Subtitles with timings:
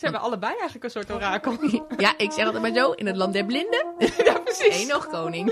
[0.00, 1.56] Ze hebben allebei eigenlijk een soort orakel.
[1.96, 3.84] Ja, ik zeg altijd maar zo, in het land der blinden.
[4.24, 4.82] ja, precies.
[4.82, 5.46] Eén nog koning.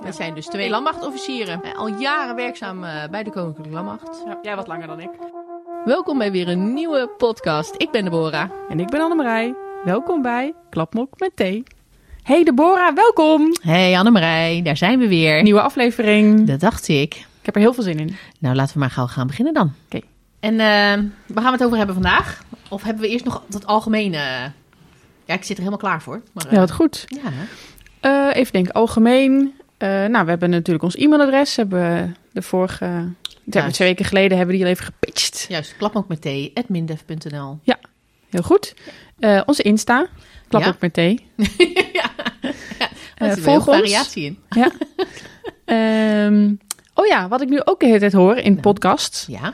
[0.00, 1.62] We zijn dus twee landmachtofficieren.
[1.62, 4.22] eh, Al jaren werkzaam eh, bij de Koninklijke Landmacht.
[4.26, 5.08] Ja, jij wat langer dan ik.
[5.84, 7.74] Welkom bij weer een nieuwe podcast.
[7.76, 8.50] Ik ben Deborah.
[8.68, 9.54] En ik ben Annemarij.
[9.84, 11.62] Welkom bij Klapmok met thee.
[12.22, 13.52] Hey Deborah, welkom.
[13.62, 15.42] Hey Annemarij, daar zijn we weer.
[15.42, 16.46] Nieuwe aflevering.
[16.46, 17.14] Dat dacht ik.
[17.14, 18.16] Ik heb er heel veel zin in.
[18.38, 19.72] Nou, laten we maar gauw gaan beginnen dan.
[19.84, 20.00] Oké.
[20.40, 20.58] En eh,
[21.26, 22.42] waar gaan we het over hebben vandaag?
[22.74, 24.18] Of hebben we eerst nog het algemene...
[25.26, 26.22] Ja, ik zit er helemaal klaar voor.
[26.32, 27.04] Maar, eh, Ja, wat goed.
[27.06, 27.20] ja.
[28.00, 29.54] Eh, even denken, algemeen.
[29.76, 31.56] Eh, nou, we hebben natuurlijk ons e-mailadres.
[31.56, 33.08] Hebben we de vorige...
[33.44, 33.74] Juist.
[33.74, 35.44] Twee weken geleden hebben we die al even gepitcht.
[35.48, 37.58] Juist, klapmok met thee, mindef.nl.
[38.30, 38.74] Heel goed.
[39.18, 40.06] Eh, onze Insta.
[40.48, 40.68] Klap Ja.
[40.68, 41.26] ook met thee.
[41.36, 42.10] ja,
[42.78, 42.88] ja.
[43.16, 43.76] Eh, Er volg ons.
[43.76, 44.38] variatie in.
[44.50, 44.70] Ja.
[45.64, 46.52] Ehm,
[46.94, 49.26] oh ja, wat ik nu ook de hele tijd hoor in podcasts.
[49.28, 49.52] Ja,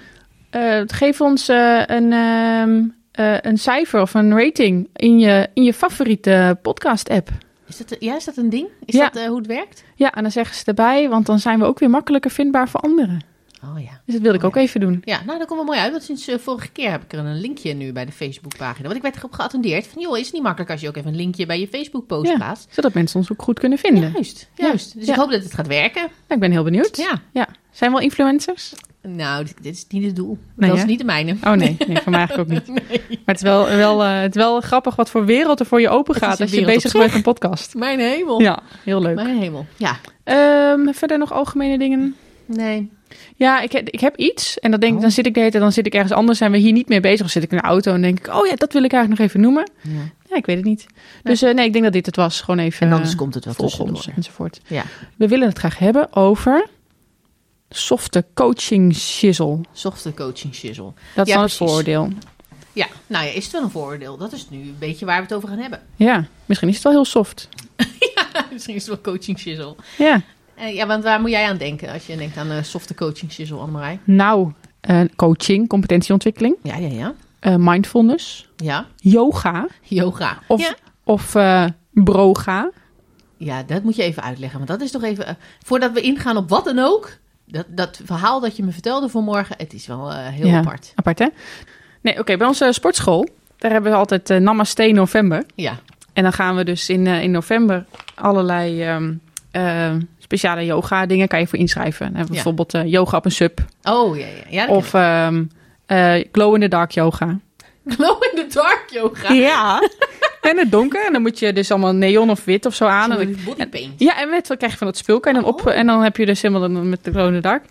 [0.51, 2.83] Eh, geef ons eh, een, ehm,
[3.21, 7.29] eh, een cijfer of een rating in je, in je favoriete podcast-app.
[7.69, 8.67] is dat, ja, is dat een ding?
[8.85, 9.09] Is Ja.
[9.11, 9.85] dat eh, hoe het werkt?
[9.95, 12.81] Ja, en dan zeggen ze erbij, want dan zijn we ook weer makkelijker vindbaar voor
[12.81, 13.25] anderen.
[13.65, 13.91] Oh ja.
[14.05, 15.03] Dus dat wilde ik Oh, ook even doen.
[15.05, 15.91] Ja, nou, dat komt wel mooi uit.
[15.91, 18.83] Want sinds eh, vorige keer heb ik er een linkje nu bij de Facebookpagina.
[18.85, 21.11] Want ik werd erop geattendeerd van, joh, is het niet makkelijk als je ook even
[21.11, 22.37] een linkje bij je Facebook-post Ja.
[22.37, 22.69] plaatst?
[22.71, 24.11] Zodat mensen ons ook goed kunnen vinden.
[24.13, 24.99] Juist, juist.
[24.99, 26.09] Dus ik hoop dat het gaat werken.
[26.29, 26.97] Ik ben heel benieuwd.
[26.97, 27.21] Ja.
[27.33, 27.49] Ja.
[27.71, 28.73] Zijn we al influencers?
[29.03, 30.39] Nou, dit, is niet het doel.
[30.55, 31.37] Nee, dat is niet de mijne.
[31.45, 32.69] Oh nee, nee voor mij eigenlijk ook niet.
[33.09, 35.81] Maar het is wel, wel, eh, het is wel grappig wat voor wereld er voor
[35.81, 37.75] je open Het gaat als je bezig bent met een podcast.
[37.75, 38.41] Mijn hemel.
[38.41, 39.15] Ja, heel leuk.
[39.15, 39.67] Mijn hemel.
[39.77, 39.97] Ja.
[40.25, 42.15] Ehm, verder nog algemene dingen?
[42.47, 42.91] Nee.
[43.37, 44.59] Ja, ik, ik heb iets.
[44.59, 45.01] En dan denk Oh.
[45.01, 46.39] dan zit ik de hele tijd, dan zit ik ergens anders.
[46.39, 47.27] Zijn we hier niet mee bezig?
[47.27, 49.21] Of zit ik in de auto en denk ik, oh ja, dat wil ik eigenlijk
[49.21, 49.71] nog even noemen.
[49.83, 49.91] Ja.
[50.29, 50.87] Ja, ik weet het niet.
[51.23, 52.41] Dus eh, nee, ik denk dat dit het was.
[52.41, 53.97] Gewoon even En anders eh, komt het wel volg tussendoor.
[53.97, 54.61] ons enzovoort.
[54.67, 54.83] Ja.
[55.17, 56.67] We willen het graag hebben over
[57.71, 59.61] softe coaching shizzle.
[59.73, 60.93] Softe coaching shizzle.
[61.15, 62.09] Dat is Ja, dan het vooroordeel.
[62.73, 64.17] Ja, nou ja, is het wel een vooroordeel?
[64.17, 65.81] Dat is nu een beetje waar we het over gaan hebben.
[65.97, 67.49] Ja, misschien is het wel heel soft.
[68.53, 69.75] Misschien is het wel coaching shizzle.
[69.99, 70.21] Ja,
[70.55, 73.33] Eh, ja, want waar moet jij aan denken als je denkt aan eh softe coaching
[73.33, 73.99] shizzle, Annemarij?
[74.05, 77.57] nou, eh, coaching, competentieontwikkeling, Ja, ja, ja.
[77.59, 80.39] mindfulness, Ja, yoga yoga.
[80.47, 80.75] of, Ja.
[81.05, 81.33] of
[81.93, 82.71] broga.
[83.37, 84.59] ja, dat moet je even uitleggen.
[84.59, 85.39] Want dat is toch even...
[85.65, 87.11] voordat we ingaan op wat dan ook...
[87.51, 89.55] Dat, dat verhaal dat je me vertelde vanmorgen...
[89.59, 90.59] Het is wel eh, heel Ja.
[90.59, 90.93] apart.
[90.95, 91.27] Apart, hè?
[92.01, 93.29] Nee, oké, bij onze sportschool,
[93.59, 95.45] daar hebben we altijd eh, Namaste november.
[95.55, 95.79] Ja.
[96.13, 97.85] En dan gaan we dus in, eh, in november
[98.15, 99.13] allerlei ehm,
[99.51, 102.07] eh, speciale yoga dingen kan je voor inschrijven.
[102.07, 102.43] Dan hebben we Ja.
[102.43, 103.61] bijvoorbeeld yoga op een sub.
[103.83, 104.33] Oh, ja, ja.
[104.49, 105.45] ja Of ehm,
[105.87, 107.39] eh, glow in the dark yoga.
[107.87, 109.33] Glow in the dark yoga.
[109.33, 109.81] Ja.
[110.41, 111.07] en het donker.
[111.07, 113.13] En dan moet je dus allemaal neon of wit of zo aan.
[113.13, 113.37] Zo En
[113.97, 115.21] ja, en met, wat krijg je van dat spul.
[115.21, 115.77] Kan je dan op, Oh.
[115.77, 117.65] en dan heb je dus helemaal dan met de glow the dark.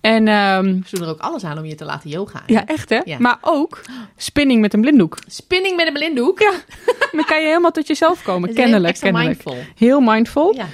[0.00, 2.42] En ehm, Ze doen er ook alles aan om je te laten yoga.
[2.46, 3.00] ja, echt hè.
[3.04, 3.16] Ja.
[3.18, 3.80] Maar ook
[4.16, 5.18] spinning met een blinddoek.
[5.26, 6.40] Spinning met een blinddoek.
[6.40, 6.52] Ja.
[7.12, 8.48] Dan kan je helemaal tot jezelf komen.
[8.48, 9.44] Is heel Kennelijk, kennelijk.
[9.44, 9.56] mindful.
[9.76, 10.54] Heel mindful.
[10.54, 10.66] Ja.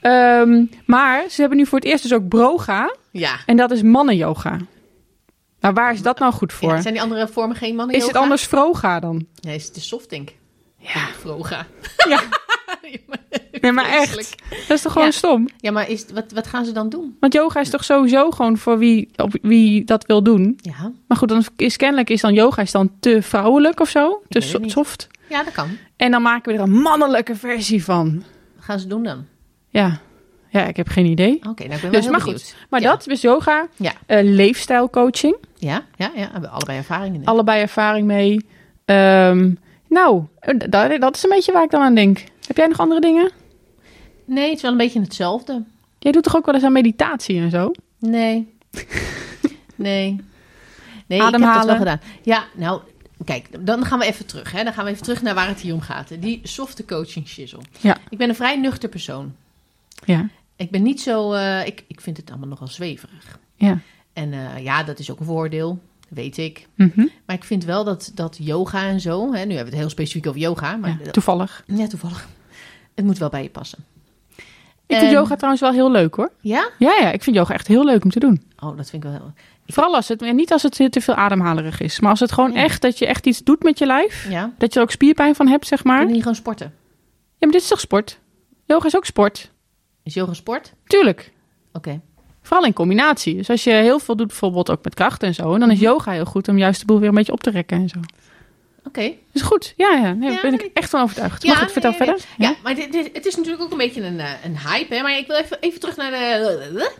[0.00, 2.94] Ehm, maar ze hebben nu voor het eerst dus ook broga.
[3.10, 3.36] Ja.
[3.46, 4.56] En dat is mannenyoga.
[5.60, 6.72] Nou, waar is dat nou goed voor?
[6.72, 9.26] Ja, zijn die andere vormen geen mannen is het anders vroga dan?
[9.40, 10.36] Nee, het is de soft denk ik.
[10.94, 11.06] Ja.
[11.20, 11.66] Vroga.
[12.08, 12.20] Ja.
[13.60, 14.34] Nee, maar echt.
[14.68, 15.12] Dat is toch gewoon Ja.
[15.12, 15.48] stom?
[15.56, 17.16] Ja, maar is, wat, wat gaan ze dan doen?
[17.20, 20.58] Want yoga is toch sowieso gewoon voor wie, op, wie dat wil doen.
[20.62, 24.22] Ja, Maar goed, dan is kennelijk is dan yoga is dan te vrouwelijk of zo.
[24.28, 25.06] Te so- soft.
[25.28, 25.68] ja dat kan.
[25.96, 28.24] En dan maken we er een mannelijke versie van.
[28.56, 29.24] Wat gaan ze doen dan?
[29.68, 29.98] Ja,
[30.48, 31.34] ja ik heb geen idee.
[31.34, 32.42] Oké, nou ik ben wel Dus, maar benieuwd.
[32.42, 32.56] goed.
[32.70, 32.90] Maar Ja.
[32.90, 33.68] dat is yoga.
[33.76, 33.92] Ja.
[34.06, 35.36] Eh, leefstijlcoaching.
[35.58, 36.22] Ja, ja, ja.
[36.22, 37.24] Hebben we allebei ervaring in.
[37.24, 38.46] allebei ervaring mee.
[38.84, 39.50] Ehm,
[39.88, 40.24] nou,
[40.68, 42.24] dat, dat is een beetje waar ik dan aan denk.
[42.46, 43.30] Heb jij nog andere dingen?
[44.24, 45.62] Nee, het is wel een beetje hetzelfde.
[45.98, 47.70] Jij doet toch ook wel eens aan meditatie en zo?
[47.98, 48.54] Nee.
[49.74, 50.20] nee.
[51.06, 51.66] Nee, ik heb dat Ademhalen.
[51.66, 52.00] wel gedaan.
[52.22, 52.80] Ja, nou,
[53.24, 54.52] kijk, dan gaan we even terug.
[54.52, 54.64] Hè.
[54.64, 56.08] Dan gaan we even terug naar waar het hier om gaat.
[56.20, 57.60] Die softe coaching shizzle.
[57.80, 57.96] Ja.
[58.08, 59.34] Ik ben een vrij nuchter persoon.
[60.04, 60.28] Ja.
[60.56, 61.32] Ik ben niet zo...
[61.32, 63.38] eh, ik, ik vind het allemaal nogal zweverig.
[63.54, 63.78] Ja.
[64.12, 65.78] En eh, ja, dat is ook een voordeel.
[66.16, 66.66] Weet ik.
[66.74, 67.06] Mhm.
[67.26, 69.20] Maar ik vind wel dat, dat yoga en zo...
[69.32, 70.76] Hè, nu hebben we het heel specifiek over yoga.
[70.76, 71.10] Maar ja.
[71.10, 71.64] Toevallig.
[71.66, 72.28] ja, toevallig.
[72.94, 73.78] Het moet wel bij je passen.
[74.86, 76.32] Ik vind En- yoga trouwens wel heel leuk hoor.
[76.40, 76.68] Ja?
[76.78, 78.42] Ja, ja, ik vind yoga echt heel leuk om te doen.
[78.58, 79.32] Oh, dat vind ik wel heel...
[79.66, 82.00] Vooral als het, niet als het te veel ademhalerig is.
[82.00, 82.62] Maar als het gewoon Ja.
[82.62, 84.26] echt, dat je echt iets doet met je lijf.
[84.30, 84.52] Ja?
[84.58, 85.94] Dat je er ook spierpijn van hebt, zeg maar.
[85.94, 86.74] Kun Ja, je niet gewoon sporten?
[87.38, 88.18] maar dit is toch sport?
[88.64, 89.50] Yoga is ook sport.
[90.02, 90.72] Is yoga sport?
[90.86, 91.32] Tuurlijk.
[91.72, 92.00] Oké.
[92.46, 93.34] Vooral in combinatie.
[93.36, 96.12] Dus als je heel veel doet, bijvoorbeeld ook met krachten en zo, dan is yoga
[96.12, 97.98] heel goed om juist de boel weer een beetje op te rekken en zo.
[98.84, 99.12] Oké.
[99.32, 99.74] is goed.
[99.76, 100.12] Ja, ja.
[100.12, 101.44] Nee, Ja, daar ben ik ik- echt van overtuigd.
[101.46, 102.24] maar goed, vertel nee, verder.
[102.38, 104.94] Ja, maar dit, dit- het is natuurlijk ook een beetje een, eh, een hype.
[104.94, 105.02] Hè?
[105.02, 106.90] Maar ik wil even, even terug naar de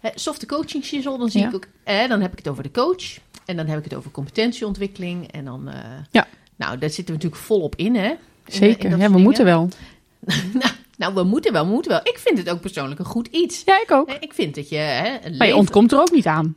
[0.00, 1.18] eh, softe coaching shizzle.
[1.18, 3.18] Dan zie ik ook, eh, dan heb ik het over de coach.
[3.44, 5.32] En dan heb ik het over competentieontwikkeling.
[5.32, 5.74] En dan, eh,
[6.10, 6.26] Ja.
[6.56, 8.08] Nou, daar zitten we natuurlijk volop in, hè?
[8.08, 8.16] In-
[8.46, 9.68] Zeker, ja, we moeten wel.
[10.52, 12.00] nou, nou, we moeten wel, we moeten wel.
[12.02, 13.62] Ik vind het ook persoonlijk een goed iets.
[13.64, 14.06] Ja, ik ook.
[14.06, 14.76] Nee, Ik vind dat je...
[14.76, 16.56] Hè, Maar je ontkomt er ook niet aan.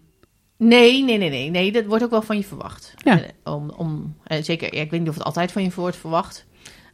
[0.57, 1.71] Nee, nee, nee, nee, nee.
[1.71, 2.93] Dat wordt ook wel van je verwacht.
[2.97, 3.21] Ja.
[3.21, 5.97] Eh, Om, om, eh, zeker, ja, ik weet niet of het altijd van je wordt
[5.97, 6.45] verwacht.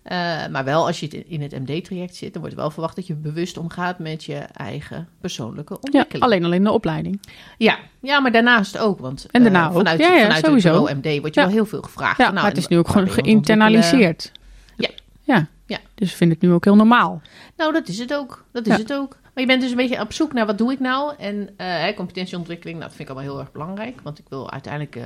[0.04, 0.18] Eh,
[0.52, 3.58] maar wel als je in het MD-traject zit, dan wordt wel verwacht dat je bewust
[3.58, 6.24] omgaat met je eigen persoonlijke Ja, ontwikkeling.
[6.24, 7.22] alleen al in de opleiding.
[7.58, 9.00] Ja, ja maar daarnaast ook.
[9.00, 9.74] Want En daarna eh, ook.
[9.78, 10.88] vanuit, Ja, ja, vanuit sowieso.
[10.88, 11.46] het MD wordt je Ja.
[11.48, 12.18] wel heel veel gevraagd.
[12.18, 14.32] Ja, van, nou, maar het is nu ook gewoon geïnternaliseerd.
[14.78, 14.90] Ja.
[15.22, 15.48] Ja.
[15.66, 15.78] Ja.
[15.96, 17.22] Dus ik vind het nu ook heel normaal.
[17.58, 18.46] Nou, dat is het ook.
[18.52, 18.80] Dat is Ja.
[18.80, 19.18] het ook.
[19.34, 21.14] Maar je bent dus een beetje op zoek naar wat doe ik nou?
[21.18, 24.00] En eh, hè, competentieontwikkeling, nou, dat vind ik allemaal heel erg belangrijk.
[24.04, 25.04] Want ik wil uiteindelijk eh,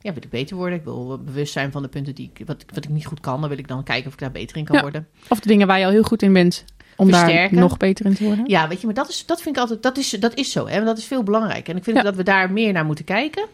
[0.00, 0.78] ja, wil ik beter worden.
[0.78, 3.40] Ik wil bewust zijn van de punten die ik, wat, wat ik niet goed kan.
[3.40, 4.82] Dan wil ik dan kijken of ik daar beter in kan Ja.
[4.82, 5.08] worden.
[5.28, 6.64] Of de dingen waar je al heel goed in bent,
[6.96, 8.44] om daar nog beter in te worden.
[8.48, 10.66] Ja, weet je, maar dat, is, dat vind ik altijd, dat is, dat is zo.
[10.66, 10.74] Hè?
[10.74, 11.68] Want dat is veel belangrijk.
[11.68, 12.02] En ik vind Ja.
[12.02, 13.46] dat we daar meer naar moeten kijken.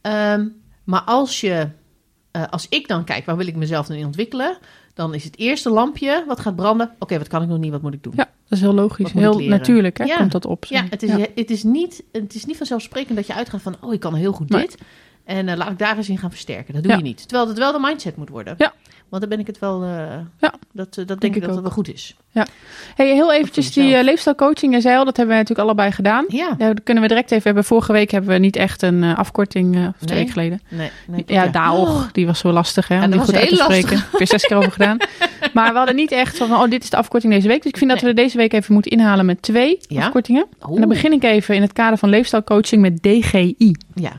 [0.00, 0.46] Ehm,
[0.84, 1.68] maar als je,
[2.30, 4.58] eh, als ik dan kijk, waar wil ik mezelf dan in ontwikkelen?
[4.96, 6.90] Dan is het eerste lampje wat gaat branden.
[6.98, 7.70] Oké, wat kan ik nog niet?
[7.70, 8.12] Wat moet ik doen?
[8.16, 9.12] Ja, dat is heel logisch.
[9.12, 10.16] Heel natuurlijk hè, Ja.
[10.16, 10.64] komt dat op.
[10.64, 13.76] Ja, het is, Het, is niet, het is niet vanzelfsprekend dat je uitgaat van...
[13.80, 14.60] oh, ik kan heel goed Nee.
[14.60, 14.78] dit.
[15.24, 16.74] En eh, laat ik daar eens in gaan versterken.
[16.74, 16.98] Dat doe Ja.
[16.98, 17.28] je niet.
[17.28, 18.54] Terwijl het wel de mindset moet worden.
[18.58, 18.72] Ja.
[19.08, 19.82] Want dan ben ik het wel...
[19.82, 19.88] eh,
[20.40, 20.54] Ja.
[20.72, 21.54] Dat, eh, dat denk, ik ik dat ook.
[21.54, 22.16] het wel goed is.
[22.96, 26.24] Hey, heel eventjes die uh, leefstijlcoaching en zeil, dat hebben wij natuurlijk allebei gedaan.
[26.28, 26.54] Ja.
[26.58, 27.64] Ja, dat kunnen we direct even hebben.
[27.64, 30.18] Vorige week hebben we niet echt een eh, afkorting, eh, of twee Nee.
[30.18, 30.60] weken geleden.
[30.68, 33.48] Nee, nee, klopt, Ja, Daog, die was zo lastig hè, Ja, om die goed uit
[33.48, 33.96] te spreken.
[33.96, 34.96] Ik heb er zes keer over gedaan.
[35.54, 37.62] Maar we hadden niet echt van, oh, dit is de afkorting deze week.
[37.62, 40.04] Dus ik vind dat we deze week even moeten inhalen met twee Ja?
[40.04, 40.46] afkortingen.
[40.70, 43.76] En dan begin ik even in het kader van leefstijlcoaching met DGI.
[43.94, 44.12] Ja,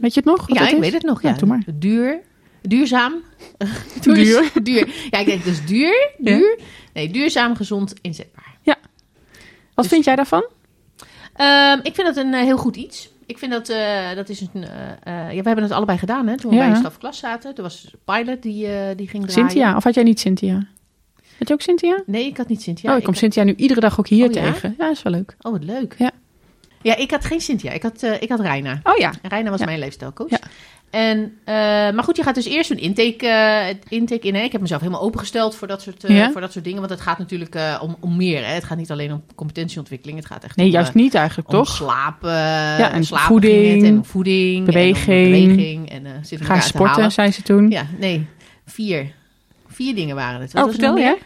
[0.00, 0.54] Weet je het nog?
[0.54, 0.78] ja ik is?
[0.78, 1.22] weet het nog.
[1.22, 1.62] Ja, Ja, doe maar.
[1.74, 2.20] Duur.
[2.62, 3.14] Duurzaam.
[4.02, 4.50] Duur.
[4.62, 4.88] duur.
[5.10, 6.10] Ja, ik denk dus duur.
[6.18, 6.36] Ja.
[6.36, 6.58] Duur.
[6.94, 8.48] Nee, duurzaam, gezond, inzetbaar.
[9.74, 10.44] Wat Dus- vind jij daarvan?
[11.34, 13.10] Ehm, ik vind dat een eh, heel goed iets.
[13.26, 14.64] Ik vind dat, eh, dat is een...
[14.64, 16.36] eh, ja, we hebben het allebei gedaan, hè.
[16.36, 16.62] Toen we Ja.
[16.62, 17.54] bij een stafklas zaten.
[17.54, 19.50] Toen was Pilot die, die ging draaien.
[19.50, 20.66] Cynthia, of had jij niet Cynthia?
[21.38, 22.02] Had je ook Cynthia?
[22.06, 22.92] Nee, ik had niet Cynthia.
[22.92, 24.52] oh, ik kom Cynthia nu iedere dag ook hier Oh, ja?
[24.52, 24.74] tegen.
[24.78, 25.36] Ja, is wel leuk.
[25.40, 25.94] Oh, wat leuk.
[25.98, 26.10] Ja.
[26.82, 27.70] Ja, ik had geen Cynthia.
[27.72, 28.80] Ik had, eh ik had Reina.
[28.82, 29.12] Oh ja.
[29.22, 29.66] Reina was Ja.
[29.66, 30.30] mijn leefstijlcoach.
[30.30, 30.38] Ja.
[30.90, 34.34] En, eh, maar goed, je gaat dus eerst een intake, eh, intake in.
[34.34, 34.40] Hè?
[34.42, 36.30] Ik heb mezelf helemaal opengesteld voor dat soort, eh, Ja.
[36.30, 36.78] voor dat soort dingen.
[36.78, 38.44] Want het gaat natuurlijk om, om meer.
[38.46, 38.52] Hè?
[38.52, 40.18] Het gaat niet alleen om competentieontwikkeling.
[40.18, 41.68] Het gaat echt Nee, om, juist niet eigenlijk, om toch?
[41.68, 45.90] slaap, Ja, en slapen voeding, en voeding, en beweging.
[45.90, 47.70] en, zitten Ga sporten, zei ze toen.
[47.70, 48.26] Ja, nee,
[48.66, 49.12] vier.
[49.68, 50.52] Vier dingen waren het.
[50.52, 51.18] Wat Oh, er vertel meer?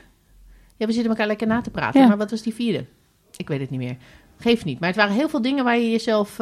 [0.76, 2.00] Ja, we zitten elkaar lekker na te praten.
[2.00, 2.06] Ja.
[2.08, 2.84] Maar wat was die vierde?
[3.36, 3.96] Ik weet het niet meer.
[4.38, 4.80] Geeft niet.
[4.80, 6.36] Maar het waren heel veel dingen waar je jezelf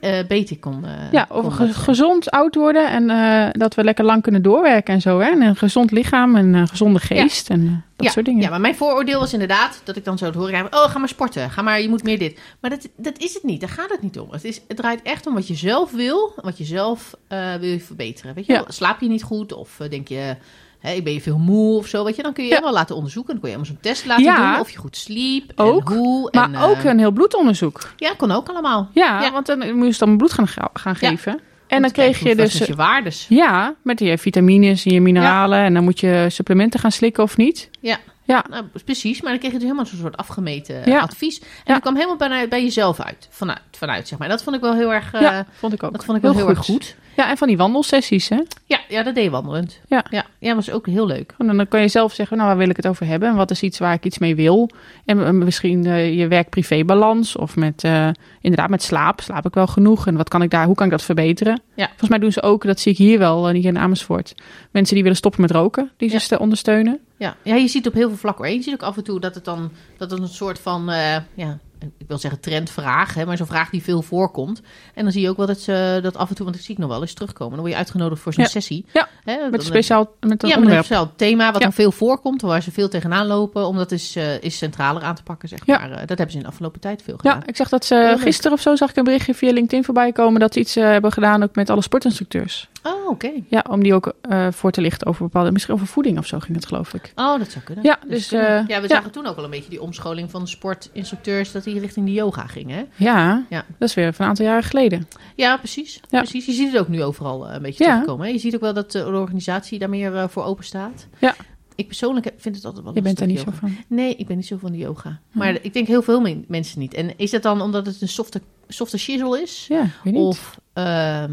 [0.00, 0.84] eh, beter kon...
[1.10, 5.18] Ja, over gezond oud worden en eh, dat we lekker lang kunnen doorwerken en zo.
[5.18, 5.30] Hè?
[5.30, 8.42] En een gezond lichaam en een gezonde geest en eh, dat ja, soort dingen.
[8.42, 10.84] Ja, maar mijn vooroordeel was inderdaad dat ik dan zo het horen krijg.
[10.84, 11.50] Oh, ga maar sporten.
[11.50, 12.40] Ga maar, je moet meer dit.
[12.60, 13.60] Maar dat, dat is het niet.
[13.60, 14.30] Daar gaat het niet om.
[14.30, 16.32] Het, is, het draait echt om wat je zelf wil.
[16.36, 17.14] Wat je zelf
[17.60, 18.34] wil verbeteren.
[18.34, 18.64] Weet je Ja.
[18.68, 19.52] Slaap je niet goed?
[19.52, 20.36] Of denk je...
[20.78, 22.22] Hè, ben je veel moe of zo, weet je?
[22.22, 23.32] Dan kun je helemaal laten onderzoeken.
[23.32, 24.60] Dan kun je helemaal zo'n test laten doen.
[24.60, 25.52] Of je goed sliep.
[25.56, 26.28] Ook, En hoe.
[26.32, 27.92] Maar en, eh, ook een heel bloedonderzoek.
[27.96, 28.88] Ja, kon ook allemaal.
[28.94, 31.40] Ja, want dan moet je dan bloed gaan, ga- gaan geven.
[31.66, 32.58] En dan kreeg je dus...
[32.58, 33.26] je waardes.
[33.28, 35.58] Ja, met je vitamines en je mineralen.
[35.58, 37.70] En dan moet je supplementen gaan slikken of niet.
[37.80, 37.98] Ja.
[38.28, 40.98] Ja, Nou, precies, maar dan kreeg je dus helemaal zo'n soort afgemeten Ja.
[41.00, 41.38] advies.
[41.40, 41.72] En Ja.
[41.72, 43.28] dat kwam helemaal bij, bij jezelf uit.
[43.30, 44.28] Vanuit, vanuit, zeg maar.
[44.28, 45.12] Dat vond ik wel heel erg...
[45.14, 45.92] eh, ja vond ik ook.
[45.92, 46.96] Dat vond ik wel heel, erg goed.
[47.16, 48.40] Ja, en van die wandelsessies, hè?
[48.64, 49.80] Ja, ja, dat deed je wandelend.
[49.86, 50.04] Ja.
[50.10, 51.34] Ja, ja was ook heel leuk.
[51.38, 53.28] En dan kan je zelf zeggen, nou, waar wil ik het over hebben?
[53.28, 54.70] En wat is iets waar ik iets mee wil?
[55.04, 58.08] En eh, misschien eh, je werk-privé-balans of met, eh,
[58.40, 59.20] inderdaad, met slaap.
[59.20, 60.06] Slaap ik wel genoeg?
[60.06, 61.60] En wat kan ik daar, hoe kan ik dat verbeteren?
[61.74, 61.86] Ja.
[61.88, 64.34] Volgens mij doen ze ook, dat zie ik hier wel, eh, hier in Amersfoort.
[64.70, 66.98] Mensen die willen stoppen met roken, die ze ste- ondersteunen.
[67.18, 67.36] Ja.
[67.42, 68.44] ja, je ziet op heel veel vlakken.
[68.44, 68.54] hoor.
[68.54, 71.16] Je ziet ook af en toe dat het dan dat het een soort van, eh,
[71.34, 71.58] ja,
[71.98, 74.62] ik wil zeggen trendvraag, hè, maar zo'n vraag die veel voorkomt.
[74.94, 76.74] En dan zie je ook wel dat ze dat af en toe, want ik zie
[76.74, 77.52] het nog wel eens terugkomen.
[77.52, 78.48] Dan word je uitgenodigd voor zo'n Ja.
[78.50, 78.84] sessie.
[78.92, 80.84] Ja, Hè, Met dan- speciaal met een ja, met een onderwerp.
[80.84, 81.60] speciaal thema wat Ja.
[81.60, 85.14] dan veel voorkomt, waar ze veel tegenaan lopen, om dat is, eh, is centraler aan
[85.14, 85.78] te pakken, zeg Ja.
[85.78, 85.90] maar.
[85.90, 87.38] Eh, dat hebben ze in de afgelopen tijd veel gedaan.
[87.38, 90.12] Ja, ik zag dat ze gisteren of zo zag ik een berichtje via LinkedIn voorbij
[90.12, 92.68] komen dat ze iets hebben gedaan ook met alle sportinstructeurs.
[92.82, 93.30] Oh, oké.
[93.48, 96.38] Ja, om die ook eh, voor te lichten over bepaalde, misschien over voeding of zo
[96.38, 97.12] ging het geloof ik.
[97.14, 97.84] Oh, dat zou kunnen.
[97.84, 98.46] Ja, dus, kunnen.
[98.48, 98.94] eh, ja, we ja.
[98.94, 102.12] zagen toen ook al een beetje die omscholing van de sportinstructeurs, dat die richting de
[102.12, 102.84] yoga ging, hè?
[102.96, 103.64] Ja, Ja.
[103.78, 105.08] dat is weer van een aantal jaren geleden.
[105.36, 106.00] Ja, precies.
[106.08, 106.18] Ja.
[106.20, 106.46] precies.
[106.46, 107.90] Je ziet het ook nu overal eh, een beetje Ja.
[107.90, 108.26] terugkomen.
[108.26, 108.32] Hè?
[108.32, 111.06] Je ziet ook wel dat de organisatie daar meer eh, voor open staat.
[111.18, 111.34] Ja.
[111.74, 113.76] Ik persoonlijk vind het altijd wel Je bent daar niet zo van.
[113.88, 115.20] Nee, ik ben niet zo van de yoga.
[115.32, 116.94] Maar ik denk heel veel men- mensen niet.
[116.94, 119.66] En is dat dan omdat het een softe, softe shizzle is?
[119.68, 120.22] Ja, ik weet niet.
[120.22, 121.32] Of, ehm,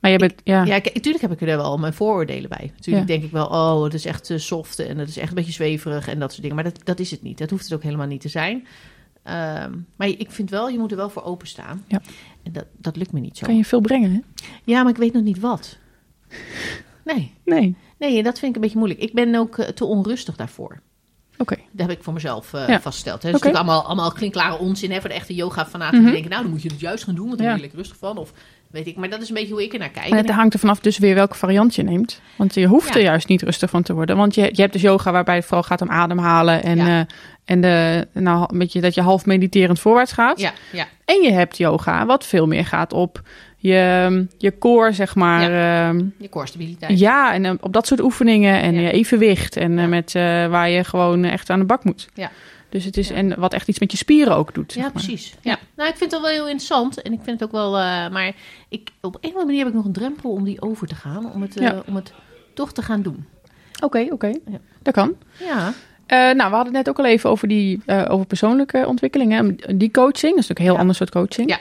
[0.00, 0.64] maar je bent, ja.
[0.64, 2.72] ja, natuurlijk heb ik er wel mijn vooroordelen bij.
[2.76, 3.12] Natuurlijk Ja.
[3.14, 6.08] denk ik wel, oh, het is echt soft en het is echt een beetje zweverig
[6.08, 6.56] en dat soort dingen.
[6.56, 7.38] Maar dat, dat is het niet.
[7.38, 8.66] Dat hoeft het ook helemaal niet te zijn.
[9.22, 11.84] Ehm, maar ik vind wel, je moet er wel voor openstaan.
[11.88, 12.00] Ja.
[12.42, 13.46] En dat, dat lukt me niet zo.
[13.46, 14.20] kan je veel brengen, hè?
[14.64, 15.78] Ja, maar ik weet nog niet wat.
[17.04, 17.32] Nee.
[17.44, 17.76] Nee.
[17.98, 19.00] Nee, dat vind ik een beetje moeilijk.
[19.00, 20.80] Ik ben ook eh, te onrustig daarvoor.
[21.38, 21.56] Oké.
[21.70, 22.80] Dat heb ik voor mezelf eh, Ja.
[22.80, 23.22] vastgesteld.
[23.22, 23.30] hè.
[23.30, 23.52] Dat is Oké.
[23.52, 25.94] natuurlijk allemaal, allemaal klinkklare onzin hè, voor de echte yoga-fanaten.
[25.96, 26.04] Mhm.
[26.04, 27.52] Die denken, nou, dan moet je het juist gaan doen, want dan Ja.
[27.52, 28.18] word je lekker rustig van.
[28.18, 28.32] Of
[28.70, 28.96] weet ik.
[28.96, 30.06] Maar dat is een beetje hoe ik er naar kijk.
[30.06, 32.20] En het hangt er vanaf dus weer welke variant je neemt.
[32.36, 32.94] Want je hoeft Ja.
[32.94, 34.16] er juist niet rustig van te worden.
[34.16, 36.62] Want je, je hebt dus yoga waarbij het vooral gaat om ademhalen.
[36.62, 37.00] En, Ja.
[37.00, 37.06] eh,
[37.44, 40.40] en de, nou, een beetje dat je half mediterend voorwaarts gaat.
[40.40, 43.22] ja, ja, En je hebt yoga wat veel meer gaat op
[43.56, 45.50] je, je core, zeg maar.
[45.50, 46.98] Ja, je core stabiliteit.
[46.98, 48.60] ja en eh, op dat soort oefeningen.
[48.60, 49.56] En je evenwicht.
[49.56, 50.12] En eh, met,
[50.50, 52.08] waar je gewoon echt aan de bak moet.
[52.14, 52.30] Ja.
[52.70, 53.14] Dus het is, Ja.
[53.14, 54.72] en wat echt iets met je spieren ook doet.
[54.72, 55.02] zeg Ja, maar.
[55.02, 55.34] precies.
[55.42, 55.58] Ja.
[55.76, 57.02] Nou, ik vind het wel heel interessant.
[57.02, 57.76] En ik vind het ook wel...
[57.78, 58.32] eh, maar
[58.68, 60.94] ik, op een of andere manier heb ik nog een drempel om die over te
[60.94, 61.32] gaan.
[61.32, 62.12] Om het, eh, om het
[62.54, 63.26] toch te gaan doen.
[63.84, 64.26] Oké, oké.
[64.26, 64.58] Ja.
[64.82, 65.16] Dat kan.
[65.38, 65.72] Ja,
[66.06, 69.32] Eh, nou, we hadden het net ook al even over, die, over persoonlijke ontwikkeling.
[69.32, 69.76] Hè?
[69.76, 71.48] Die coaching, dat is natuurlijk een heel ander soort coaching.
[71.50, 71.58] Ja.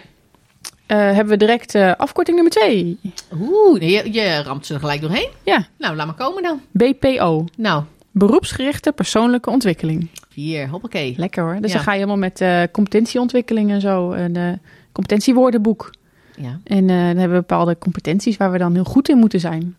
[0.95, 2.99] Hebben we direct afkorting nummer twee.
[3.41, 5.29] Oeh, je, je ramt ze er gelijk doorheen.
[5.43, 6.61] Ja, Nou, laat maar komen dan.
[6.71, 7.45] BPO.
[7.57, 10.09] Nou, Beroepsgerichte persoonlijke ontwikkeling.
[10.39, 11.13] Hier, hoppakee.
[11.17, 11.58] Lekker hoor.
[11.62, 11.75] Dus Ja.
[11.75, 14.12] dan ga je helemaal met eh, competentieontwikkeling en zo.
[14.12, 14.51] Een eh,
[14.91, 15.91] competentiewoordenboek.
[16.36, 19.39] Ja, En eh, dan hebben we bepaalde competenties waar we dan heel goed in moeten
[19.39, 19.75] zijn.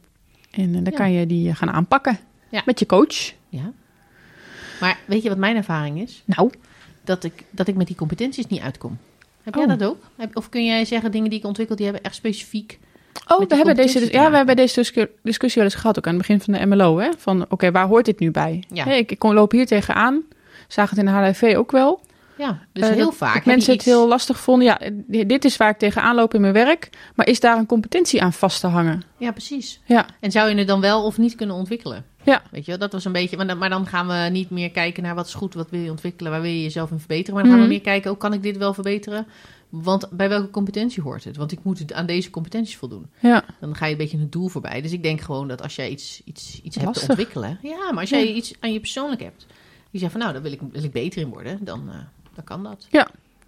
[0.50, 0.90] En dan Ja.
[0.90, 2.18] kan je die gaan aanpakken.
[2.48, 2.62] Ja.
[2.64, 3.32] Met je coach.
[3.48, 3.72] ja.
[4.80, 6.22] Maar weet je wat mijn ervaring is?
[6.24, 6.50] Nou,
[7.04, 8.98] Dat ik, dat ik met die competenties niet uitkom.
[9.42, 9.66] Heb Oh.
[9.66, 9.96] jij dat ook?
[10.34, 12.78] Of kun jij zeggen dingen die ik ontwikkeld, die hebben echt specifiek...
[13.28, 16.06] Oh, we hebben deze, te ja, we hebben deze discu- discussie wel eens gehad, ook
[16.06, 16.98] aan het begin van de MLO.
[16.98, 17.08] Hè?
[17.18, 18.64] Van, oké, waar hoort dit nu bij?
[18.72, 18.84] Ja.
[18.86, 20.22] Ik, ik loop hier tegenaan.
[20.72, 22.00] Zagen het in de HLV ook wel.
[22.38, 24.66] Ja, dus Eh, heel vaak mensen het iets- heel lastig vonden.
[24.66, 24.80] Ja,
[25.24, 26.90] dit is waar ik tegenaan loop in mijn werk.
[27.14, 29.02] Maar is daar een competentie aan vast te hangen?
[29.16, 29.80] Ja, precies.
[29.84, 32.04] Ja, En zou je het dan wel of niet kunnen ontwikkelen?
[32.22, 32.42] Ja.
[32.50, 33.36] Weet je, wel, dat was een beetje...
[33.36, 35.80] Maar dan, maar dan gaan we niet meer kijken naar wat is goed, wat wil
[35.80, 37.34] je ontwikkelen, waar wil je jezelf in verbeteren.
[37.34, 37.74] Maar dan gaan we Mhm.
[37.76, 39.26] meer kijken, oh, kan ik dit wel verbeteren?
[39.68, 41.36] Want bij welke competentie hoort het?
[41.36, 43.06] Want ik moet het aan deze competenties voldoen.
[43.18, 43.44] ja.
[43.60, 44.80] Dan ga je een beetje een doel voorbij.
[44.80, 47.58] Dus ik denk gewoon dat als jij iets, iets, iets hebt te ontwikkelen...
[47.62, 48.34] Ja, maar als jij Ja.
[48.34, 49.46] iets aan je persoonlijk hebt...
[49.90, 51.58] Die zegt van, nou, daar wil ik, wil ik beter in worden.
[51.64, 51.94] Dan, eh,
[52.34, 52.88] dan kan dat.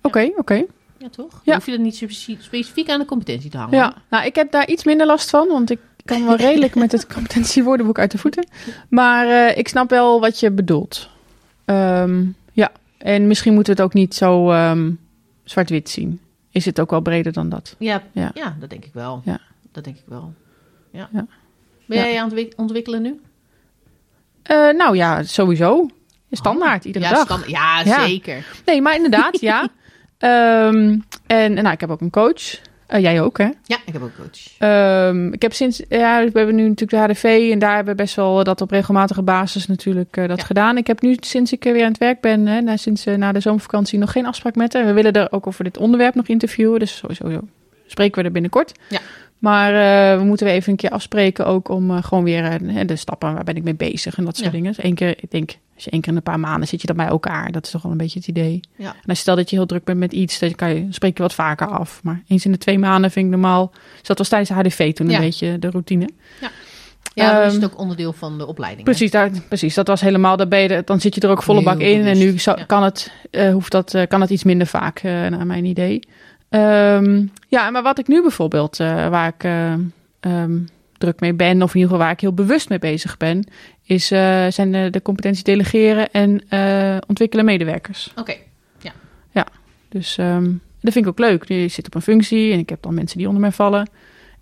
[0.02, 0.64] Oké, oké.
[0.98, 1.40] Ja, toch?
[1.44, 1.54] Ja.
[1.54, 1.96] hoef je dat niet
[2.38, 3.76] specifiek aan de competentie te hangen.
[3.78, 6.92] Ja, nou, ik heb daar iets minder last van, want ik kan wel redelijk met
[6.92, 8.46] het competentiewoordenboek uit de voeten.
[8.88, 11.08] Maar eh, ik snap wel wat je bedoelt.
[11.64, 14.90] Ehm, ja, en misschien moeten we het ook niet zo ehm,
[15.44, 16.20] zwart-wit zien.
[16.50, 17.74] Is het ook wel breder dan dat?
[17.78, 18.30] Ja, Ja.
[18.34, 18.56] ja.
[18.60, 19.22] dat denk ik wel.
[19.24, 19.40] Ja.
[19.72, 20.32] Dat denk ik wel.
[20.90, 21.08] Ja.
[21.12, 21.26] Ja.
[21.86, 22.04] Ben Ja.
[22.04, 23.20] jij aan het ontwik- ontwikkelen nu?
[24.42, 25.86] Eh, nou ja, sowieso.
[26.36, 27.24] Standaard, iedere ja, dag.
[27.24, 28.06] stand- ja, Ja.
[28.06, 28.44] zeker.
[28.66, 29.68] Nee, maar inderdaad, ja.
[30.18, 32.60] Ehm, en nou, ik heb ook een coach.
[32.86, 33.44] Eh, jij ook, hè?
[33.64, 34.58] Ja, ik heb ook coach.
[34.58, 38.02] Ehm, ik heb sinds, ja, we hebben nu natuurlijk de HDV en daar hebben we
[38.02, 40.44] best wel dat op regelmatige basis natuurlijk eh, dat Ja.
[40.46, 40.76] gedaan.
[40.76, 43.32] Ik heb nu sinds ik weer aan het werk ben, hè, na, sinds eh, na
[43.32, 44.84] de zomervakantie, nog geen afspraak met haar.
[44.84, 47.40] We willen er ook over dit onderwerp nog interviewen, dus sowieso
[47.86, 48.72] spreken we er binnenkort.
[48.88, 48.98] Ja.
[49.38, 49.72] Maar
[50.18, 53.56] we moeten weer even een keer afspreken ook om gewoon weer de stappen, waar ben
[53.56, 54.54] ik mee bezig en dat soort Ja.
[54.56, 54.72] dingen.
[54.74, 55.50] Dus één keer, ik denk,
[55.84, 57.52] je één keer in een paar maanden zit je dan bij elkaar.
[57.52, 58.60] Dat is toch wel een beetje het idee.
[58.76, 58.86] Ja.
[58.86, 60.92] En als je stel dat je heel druk bent met iets, dan kan je, dan
[60.92, 62.00] spreek je wat vaker af.
[62.02, 63.70] Maar eens in de twee maanden vind ik normaal.
[63.98, 65.14] Dus dat was tijdens de HDV toen Ja.
[65.14, 66.08] een beetje de routine.
[67.14, 68.84] Ja, dan is Ehm, het ook onderdeel van de opleiding.
[68.84, 70.36] Precies, daar, precies, dat was helemaal.
[70.36, 72.06] Daar ben je, er- dan zit je er ook volle bak in.
[72.06, 72.54] En nu ja.
[72.66, 76.00] kan, het, eh, hoeft dat, eh, kan het iets minder vaak, eh, naar mijn idee.
[76.48, 79.72] Ehm, ja, maar wat ik nu bijvoorbeeld, eh, waar ik eh,
[80.20, 80.58] ehm,
[81.02, 83.44] druk mee ben, of in ieder geval waar ik heel bewust mee bezig ben,
[83.82, 88.12] is, eh, zijn de, de competentie delegeren en eh, ontwikkelen medewerkers.
[88.16, 88.34] Oké.
[89.88, 90.44] Dus ehm,
[90.80, 91.44] dat vind ik ook leuk.
[91.48, 93.90] Je zit op een functie en ik heb dan mensen die onder mij vallen.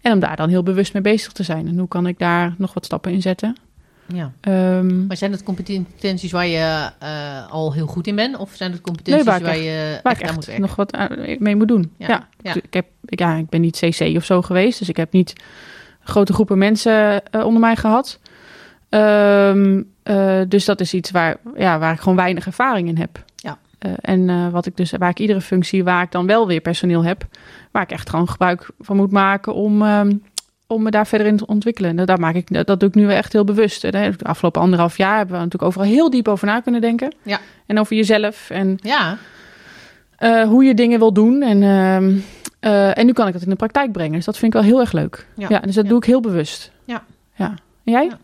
[0.00, 1.66] En om daar dan heel bewust mee bezig te zijn.
[1.68, 3.56] En hoe kan ik daar nog wat stappen in zetten?
[4.14, 4.32] Ja.
[4.40, 8.36] Ehm, Maar zijn het competenties waar je eh, al heel goed in bent?
[8.36, 10.62] Of zijn het competenties Nee, waar je waar echt ik aan echt moet werken?
[10.64, 11.92] nog wat mee moet doen.
[11.96, 12.54] Ja, Ja, ja.
[12.54, 14.78] Ik, heb, ik- ja, ik ben niet CC of zo geweest.
[14.78, 15.32] Dus ik heb niet
[16.10, 18.18] grote groepen mensen eh, onder mij gehad.
[18.88, 23.24] Ehm, eh, dus dat is iets waar, ja, waar ik gewoon weinig ervaring in heb.
[23.36, 23.58] Ja.
[23.78, 27.04] Eh, en wat ik dus, waar ik iedere functie waar ik dan wel weer personeel
[27.04, 27.26] heb,
[27.70, 30.12] waar ik echt gewoon gebruik van moet maken om, ehm,
[30.66, 31.98] om me daar verder in te ontwikkelen.
[31.98, 33.82] En daar maak ik, dat, dat doe ik nu echt heel bewust.
[33.82, 37.14] Hè, De afgelopen anderhalf jaar hebben we natuurlijk overal heel diep over na kunnen denken.
[37.22, 37.40] Ja.
[37.66, 39.16] En over jezelf en Ja,
[40.46, 41.42] hoe je dingen wil doen.
[41.42, 41.62] En,
[42.60, 44.12] eh, en nu kan ik dat in de praktijk brengen.
[44.12, 45.26] Dus dat vind ik wel heel erg leuk.
[45.36, 45.46] Ja.
[45.48, 45.90] Ja, dus dat Ja.
[45.90, 46.72] doe ik heel bewust.
[46.84, 47.04] Ja.
[47.34, 47.54] ja.
[47.84, 48.04] En jij?
[48.04, 48.18] Ja.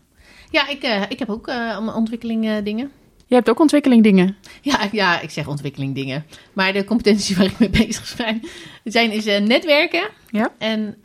[0.51, 2.91] ja ik, eh, ik heb ook eh ontwikkeling dingen.
[3.25, 4.35] Je hebt ook ontwikkeling dingen.
[4.61, 6.25] Ja, ja, ik zeg ontwikkeling dingen.
[6.53, 8.41] Maar de competenties waar ik mee bezig ben,
[8.83, 10.51] zijn is netwerken Ja.
[10.57, 10.97] en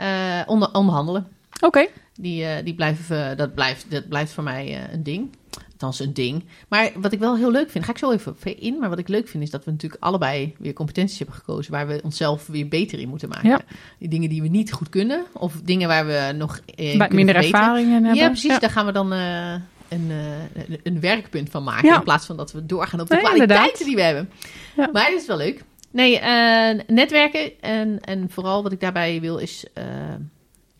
[0.46, 1.26] onder, onderhandelen.
[1.60, 1.86] Oké.
[2.14, 5.30] Die, die blijven, dat, blijft, dat blijft voor mij een ding.
[5.82, 6.44] Althans een ding.
[6.68, 8.78] Maar wat ik wel heel leuk vind, ga ik zo even in.
[8.78, 11.86] Maar wat ik leuk vind is dat we natuurlijk allebei weer competenties hebben gekozen waar
[11.86, 13.48] we onszelf weer beter in moeten maken.
[13.48, 13.60] Ja.
[13.98, 17.42] Die dingen die we niet goed kunnen, of dingen waar we nog eh, minder verbeteren.
[17.42, 18.14] ervaringen hebben.
[18.22, 18.50] Ja, precies.
[18.50, 18.58] Ja.
[18.58, 19.52] Daar gaan we dan eh,
[19.88, 21.88] een, eh, een- werkpunt van maken.
[21.88, 21.96] Ja.
[21.96, 23.86] In plaats van dat we doorgaan op de Nee, kwaliteiten inderdaad.
[23.86, 24.30] die we hebben.
[24.76, 24.88] Ja.
[24.92, 25.64] Maar dat is wel leuk.
[25.90, 29.64] Nee, eh, netwerken en, en vooral wat ik daarbij wil is...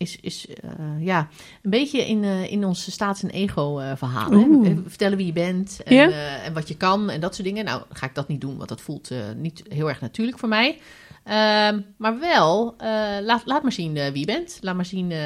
[0.03, 0.69] eh, is, is eh,
[1.05, 1.27] ja,
[1.61, 4.49] een beetje in, eh, in onze staats- en ego-verhalen.
[4.49, 4.77] Oeh.
[4.87, 6.07] vertellen wie je bent en, Ja.
[6.09, 7.65] eh, en wat je kan en dat soort dingen.
[7.65, 10.49] Nou, ga ik dat niet doen, want dat voelt eh, niet heel erg natuurlijk voor
[10.49, 10.77] mij.
[11.23, 12.87] Ehm, maar wel, eh,
[13.21, 14.57] laat, laat maar zien eh, wie je bent.
[14.61, 15.19] Laat maar zien eh,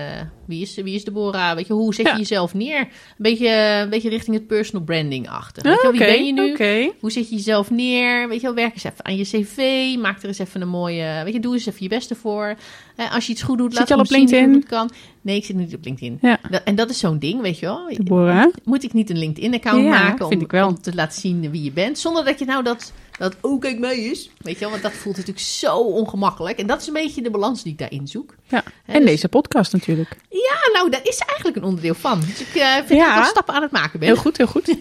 [0.45, 1.55] wie, is, wie is Deborah.
[1.55, 2.17] Weet je, hoe zet je Ja.
[2.17, 2.79] jezelf neer?
[2.79, 3.49] Een beetje,
[3.83, 5.63] een beetje richting het personal branding achter.
[5.63, 6.91] Weet je wel, wie ben je nu?
[6.99, 8.27] Hoe zet je jezelf neer?
[8.27, 9.57] Weet je wel, werk eens even aan je cv.
[9.99, 11.21] Maak er eens even een mooie...
[11.23, 12.55] Weet je, doe eens even je beste voor.
[12.97, 14.53] Eh, als je iets goed doet, laat je al op zien hoe LinkedIn?
[14.53, 14.89] het kan.
[15.21, 16.17] Nee, ik zit niet op LinkedIn.
[16.21, 16.39] Ja.
[16.63, 17.87] En dat is zo'n ding, weet je wel.
[17.87, 18.53] Deborah.
[18.63, 20.25] Moet ik niet een LinkedIn-account Ja, maken
[20.65, 21.99] om, te laten zien wie je bent?
[21.99, 24.29] Zonder dat je nou dat, dat oh kijk mij is.
[24.37, 26.57] Weet je wel, want dat voelt natuurlijk zo ongemakkelijk.
[26.59, 28.35] En dat is een beetje de balans die ik daarin zoek.
[28.47, 28.63] Ja.
[28.85, 30.17] En dus- deze podcast natuurlijk.
[30.29, 32.19] Ja, nou, daar is eigenlijk een onderdeel van.
[32.19, 34.07] Dus ik eh, vind dat ik stappen aan het maken ben.
[34.07, 34.75] Heel goed, heel goed.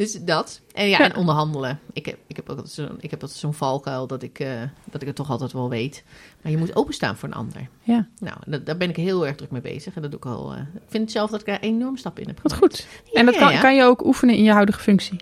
[0.00, 0.60] Dus dat.
[0.72, 1.04] En ja, Ja.
[1.04, 1.78] en onderhandelen.
[1.92, 4.48] Ik heb, ik heb ook altijd zo'n, ik heb zo'n valkuil dat ik, eh,
[4.90, 6.04] dat ik het toch altijd wel weet.
[6.42, 7.68] Maar je moet openstaan voor een ander.
[7.82, 9.94] Ja, Nou, da- daar ben ik heel erg druk mee bezig.
[9.94, 10.52] En dat doe ik al.
[10.52, 12.86] eh, ik vind zelf dat ik daar enorm stap in heb wat goed.
[13.12, 13.60] En dat kan, ja.
[13.60, 15.20] kan je ook oefenen in je huidige functie.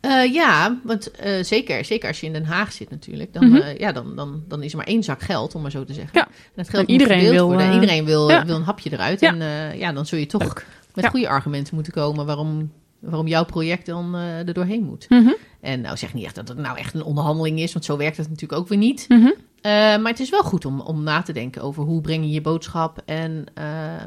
[0.00, 1.10] Eh, ja, want
[1.42, 3.74] zeker, zeker als je in Den Haag zit natuurlijk, dan, Mhm.
[3.78, 6.18] ja, dan, dan, dan is er maar één zak geld, om maar zo te zeggen.
[6.18, 6.26] Ja.
[6.26, 8.44] En dat geld En iedereen wil, iedereen wil, ja.
[8.44, 9.20] wil een hapje eruit.
[9.20, 9.36] Ja.
[9.38, 10.66] En ja, dan zul je toch Leuk.
[10.94, 15.08] met goede argumenten moeten komen waarom, waarom jouw project dan eh, er doorheen moet.
[15.08, 15.32] Mhm.
[15.60, 18.16] En nou zeg niet echt dat het nou echt een onderhandeling is, want zo werkt
[18.16, 19.04] het natuurlijk ook weer niet.
[19.08, 19.30] Mhm.
[19.60, 22.30] Eh, maar het is wel goed om, om na te denken over hoe breng je
[22.30, 24.02] je boodschap en, eh,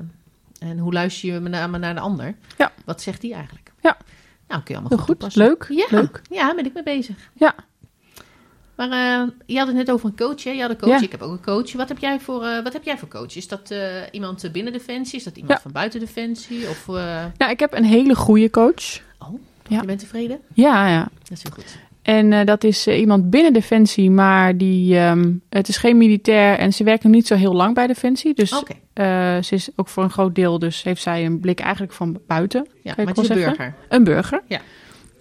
[0.59, 2.35] en hoe luister je met name naar de ander.
[2.57, 2.71] Ja.
[2.85, 3.71] Wat zegt die eigenlijk?
[3.81, 3.97] Ja.
[4.47, 5.19] Nou, kun je allemaal goed goed.
[5.19, 5.41] toepassen.
[5.41, 5.65] Leuk.
[5.69, 6.21] Ja, Leuk.
[6.29, 7.29] ja, ben ik mee bezig.
[7.33, 7.55] Ja.
[8.75, 10.51] Maar eh, je had het net over een coach, hè?
[10.51, 11.01] Je had een coach, Ja.
[11.01, 11.73] ik heb ook een coach.
[11.73, 13.35] Wat heb jij voor, eh, wat heb jij voor coach?
[13.35, 13.79] Is dat eh,
[14.11, 15.17] iemand binnen Defensie?
[15.17, 15.61] Is dat iemand Ja.
[15.61, 16.69] van buiten Defensie?
[16.69, 16.85] Of,
[17.37, 19.01] Nou, ik heb een hele goede coach.
[19.19, 19.79] oh, Ja.
[19.79, 20.39] je bent tevreden?
[20.53, 21.07] Ja, ja.
[21.19, 21.77] Dat is heel goed.
[22.01, 26.83] En dat is iemand binnen Defensie, maar die, ehm, het is geen militair en ze
[26.83, 28.33] werkt nog niet zo heel lang bij Defensie.
[28.33, 28.49] Dus
[29.47, 32.67] ze is ook voor een groot deel, dus heeft zij een blik eigenlijk van buiten.
[32.83, 33.73] ja, maar het is een burger.
[33.89, 34.41] Een burger.
[34.47, 34.59] Ja.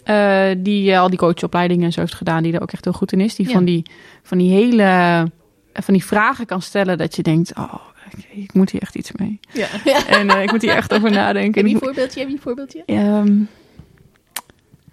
[0.05, 2.93] Eh, die eh, al die coachopleidingen en zo heeft gedaan, die er ook echt heel
[2.93, 3.35] goed in is.
[3.35, 3.53] Die Ja.
[3.53, 3.83] van die,
[4.23, 5.23] van die hele, eh,
[5.83, 7.75] van die vragen kan stellen dat je denkt, oh,
[8.17, 9.41] ik, ik moet hier echt iets mee.
[9.53, 9.67] Ja.
[10.19, 11.55] En eh, ik moet hier echt over nadenken.
[11.55, 12.21] Heb En je een voorbeeldje?
[12.21, 12.83] Heb je een voorbeeldje?
[12.87, 13.39] Ehm,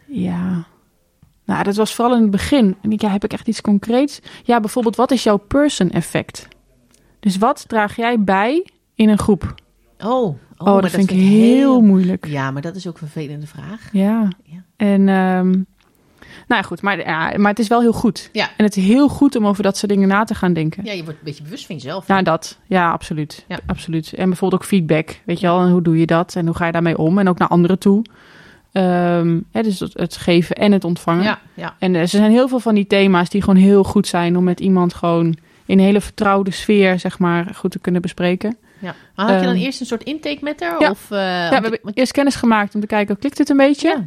[0.05, 0.63] ja.
[1.45, 2.75] Nou, dat was vooral in het begin.
[2.81, 4.19] En ik, ja, heb ik echt iets concreets?
[4.43, 6.47] Ja, bijvoorbeeld, wat is jouw person effect?
[7.19, 9.55] Dus wat draag jij bij in een groep?
[9.99, 12.25] Oh, oh, Oh, dat, vind ik heel moeilijk.
[12.25, 13.89] Ja, maar dat is ook een vervelende vraag.
[13.91, 14.27] Ja.
[14.43, 14.63] Ja.
[14.75, 15.49] En, ehm,
[16.47, 16.81] nou ja, goed.
[16.81, 18.29] Maar, ja, maar het is wel heel goed.
[18.31, 18.49] Ja.
[18.57, 20.85] En het is heel goed om over dat soort dingen na te gaan denken.
[20.85, 22.07] Ja, je wordt een beetje bewust van jezelf.
[22.07, 22.57] Nou, dat.
[22.67, 23.45] Ja, absoluut.
[23.47, 23.59] Ja.
[23.65, 24.13] absoluut.
[24.13, 25.19] En bijvoorbeeld ook feedback.
[25.25, 26.35] Weet je wel, en hoe doe je dat?
[26.35, 27.17] En hoe ga je daarmee om?
[27.17, 28.03] En ook naar anderen toe.
[28.71, 31.23] Ehm, hè, dus het, het geven en het ontvangen.
[31.23, 31.75] ja, ja.
[31.79, 34.59] En er zijn heel veel van die thema's die gewoon heel goed zijn om met
[34.59, 35.25] iemand gewoon
[35.65, 38.57] in een hele vertrouwde sfeer, zeg maar, goed te kunnen bespreken.
[38.81, 38.95] Ja.
[39.15, 40.81] Maar had je dan Ehm, eerst een soort intake met haar?
[40.81, 40.89] ja.
[40.89, 43.87] Of, eh, ja, we hebben eerst kennis gemaakt om te kijken, klikt het een beetje?
[43.89, 44.03] ja.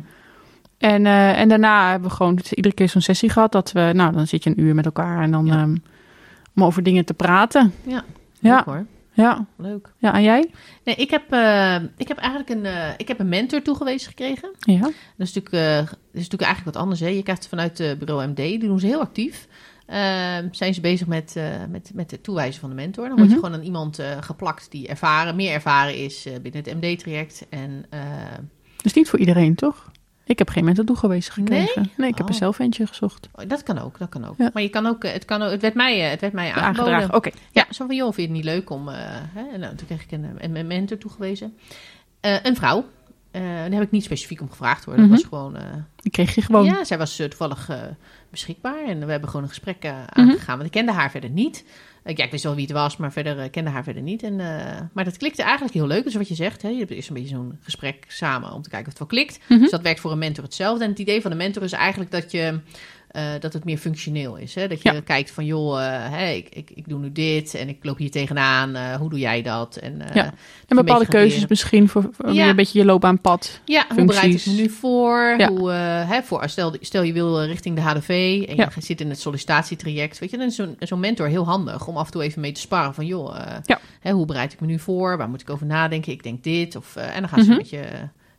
[0.79, 4.13] En, eh, en daarna hebben we gewoon iedere keer zo'n sessie gehad dat we, nou,
[4.13, 5.77] dan zit je een uur met elkaar en dan ehm,
[6.57, 7.73] om over dingen te praten.
[7.87, 8.05] Ja.
[8.41, 8.55] Ja.
[8.57, 8.87] Leuk hoor.
[9.13, 9.93] Ja, Leuk.
[9.99, 10.51] ja, en jij?
[10.85, 14.51] Nee, ik heb, eh, ik heb eigenlijk een, ik heb een mentor toegewezen gekregen.
[14.59, 14.81] Ja.
[14.81, 15.51] Dat is natuurlijk,
[15.83, 17.01] dat is natuurlijk eigenlijk wat anders.
[17.01, 17.07] Hè?
[17.09, 19.47] Je krijgt het vanuit het bureau MD, die doen ze heel actief.
[19.87, 23.09] Ehm, zijn ze bezig met, eh, met, met het toewijzen van de mentor.
[23.09, 23.45] Dan word je Mhm.
[23.45, 27.47] gewoon aan iemand eh, geplakt die ervaren, meer ervaren is eh, binnen het MD-traject.
[27.51, 28.01] En eh,
[28.83, 29.91] Dus niet voor iedereen, toch?
[30.27, 31.91] Ik heb geen mentor toegewezen gekregen.
[31.97, 32.39] Nee, ik heb er Oh.
[32.41, 33.29] zelf eentje gezocht.
[33.35, 34.35] oh, dat kan ook, dat kan ook.
[34.39, 34.51] Ja.
[34.53, 37.15] Maar je kan ook, het, kan ook het, werd mij, het werd mij aangeboden.
[37.15, 37.31] Oké.
[37.53, 38.89] Ja, zo van, joh, vind je het niet leuk om...
[38.89, 39.59] eh, hè?
[39.59, 41.57] Nou, toen kreeg ik een, een, mentor toegewezen.
[42.21, 42.85] Een vrouw.
[43.35, 44.95] Eh, daar heb ik niet specifiek om gevraagd hoor.
[44.97, 45.15] Dat Mhm.
[45.15, 45.57] was gewoon...
[45.57, 45.63] eh,
[45.97, 46.65] Die kreeg je gewoon.
[46.65, 47.79] Ja, zij was eh, toevallig eh,
[48.31, 48.85] beschikbaar.
[48.87, 49.93] En we hebben gewoon een gesprek Mhm.
[49.93, 50.55] eh, aangegaan.
[50.55, 51.65] Want ik kende haar verder niet.
[52.03, 54.23] Eh, ja, ik wist wel wie het was, maar verder eh, kende haar verder niet.
[54.23, 56.05] En, eh, maar dat klikte eigenlijk heel leuk.
[56.05, 58.69] Dus wat je zegt, hè, je hebt eerst een beetje zo'n gesprek samen om te
[58.69, 59.39] kijken of het wel klikt.
[59.49, 59.61] Mhm.
[59.61, 60.85] Dus dat werkt voor een mentor hetzelfde.
[60.85, 62.61] En het idee van de mentor is eigenlijk dat je...
[63.15, 64.55] eh, dat het meer functioneel is.
[64.55, 64.69] Hè?
[64.69, 65.01] Dat je Ja.
[65.01, 68.75] kijkt van, joh, eh, ik, ik, ik doe nu dit en ik loop hier tegenaan.
[68.75, 69.77] eh, hoe doe jij dat?
[69.77, 70.05] En, Ja.
[70.05, 70.33] dat je En een
[70.67, 71.47] bepaalde beetje gaat keuzes leren.
[71.49, 72.49] misschien voor, voor Ja.
[72.49, 73.61] een beetje je loopbaanpad.
[73.65, 75.35] Ja, hoe bereid ik me nu voor?
[75.39, 75.49] Ja.
[75.49, 78.09] Hoe, hè, voor stel, stel je wil richting de HDV
[78.49, 80.19] en je zit in het sollicitatietraject.
[80.19, 82.61] Weet je, dan is zo'n mentor heel handig om af en toe even mee te
[82.61, 83.07] sparren van...
[83.07, 83.37] joh,
[84.01, 85.17] hè, hoe bereid ik me nu voor?
[85.17, 86.13] Waar moet ik over nadenken?
[86.13, 86.77] Ik denk dit.
[86.77, 87.57] Of, en dan gaan ze Mhm.
[87.59, 87.83] met je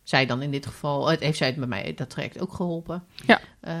[0.08, 3.04] zij dan in dit geval, het heeft zij het bij mij dat traject ook geholpen.
[3.26, 3.40] Ja.
[3.60, 3.74] Eh,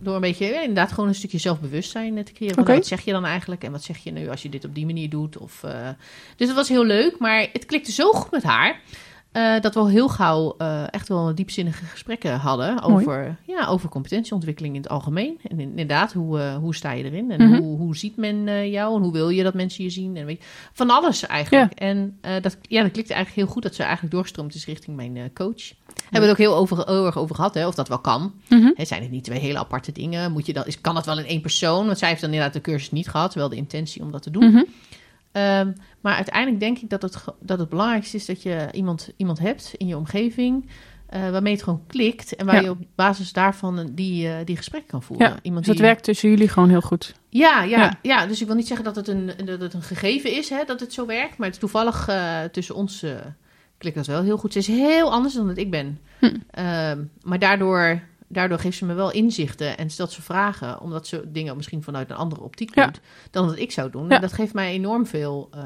[0.00, 2.58] door een beetje, ja, inderdaad, gewoon een stukje zelfbewustzijn te creëren.
[2.58, 2.74] Oké.
[2.74, 4.86] Wat zeg je dan eigenlijk en wat zeg je nu als je dit op die
[4.86, 5.38] manier doet?
[5.38, 5.88] Of, eh,
[6.36, 8.80] dus dat was heel leuk, maar het klikte zo goed met haar.
[9.34, 12.94] Eh, dat we al heel gauw eh, echt wel diepzinnige gesprekken hadden Mooi.
[12.94, 15.38] over, ja, over competentieontwikkeling in het algemeen.
[15.42, 17.30] En in- inderdaad, hoe, eh, hoe sta je erin?
[17.30, 17.58] En Mhm.
[17.60, 18.96] hoe, hoe ziet men jou?
[18.96, 20.16] En hoe wil je dat mensen je zien?
[20.16, 21.72] En weet je, van alles eigenlijk.
[21.72, 25.30] En dat, ja, dat klikte eigenlijk heel goed dat ze eigenlijk doorgestroomd is richting mijn
[25.32, 25.72] coach.
[25.94, 28.32] Hebben we het ook heel, over, heel erg over gehad, hè, of dat wel kan.
[28.48, 30.32] Hè, zijn het niet twee hele aparte dingen?
[30.32, 31.86] Moet je dat, is, kan dat wel in één persoon?
[31.86, 34.30] Want zij heeft dan inderdaad de cursus niet gehad, wel de intentie om dat te
[34.30, 34.44] doen.
[34.50, 34.62] Mhm.
[35.34, 39.38] Ehm, maar uiteindelijk denk ik dat het, dat het belangrijkste is dat je iemand, iemand
[39.38, 40.68] hebt in je omgeving.
[41.06, 42.36] eh, waarmee het gewoon klikt.
[42.36, 42.60] En waar Ja.
[42.60, 45.26] je op basis daarvan die, eh, die gesprekken kan voeren.
[45.28, 47.14] Ja, iemand Dus dat die, werkt tussen jullie gewoon heel goed.
[47.28, 47.98] ja, ja, Ja.
[48.02, 48.26] ja.
[48.26, 50.80] dus ik wil niet zeggen dat het een, dat het een gegeven is, hè, dat
[50.80, 51.36] het zo werkt.
[51.36, 53.04] Maar het is toevallig eh, tussen ons
[53.78, 54.52] klikt dat wel heel goed.
[54.52, 55.98] Ze is heel anders dan dat ik ben.
[56.18, 56.34] Hm.
[56.50, 58.00] Ehm, maar daardoor,
[58.34, 60.80] daardoor geeft ze me wel inzichten en stelt ze vragen.
[60.80, 62.84] Omdat ze dingen misschien vanuit een andere optiek Ja.
[62.86, 64.08] doet dan dat ik zou doen.
[64.08, 64.14] Ja.
[64.14, 65.48] En dat geeft mij enorm veel...
[65.52, 65.62] eh,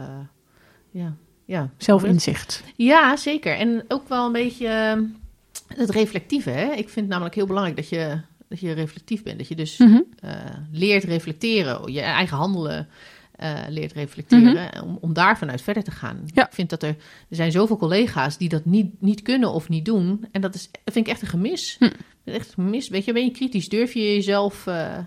[0.90, 2.62] ja, ja, Zelfinzicht.
[2.76, 3.56] ja, zeker.
[3.56, 6.50] En ook wel een beetje eh, het reflectieve.
[6.50, 6.64] Hè?
[6.72, 9.38] Ik vind het namelijk heel belangrijk dat je, dat je reflectief bent.
[9.38, 10.00] Dat je dus Mhm.
[10.20, 10.32] eh,
[10.72, 12.88] leert reflecteren, je eigen handelen
[13.38, 16.20] eh, leert reflecteren, om, om daar vanuit verder te gaan.
[16.34, 16.46] Ja.
[16.46, 16.88] Ik vind dat er,
[17.28, 20.26] er zijn zoveel collega's die dat niet, niet kunnen of niet doen.
[20.32, 21.76] En dat, is, dat vind ik echt een gemis.
[21.78, 21.84] Hm.
[21.84, 22.88] Dat is Echt een gemis.
[22.88, 23.68] Weet je, ben je kritisch?
[23.68, 24.98] Durf je jezelf eh,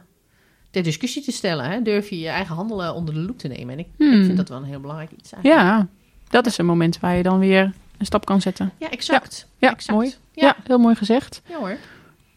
[0.70, 1.66] ter discussie te stellen?
[1.66, 1.82] Hè?
[1.82, 3.74] Durf je je eigen handelen onder de loep te nemen?
[3.74, 5.64] En ik, ik vind dat wel een heel belangrijk iets eigenlijk.
[5.64, 5.88] Ja,
[6.30, 8.72] dat is een moment waar je dan weer een stap kan zetten.
[8.78, 9.48] Ja, exact.
[9.58, 9.92] Ja, Exact.
[9.98, 10.08] mooi.
[10.34, 10.46] Ja.
[10.48, 10.56] Ja.
[10.64, 11.42] heel mooi gezegd.
[11.50, 11.78] Ja hoor.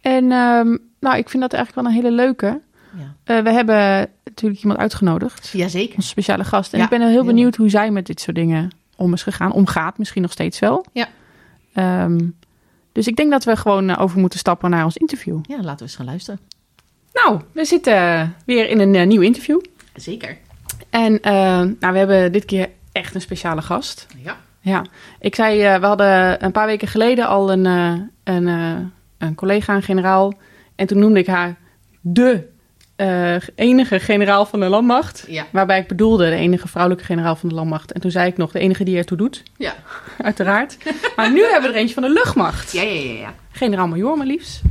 [0.01, 2.61] En ehm, nou, ik vind dat eigenlijk wel een hele leuke.
[2.97, 3.15] Ja.
[3.25, 5.97] Eh, we hebben natuurlijk iemand uitgenodigd, Jazeker.
[5.97, 6.73] onze speciale gast.
[6.73, 9.23] En Ja, ik ben heel, heel benieuwd hoe zij met dit soort dingen om is
[9.23, 9.53] gegaan.
[9.53, 10.87] Omgaat misschien nog steeds wel.
[10.93, 11.09] Ja.
[11.75, 12.19] Ehm,
[12.93, 15.39] dus ik denk dat we gewoon eh, over moeten stappen naar ons interview.
[15.43, 16.41] Ja, laten we eens gaan luisteren.
[17.13, 19.61] Nou, we zitten weer in een eh, nieuw interview.
[19.95, 20.37] Zeker.
[20.91, 21.19] En
[21.81, 24.07] nou, we hebben dit keer echt een speciale gast.
[24.23, 24.37] Ja.
[24.61, 24.85] Ja,
[25.21, 27.65] ik zei, we hadden een paar weken geleden al een,
[28.25, 28.47] een,
[29.19, 30.35] een collega, een generaal.
[30.75, 31.57] En toen noemde ik haar
[32.01, 32.49] de
[32.97, 35.25] eh, enige generaal van de landmacht.
[35.29, 35.47] Ja.
[35.53, 37.93] Waarbij ik bedoelde de enige vrouwelijke generaal van de landmacht.
[37.93, 39.75] En toen zei ik nog de enige die ertoe doet, Ja.
[40.19, 40.77] uiteraard.
[41.17, 42.73] maar nu hebben we er eentje van de luchtmacht.
[42.73, 43.35] Ja, ja, ja, ja.
[43.53, 44.63] Generaal-majoor maar liefst.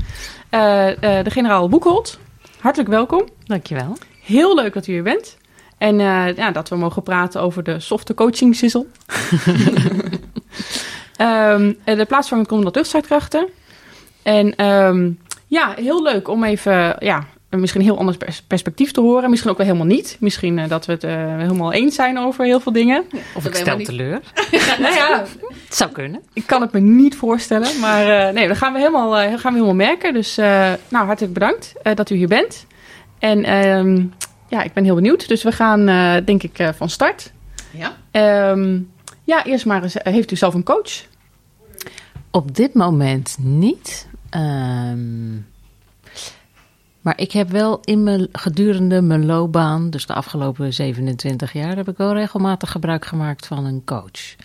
[0.49, 2.19] Eh, eh, de generaal Boekholt,
[2.59, 3.27] hartelijk welkom.
[3.45, 3.97] Dankjewel.
[4.23, 5.37] Heel leuk dat u hier bent.
[5.77, 8.85] En eh, ja, dat we mogen praten over de softe coaching sizzle.
[11.17, 13.47] Ehm, eh, de plaatsvervangend commandant luchtvaartkrachten.
[14.23, 15.11] En ehm,
[15.47, 17.25] ja, heel leuk om even ja,
[17.59, 19.29] misschien een heel ander pers- perspectief te horen.
[19.29, 20.17] Misschien ook wel helemaal niet.
[20.19, 23.03] Misschien eh, dat we het eh, helemaal eens zijn over heel veel dingen.
[23.35, 24.19] Of Dat ik stel teleur.
[24.79, 25.23] nou ja,
[25.65, 26.21] Het zou kunnen.
[26.33, 27.79] ik kan het me niet voorstellen.
[27.79, 30.13] Maar eh, nee, dat gaan we helemaal, eh, gaan we helemaal merken.
[30.13, 32.65] Dus eh, nou, hartelijk bedankt eh, dat u hier bent.
[33.19, 34.03] En ehm,
[34.47, 35.27] ja, ik ben heel benieuwd.
[35.27, 37.31] Dus we gaan eh, denk ik eh, van start.
[37.71, 37.93] Ja.
[38.11, 38.79] Ehm,
[39.23, 40.91] ja, eerst maar eens, heeft u zelf een coach?
[42.31, 44.07] Op dit moment niet.
[44.29, 45.35] Ehm,
[47.03, 51.89] maar ik heb wel in mijn, gedurende mijn loopbaan, dus de afgelopen 27 jaar, heb
[51.89, 54.35] ik wel regelmatig gebruik gemaakt van een coach.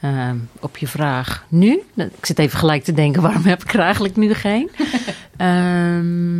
[0.00, 3.80] Ehm, op je vraag nu, ik zit even gelijk te denken, waarom heb ik er
[3.80, 4.70] eigenlijk nu geen?
[5.36, 6.36] Ehm,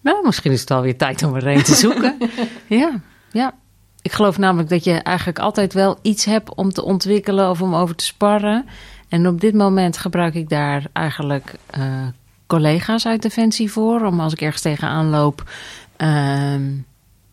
[0.00, 2.16] nou, misschien is het alweer tijd om er een te zoeken.
[2.66, 3.00] ja,
[3.32, 3.54] ja.
[4.02, 7.74] Ik geloof namelijk dat je eigenlijk altijd wel iets hebt om te ontwikkelen of om
[7.74, 8.66] over te sparren.
[9.08, 12.06] En op dit moment gebruik ik daar eigenlijk eh,
[12.48, 14.04] collega's uit Defensie voor.
[14.04, 15.50] Om als ik ergens tegenaan loop.
[15.96, 16.62] ehm,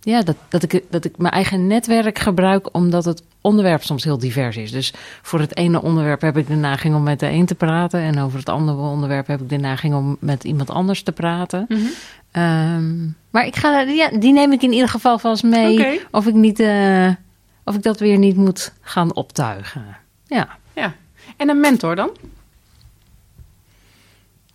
[0.02, 4.18] ja, dat, dat, ik, dat ik mijn eigen netwerk gebruik, omdat het onderwerp soms heel
[4.18, 4.72] divers is.
[4.72, 8.00] Dus voor het ene onderwerp heb ik de neiging om met de een te praten.
[8.00, 11.68] En over het andere onderwerp heb ik de neiging om met iemand anders te praten.
[12.32, 16.02] Ehm, maar ik ga, ja, die neem ik in ieder geval vast mee.
[16.12, 17.10] Of ik, niet, eh,
[17.64, 19.98] of ik dat weer niet moet gaan optuigen.
[20.28, 20.48] Ja.
[20.74, 20.94] Ja.
[21.38, 22.10] En een mentor dan?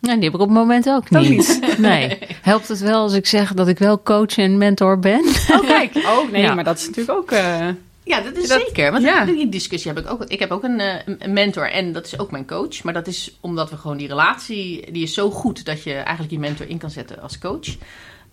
[0.00, 1.60] Nou, die heb ik op het moment ook Ook niet.
[1.78, 2.18] Nee.
[2.42, 5.24] Helpt het wel als ik zeg dat ik wel coach en mentor ben?
[5.50, 5.94] Oh, kijk.
[6.18, 6.54] Oh, nee, Ja.
[6.54, 7.30] maar dat is natuurlijk ook...
[7.30, 7.68] eh,
[8.04, 8.92] Ja, dat is Dat- zeker.
[8.92, 9.24] Want ja.
[9.24, 10.24] die discussie heb ik ook.
[10.24, 12.82] Ik heb ook een, eh, een mentor en dat is ook mijn coach.
[12.82, 16.30] Maar dat is omdat we gewoon die relatie, die is zo goed dat je eigenlijk
[16.30, 17.76] je mentor in kan zetten als coach.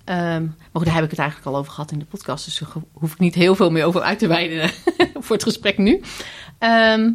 [0.04, 2.46] Ehm, maar goed, daar heb ik het eigenlijk al over gehad in de podcast.
[2.46, 4.70] Dus daar hoef ik niet heel veel meer over uit te wijden
[5.24, 6.02] voor het gesprek nu.
[6.60, 7.10] Ehm,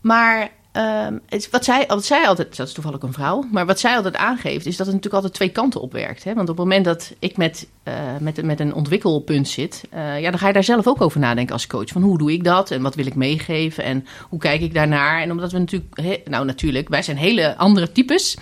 [0.00, 3.80] maar ehm, het- wat, zij, wat zij altijd, dat is toevallig een vrouw, maar wat
[3.80, 6.24] zij altijd aangeeft, is dat het natuurlijk altijd twee kanten op werkt.
[6.24, 6.34] Hè?
[6.34, 10.30] Want op het moment dat ik met, eh, met, met een ontwikkelpunt zit, eh, ja,
[10.30, 11.88] dan ga je daar zelf ook over nadenken als coach.
[11.88, 15.22] Van hoe doe ik dat en wat wil ik meegeven en hoe kijk ik daarnaar?
[15.22, 18.36] En omdat we natuurlijk, he- nou natuurlijk, wij zijn hele andere types.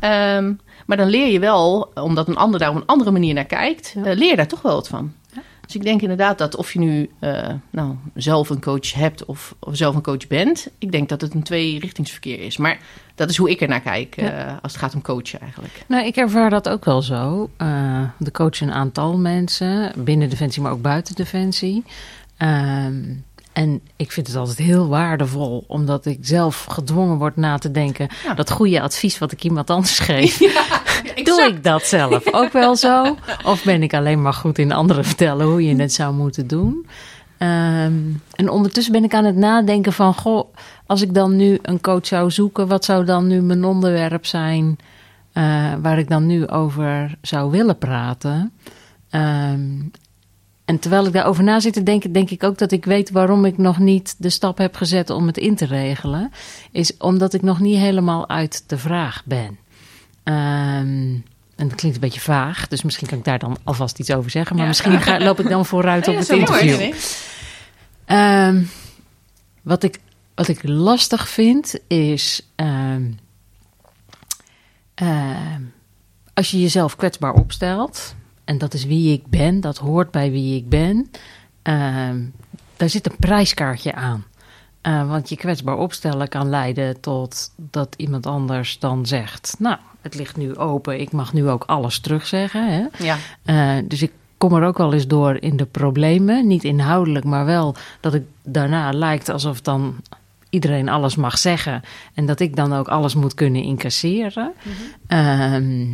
[0.00, 0.52] Ehm,
[0.86, 3.92] maar dan leer je wel, omdat een ander daar op een andere manier naar kijkt,
[3.96, 4.04] Ja.
[4.04, 5.12] eh, leer je daar toch wel wat van.
[5.70, 9.54] Dus ik denk inderdaad dat of je nu eh, nou, zelf een coach hebt of,
[9.58, 12.56] of zelf een coach bent, ik denk dat het een tweerichtingsverkeer is.
[12.56, 12.78] Maar
[13.14, 14.28] dat is hoe ik er naar kijk eh,
[14.62, 15.84] als het gaat om coachen eigenlijk.
[15.88, 17.50] Nou, ik ervaar dat ook wel zo.
[17.56, 21.84] Eh, de coach een aantal mensen, binnen Defensie, maar ook buiten Defensie.
[22.36, 23.02] Ehm,
[23.52, 28.08] en ik vind het altijd heel waardevol, omdat ik zelf gedwongen word na te denken.
[28.24, 28.34] Ja.
[28.34, 30.50] Dat goede advies wat ik iemand anders geef, doe
[31.14, 31.50] exact.
[31.50, 33.16] ik dat zelf ook wel zo?
[33.44, 36.86] Of ben ik alleen maar goed in anderen vertellen hoe je het zou moeten doen?
[37.38, 37.92] Ehm,
[38.34, 40.54] en ondertussen ben ik aan het nadenken van, goh,
[40.86, 44.78] als ik dan nu een coach zou zoeken, wat zou dan nu mijn onderwerp zijn
[45.32, 48.52] eh, waar ik dan nu over zou willen praten?
[49.10, 49.80] Ehm,
[50.64, 53.44] en terwijl ik daarover na zit te denken, denk ik ook dat ik weet waarom
[53.44, 56.30] ik nog niet de stap heb gezet om het in te regelen.
[56.70, 59.58] Is omdat ik nog niet helemaal uit de vraag ben.
[60.22, 61.14] Ehm,
[61.56, 64.30] en dat klinkt een beetje vaag, dus misschien kan ik daar dan alvast iets over
[64.30, 64.52] zeggen.
[64.56, 64.68] Maar Ja.
[64.70, 66.92] misschien ga, loop ik dan vooruit op Ja, het interview.
[68.04, 68.62] Ehm,
[69.62, 70.00] wat, ik,
[70.34, 72.48] wat ik lastig vind is.
[72.54, 73.02] ehm,
[76.34, 78.14] als je jezelf kwetsbaar opstelt.
[78.44, 81.10] En dat is wie ik ben, dat hoort bij wie ik ben.
[82.76, 84.24] daar zit een prijskaartje aan.
[84.80, 90.14] Eh, want je kwetsbaar opstellen kan leiden tot dat iemand anders dan zegt: Nou, het
[90.14, 92.72] ligt nu open, ik mag nu ook alles terugzeggen.
[92.72, 93.04] Hè?
[93.04, 96.46] Ja, Eh, dus ik kom er ook wel eens door in de problemen.
[96.46, 99.94] Niet inhoudelijk, maar wel dat het daarna lijkt alsof dan
[100.50, 101.82] iedereen alles mag zeggen.
[102.14, 104.52] En dat ik dan ook alles moet kunnen incasseren.
[105.06, 105.86] Ehm,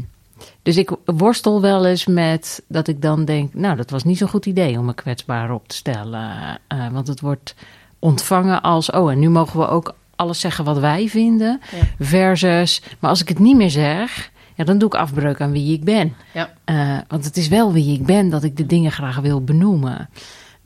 [0.62, 3.55] dus ik worstel wel eens met dat ik dan denk...
[3.55, 6.59] nou, dat was niet zo'n goed idee om me kwetsbaar op te stellen.
[6.66, 7.55] Eh, want het wordt
[7.99, 8.90] ontvangen als...
[8.90, 11.61] oh, en nu mogen we ook alles zeggen wat wij vinden.
[11.70, 12.05] Ja.
[12.05, 14.31] Versus, maar als ik het niet meer zeg...
[14.55, 16.14] Ja, dan doe ik afbreuk aan wie ik ben.
[16.33, 16.52] ja.
[16.64, 20.09] Eh, want het is wel wie ik ben dat ik de dingen graag wil benoemen.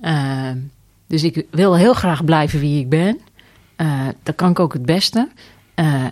[0.00, 0.50] Eh,
[1.06, 3.20] dus ik wil heel graag blijven wie ik ben.
[3.76, 5.28] Eh dat kan ik ook het beste.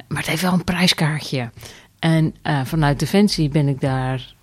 [0.09, 1.51] Maar het heeft wel een prijskaartje.
[1.99, 4.35] En vanuit Defensie ben ik daar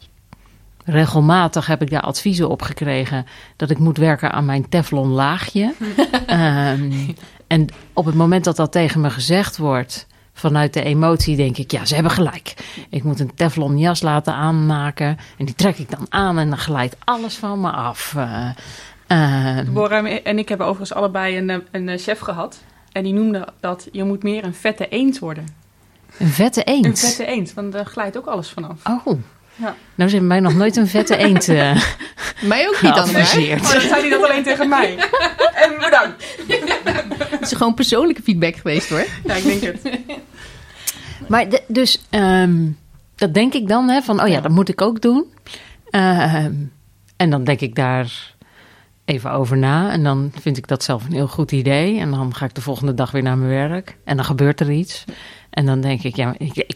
[0.85, 5.73] regelmatig heb ik daar adviezen op gekregen dat ik moet werken aan mijn Teflon laagje.
[6.25, 6.91] Ehm,
[7.47, 11.71] en op het moment dat dat tegen me gezegd wordt, vanuit de emotie denk ik,
[11.71, 12.53] ja, ze hebben gelijk.
[12.89, 16.57] Ik moet een Teflon jas laten aanmaken en die trek ik dan aan en dan
[16.57, 18.15] glijdt alles van me af.
[19.73, 22.63] Bora en ik hebben overigens allebei een, eh, een chef gehad.
[22.91, 25.47] En die noemde dat je moet meer een vette eend worden.
[26.17, 26.85] een vette eend.
[26.85, 28.79] Een vette eend, want daar glijdt ook alles vanaf.
[29.05, 29.19] Oh,
[29.55, 29.75] Ja.
[29.95, 31.81] nou ze hebben mij nog nooit een vette eend eh
[32.41, 33.21] Mij ook niet dan maar.
[33.21, 33.49] dat zei
[34.01, 34.95] hij dat alleen tegen mij.
[35.63, 36.37] En bedankt.
[37.29, 39.05] Het is gewoon persoonlijke feedback geweest hoor.
[39.23, 39.79] Ja, ik denk het.
[41.27, 42.55] Maar de- dus ehm,
[43.15, 45.25] dat denk ik dan, hè, van oh ja, dat moet ik ook doen.
[45.89, 46.53] Ehm,
[47.15, 48.33] en dan denk ik daar
[49.05, 49.91] even over na.
[49.91, 51.99] En dan vind ik dat zelf een heel goed idee.
[51.99, 53.97] En dan ga ik de volgende dag weer naar mijn werk.
[54.03, 55.03] En dan gebeurt er iets.
[55.49, 56.75] En dan denk ik, ja, ik, ik,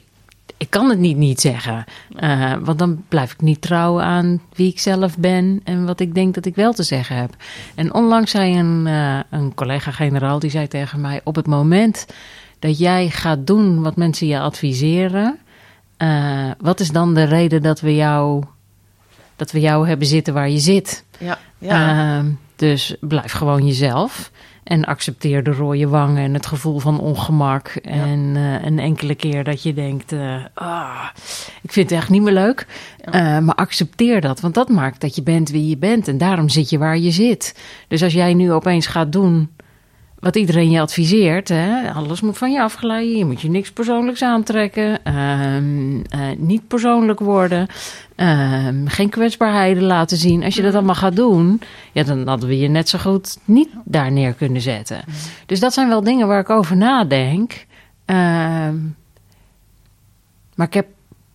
[0.60, 1.84] ik kan het niet niet zeggen.
[2.16, 6.16] Eh, want dan blijf ik niet trouw aan wie ik zelf ben en wat ik
[6.16, 7.36] denk dat ik wel te zeggen heb.
[7.76, 11.22] En onlangs zei een, eh, een collega-generaal, die zei tegen mij...
[11.24, 12.06] op het moment
[12.60, 15.40] dat jij gaat doen wat mensen je adviseren...
[15.98, 18.44] eh, wat is dan de reden dat we jou,
[19.36, 21.04] dat we jou hebben zitten waar je zit?
[21.18, 22.24] Ja, ja.
[22.56, 24.32] Dus blijf gewoon jezelf.
[24.70, 27.68] En accepteer de rode wangen en het gevoel van ongemak.
[27.84, 31.10] En eh, een enkele keer dat je denkt: eh, ah,
[31.62, 32.68] ik vind het echt niet meer leuk.
[32.98, 33.12] Ja.
[33.12, 36.08] Eh, maar accepteer dat, want dat maakt dat je bent wie je bent.
[36.08, 37.60] En daarom zit je waar je zit.
[37.88, 39.50] Dus als jij nu opeens gaat doen
[40.20, 43.18] wat iedereen je adviseert, hè, alles moet van je afglijden.
[43.18, 45.04] Je moet je niks persoonlijks aantrekken.
[45.04, 47.68] ehm, eh, niet persoonlijk worden.
[48.16, 50.44] ehm, geen kwetsbaarheden laten zien.
[50.44, 53.70] Als je dat allemaal gaat doen, ja, dan hadden we je net zo goed niet
[53.86, 55.02] daar neer kunnen zetten.
[55.46, 57.66] Dus dat zijn wel dingen waar ik over nadenk.
[58.06, 58.76] Ehm,
[60.56, 60.88] maar ik heb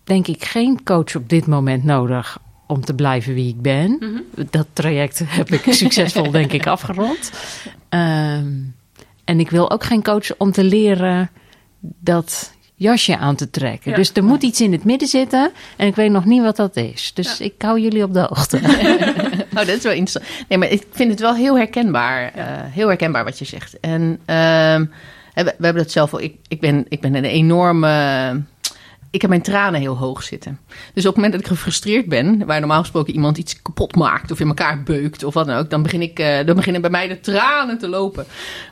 [0.03, 3.99] denk ik geen coach op dit moment nodig om te blijven wie ik ben.
[4.49, 7.31] Dat traject heb ik succesvol denk ik afgerond.
[7.89, 8.47] Ehm,
[9.25, 11.29] en ik wil ook geen coach om te leren
[11.79, 13.91] dat jasje aan te trekken.
[13.91, 13.97] Ja.
[13.97, 16.75] Dus er moet iets in het midden zitten en ik weet nog niet wat dat
[16.75, 17.11] is.
[17.13, 18.59] Dus ik hou jullie op de hoogte.
[19.57, 20.45] Oh, dat is wel interessant.
[20.49, 22.31] Nee, maar ik vind het wel heel herkenbaar.
[22.33, 23.79] eh, heel herkenbaar wat je zegt.
[23.79, 24.85] En ehm,
[25.33, 26.21] we hebben dat zelf al.
[26.21, 28.41] Ik, ik, ben, ik ben een enorme.
[29.15, 30.59] Ik heb mijn tranen heel hoog zitten.
[30.93, 34.31] Dus op het moment dat ik gefrustreerd ben, waar normaal gesproken iemand iets kapot maakt
[34.31, 36.89] of in elkaar beukt of wat dan ook, dan, begin ik, eh, dan beginnen bij
[36.89, 38.25] mij de tranen te lopen.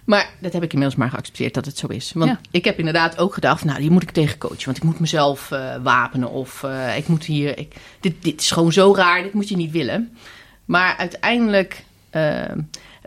[0.06, 2.12] Maar dat heb ik inmiddels maar geaccepteerd dat het zo is.
[2.14, 2.40] Want Ja.
[2.52, 5.52] ik heb inderdaad ook gedacht, nou, die moet ik tegen coachen, want ik moet mezelf
[5.52, 7.58] eh, wapenen of eh, ik moet hier.
[7.58, 10.18] Ik, dit, dit is gewoon zo raar, dit moet je niet willen.
[10.66, 11.84] Maar uiteindelijk,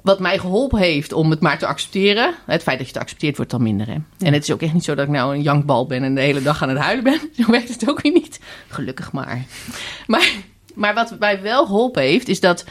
[0.07, 2.35] wat mij geholpen heeft om het maar te accepteren.
[2.45, 3.87] Het feit dat je het accepteert wordt dan minder.
[3.87, 3.97] Hè?
[4.19, 6.21] En het is ook echt niet zo dat ik nou een jankbal ben en de
[6.21, 7.21] hele dag aan het huilen ben.
[7.45, 8.41] Zo werkt het ook weer niet.
[8.69, 9.45] Gelukkig maar.
[10.07, 10.31] Maar,
[10.75, 12.65] maar wat mij wel geholpen heeft, is dat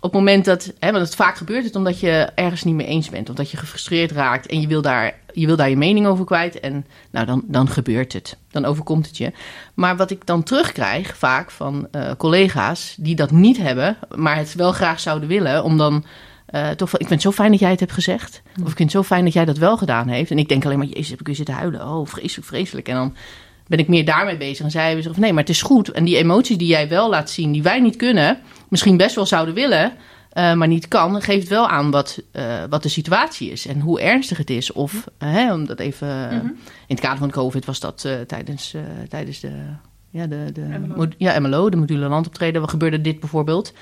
[0.00, 0.72] op het moment dat.
[0.78, 3.28] Hè, want het vaak gebeurt het omdat je ergens niet mee eens bent.
[3.28, 6.60] Omdat je gefrustreerd raakt en je wil daar je, wil daar je mening over kwijt.
[6.60, 8.36] En nou, dan, dan gebeurt het.
[8.50, 9.32] Dan overkomt het je.
[9.74, 14.54] Maar wat ik dan terugkrijg vaak van eh, collega's die dat niet hebben, maar het
[14.54, 16.04] wel graag zouden willen, om dan.
[16.46, 18.42] Eh, toch, ik vind het zo fijn dat jij het hebt gezegd.
[18.62, 20.30] Of ik vind het zo fijn dat jij dat wel gedaan heeft.
[20.30, 21.88] En ik denk alleen maar, jezus, heb ik weer zitten huilen.
[21.88, 22.88] Oh, vreselijk, vreselijk.
[22.88, 23.16] En dan
[23.66, 24.64] ben ik meer daarmee bezig.
[24.64, 25.90] En zij hebben gezegd, nee, maar het is goed.
[25.90, 29.26] En die emoties die jij wel laat zien, die wij niet kunnen, misschien best wel
[29.26, 29.92] zouden willen,
[30.30, 34.00] eh, maar niet kan, geeft wel aan wat, eh, wat de situatie is en hoe
[34.00, 34.72] ernstig het is.
[34.72, 36.30] Of, hè, om dat even,
[36.86, 38.74] in het kader van COVID was dat tijdens,
[39.08, 39.52] tijdens de,
[40.10, 41.06] ja, de, de MLO.
[41.16, 43.72] ja, MLO, de module landoptreden, wat gebeurde dit bijvoorbeeld.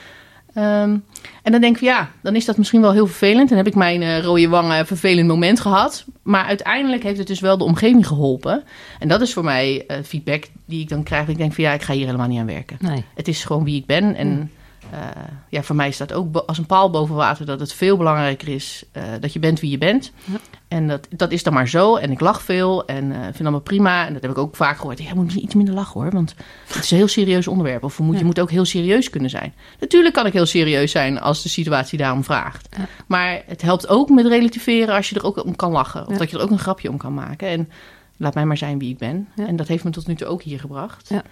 [0.54, 0.96] Ehm,
[1.42, 3.48] en dan denk ik, ja, dan is dat misschien wel heel vervelend.
[3.48, 6.04] Dan heb ik mijn eh, rode wangen vervelend moment gehad.
[6.22, 8.62] Maar uiteindelijk heeft het dus wel de omgeving geholpen.
[8.98, 11.28] En dat is voor mij eh, feedback die ik dan krijg.
[11.28, 12.76] Ik denk van ja, ik ga hier helemaal niet aan werken.
[12.80, 13.04] Nee.
[13.14, 14.14] Het is gewoon wie ik ben.
[14.14, 14.50] En
[14.94, 18.48] eh, ja, voor mij staat ook als een paal boven water dat het veel belangrijker
[18.48, 20.12] is eh, dat je bent wie je bent.
[20.24, 20.36] Ja.
[20.68, 21.96] En dat, dat is dan maar zo.
[21.96, 24.06] En ik lach veel en eh, vind allemaal prima.
[24.06, 24.98] En dat heb ik ook vaak gehoord.
[24.98, 26.34] Ja, je moet iets minder lachen hoor, want
[26.66, 27.82] het is een heel serieus onderwerp.
[27.82, 29.54] Of je moet, je moet ook heel serieus kunnen zijn.
[29.80, 32.68] Natuurlijk kan ik heel serieus zijn als de situatie daarom vraagt.
[32.76, 32.86] Ja.
[33.06, 36.06] Maar het helpt ook met relativeren als je er ook om kan lachen.
[36.06, 37.48] Of dat je er ook een grapje om kan maken.
[37.48, 37.68] En
[38.16, 39.28] laat mij maar zijn wie ik ben.
[39.36, 41.08] En dat heeft me tot nu toe ook hier gebracht.
[41.08, 41.22] Ja.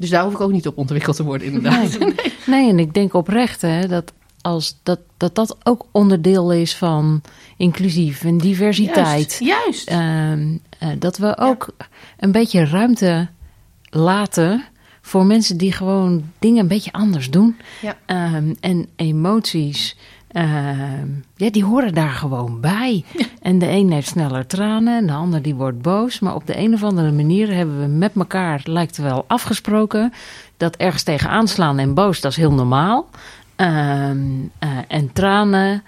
[0.00, 1.98] Dus daar hoef ik ook niet op ontwikkeld te worden, inderdaad.
[1.98, 2.14] Nee.
[2.46, 7.22] Nee, en ik denk oprecht hè, dat, als dat, dat dat ook onderdeel is van
[7.56, 9.36] inclusief en diversiteit.
[9.38, 9.38] Juist.
[9.38, 9.88] juist.
[9.88, 11.68] Ehm, eh, dat we ook
[12.16, 13.28] een beetje ruimte
[13.90, 14.64] laten
[15.00, 17.56] voor mensen die gewoon dingen een beetje anders doen.
[17.80, 17.96] Ja.
[18.06, 19.96] Ehm, en emoties,
[20.32, 23.04] ehm, ja, die horen daar gewoon bij.
[23.42, 26.20] En de een heeft sneller tranen en de ander die wordt boos.
[26.20, 30.12] Maar op de een of andere manier hebben we met elkaar, lijkt wel, afgesproken...
[30.56, 33.08] dat ergens tegen aanslaan en boos, dat is heel normaal.
[33.56, 34.18] Ehm,
[34.58, 35.82] eh, en tranen,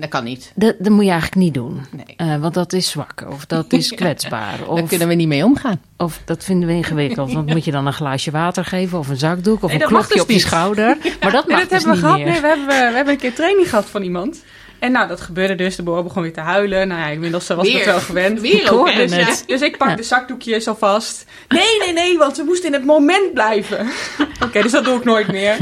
[0.00, 0.52] Dat kan niet.
[0.54, 1.80] dat, dat moet je eigenlijk niet doen.
[1.90, 2.14] Nee.
[2.16, 4.58] Eh, want dat is zwak of dat is kwetsbaar.
[4.58, 5.80] Daar Of, kunnen we niet mee omgaan.
[5.96, 7.32] of dat vinden we ingewikkeld.
[7.38, 9.88] Want moet je dan een glaasje water geven of een zakdoek of Nee, een dat
[9.88, 10.96] klopje dus op je schouder.
[11.22, 12.16] Maar dat Nee, dat dus hebben we niet gehad.
[12.18, 12.26] meer.
[12.26, 14.42] Nee, we hebben, we hebben een keer training gehad van iemand.
[14.78, 15.76] En nou, dat gebeurde dus.
[15.76, 16.88] De boer begon weer te huilen.
[16.88, 18.40] Nou ja, inmiddels was ik het wel gewend.
[18.40, 18.94] Weer ook.
[18.94, 19.94] Dus Dus, dus ik pak Ja.
[19.94, 21.24] de zakdoekjes alvast.
[21.48, 23.88] Nee, nee, nee, want ze moest in het moment blijven.
[24.44, 25.56] Oké, dus dat doe ik nooit meer.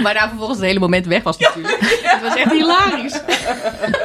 [0.04, 1.80] Maar daar vervolgens het hele moment weg was natuurlijk.
[2.02, 3.20] Het was echt hilarisch.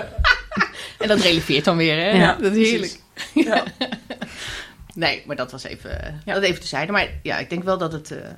[0.99, 2.10] en dat releveert dan weer, hè?
[2.10, 2.99] Ja, dat is heerlijk.
[3.34, 3.63] Ja.
[4.95, 6.91] Nee, maar dat was even, dat even tezijde.
[6.91, 8.12] Maar ja, ik denk wel dat het...
[8.12, 8.29] eh,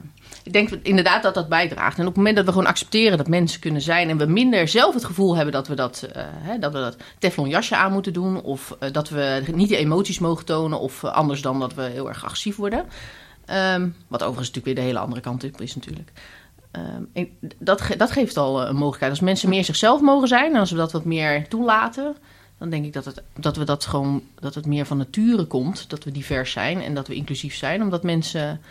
[0.44, 1.96] ik denk inderdaad dat dat bijdraagt.
[1.96, 4.10] En op het moment dat we gewoon accepteren dat mensen kunnen zijn...
[4.10, 6.98] en we minder zelf het gevoel hebben dat we dat, eh, hè, dat, we dat
[7.20, 8.42] teflon jasje aan moeten doen...
[8.42, 10.80] of eh, dat we niet de emoties mogen tonen...
[10.80, 12.86] of anders dan dat we heel erg agressief worden.
[13.46, 16.12] Ehm, wat overigens natuurlijk weer de hele andere kant op is natuurlijk.
[16.72, 17.26] Ehm,
[17.60, 19.12] dat, ge- dat geeft al eh, een mogelijkheid.
[19.12, 20.54] Als mensen meer zichzelf mogen zijn...
[20.54, 22.16] en als we dat wat meer toelaten...
[22.60, 24.22] dan denk ik dat het, dat we dat gewoon...
[24.40, 25.90] dat het meer van nature komt.
[25.90, 27.82] Dat we divers zijn en dat we inclusief zijn.
[27.82, 28.62] Omdat mensen...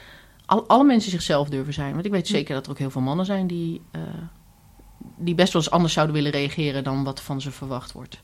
[0.46, 1.92] Al, alle mensen zichzelf durven zijn.
[1.92, 3.46] Want ik weet zeker dat er ook heel veel mannen zijn...
[3.46, 4.00] die, eh,
[5.16, 6.85] die best wel eens anders zouden willen reageren...
[6.85, 8.18] dan wat van ze verwacht wordt.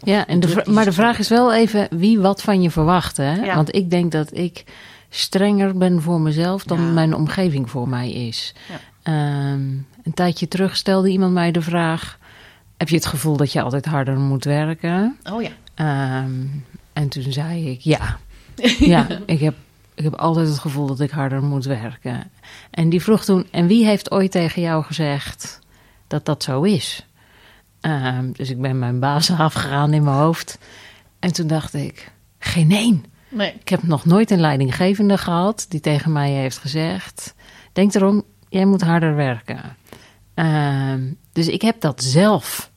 [0.00, 3.16] Of Ja, en de, maar de vraag is wel even wie wat van je verwacht.
[3.16, 3.34] Hè?
[3.34, 3.54] Ja.
[3.54, 4.64] Want ik denk dat ik
[5.08, 6.90] strenger ben voor mezelf dan Ja.
[6.92, 8.54] mijn omgeving voor mij is.
[8.68, 8.80] Ja.
[9.02, 9.60] Ehm,
[10.02, 12.18] een tijdje terug stelde iemand mij de vraag:
[12.76, 15.16] Heb je het gevoel dat je altijd harder moet werken?
[15.32, 15.50] Oh ja.
[15.74, 16.46] Ehm,
[16.92, 18.18] en toen zei ik ja.
[18.78, 19.54] Ja, ik heb,
[19.94, 22.30] ik heb altijd het gevoel dat ik harder moet werken.
[22.70, 25.58] En die vroeg toen: En wie heeft ooit tegen jou gezegd
[26.06, 27.06] dat dat zo is?
[27.80, 30.58] Ehm, dus ik ben mijn baas afgegaan in mijn hoofd.
[31.18, 33.04] En toen dacht ik: Geen één.
[33.28, 33.54] Nee.
[33.60, 37.34] Ik heb nog nooit een leidinggevende gehad die tegen mij heeft gezegd:
[37.72, 39.76] Denk erom, jij moet harder werken.
[40.34, 42.70] Ehm, dus ik heb dat zelf.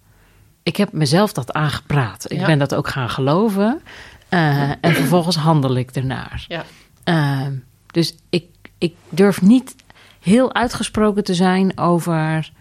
[0.63, 2.31] Ik heb mezelf dat aangepraat.
[2.31, 2.45] Ik Ja.
[2.45, 3.81] ben dat ook gaan geloven.
[4.29, 6.45] Eh, en vervolgens handel ik ernaar.
[6.47, 6.65] Ja.
[7.03, 7.53] Ehm,
[7.87, 8.45] dus ik,
[8.77, 9.75] ik durf niet
[10.19, 12.51] heel uitgesproken te zijn over.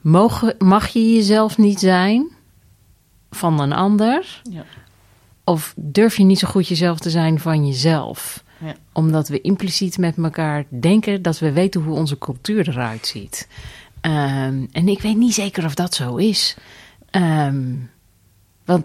[0.00, 2.32] Mogen, mag je jezelf niet zijn?
[3.30, 4.40] van een ander?
[4.50, 4.64] Ja.
[5.44, 8.44] Of durf je niet zo goed jezelf te zijn van jezelf?
[8.58, 8.74] Ja.
[8.92, 13.48] Omdat we impliciet met elkaar denken dat we weten hoe onze cultuur eruit ziet.
[14.00, 16.56] Ehm, en ik weet niet zeker of dat zo is.
[17.10, 17.74] Ehm,
[18.64, 18.84] want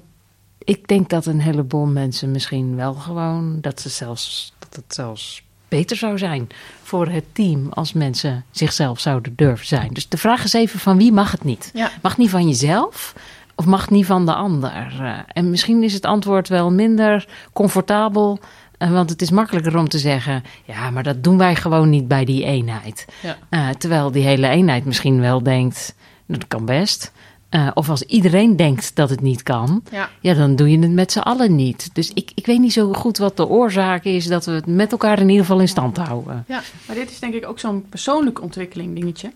[0.58, 5.44] ik denk dat een heleboel mensen misschien wel gewoon dat ze zelfs dat het zelfs
[5.68, 6.48] beter zou zijn
[6.84, 9.94] voor het team als mensen zichzelf zouden durven zijn.
[9.94, 11.72] Dus de vraag is even van wie mag het niet?
[11.74, 11.92] Ja.
[12.02, 13.16] Mag niet van jezelf
[13.56, 14.98] of mag het niet van de ander?
[15.00, 18.40] Eh, en misschien is het antwoord wel minder comfortabel.
[18.80, 22.08] Eh, want het is makkelijker om te zeggen: ja, maar dat doen wij gewoon niet
[22.08, 23.06] bij die eenheid.
[23.22, 23.38] Ja.
[23.50, 25.96] Eh, terwijl die hele eenheid misschien wel denkt:
[26.28, 27.12] dat kan best.
[27.50, 30.10] Eh, of als iedereen denkt dat het niet kan, Ja.
[30.20, 31.90] ja, dan doe je het met z'n allen niet.
[31.94, 34.92] Dus ik, ik weet niet zo goed wat de oorzaak is dat we het met
[34.92, 36.44] elkaar in ieder geval in stand houden.
[36.48, 39.32] Ja, maar dit is denk ik ook zo'n persoonlijke ontwikkeling dingetje.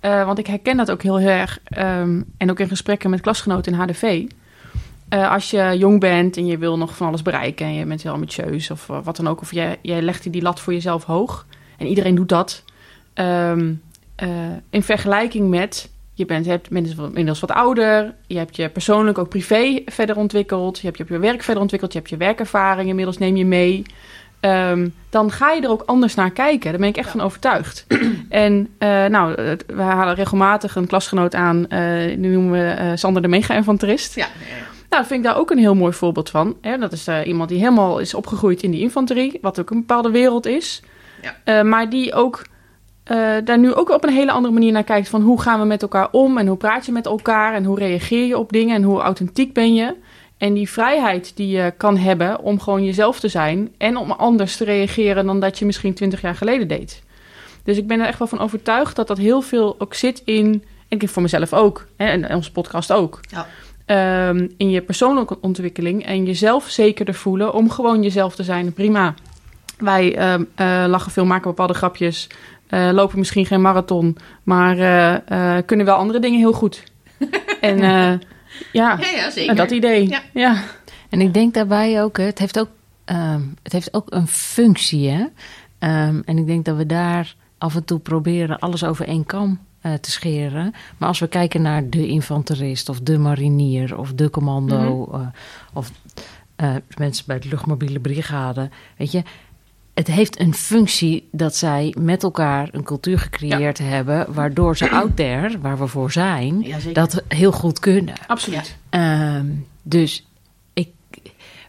[0.00, 1.58] Want ik herken dat ook heel erg.
[1.64, 4.24] ehm, en ook in gesprekken met klasgenoten in HDV.
[5.12, 7.66] Eh, als je jong bent en je wil nog van alles bereiken...
[7.66, 9.40] en je bent heel ambitieus of eh, wat dan ook...
[9.40, 11.46] of jij, jij legt die lat voor jezelf hoog...
[11.78, 12.64] en iedereen doet dat...
[13.14, 13.72] ehm,
[14.14, 14.28] eh,
[14.70, 15.90] in vergelijking met...
[16.14, 18.14] je bent, hebt inmiddels, wat ouder...
[18.26, 20.78] je hebt je persoonlijk ook privé verder ontwikkeld...
[20.78, 21.92] je hebt je op je werk verder ontwikkeld...
[21.92, 23.82] je hebt je werkervaring inmiddels neem je mee...
[24.40, 26.70] Ehm, dan ga je er ook anders naar kijken.
[26.70, 27.86] Daar ben ik echt van overtuigd.
[28.28, 28.68] en
[29.10, 29.34] nou,
[29.66, 31.68] we halen regelmatig een klasgenoot aan.
[31.68, 34.14] eh nu noemen we eh, Sander de mega-infanterist.
[34.14, 34.26] Ja.
[34.92, 36.56] Nou, dat vind ik daar ook een heel mooi voorbeeld van.
[36.60, 36.78] Hè?
[36.78, 39.38] Dat is eh, iemand die helemaal is opgegroeid in die infanterie.
[39.40, 40.82] Wat ook een bepaalde wereld is.
[41.22, 41.36] Ja.
[41.44, 42.42] Eh, maar die ook
[43.04, 45.08] eh, daar nu ook op een hele andere manier naar kijkt.
[45.08, 46.38] Van hoe gaan we met elkaar om?
[46.38, 47.54] En hoe praat je met elkaar?
[47.54, 48.76] En hoe reageer je op dingen?
[48.76, 49.94] En hoe authentiek ben je?
[50.38, 53.74] En die vrijheid die je kan hebben om gewoon jezelf te zijn.
[53.78, 57.02] En om anders te reageren dan dat je misschien twintig jaar geleden deed.
[57.64, 60.64] Dus ik ben er echt wel van overtuigd dat dat heel veel ook zit in.
[60.88, 61.86] En ik voor mezelf ook.
[61.96, 63.20] Hè, en en onze podcast ook.
[63.30, 63.46] Ja.
[63.92, 66.06] Ehm, in je persoonlijke ontwikkeling.
[66.06, 68.72] En jezelf zekerder voelen om gewoon jezelf te zijn.
[68.72, 69.14] Prima.
[69.78, 72.26] Wij ehm, eh, lachen veel, maken bepaalde grapjes.
[72.68, 74.16] eh, lopen misschien geen marathon.
[74.42, 76.82] Maar eh, eh, kunnen wel andere dingen heel goed.
[77.60, 78.18] en eh,
[78.72, 79.50] ja, Ja, ja, zeker.
[79.50, 80.08] en dat idee.
[80.08, 80.20] Ja.
[80.32, 80.62] ja.
[81.08, 82.68] En ik denk daarbij ook, hè, het heeft ook,
[83.04, 85.08] ehm, het heeft ook een functie.
[85.10, 85.24] Hè?
[85.78, 89.58] Ehm, en ik denk dat we daar af en toe proberen alles over één kam
[89.82, 90.74] eh, te scheren.
[90.98, 95.20] Maar als we kijken naar de infanterist of de marinier of de commando eh,
[95.72, 95.90] of
[96.56, 99.22] eh, mensen bij de luchtmobiele brigade, weet je.
[99.94, 105.16] Het heeft een functie dat zij met elkaar een cultuur gecreëerd hebben, waardoor ze out
[105.16, 108.14] there, waar we voor zijn, Ja, dat heel goed kunnen.
[108.26, 108.76] Absoluut.
[108.88, 109.46] Ehm,
[109.82, 110.26] dus
[110.72, 110.88] ik,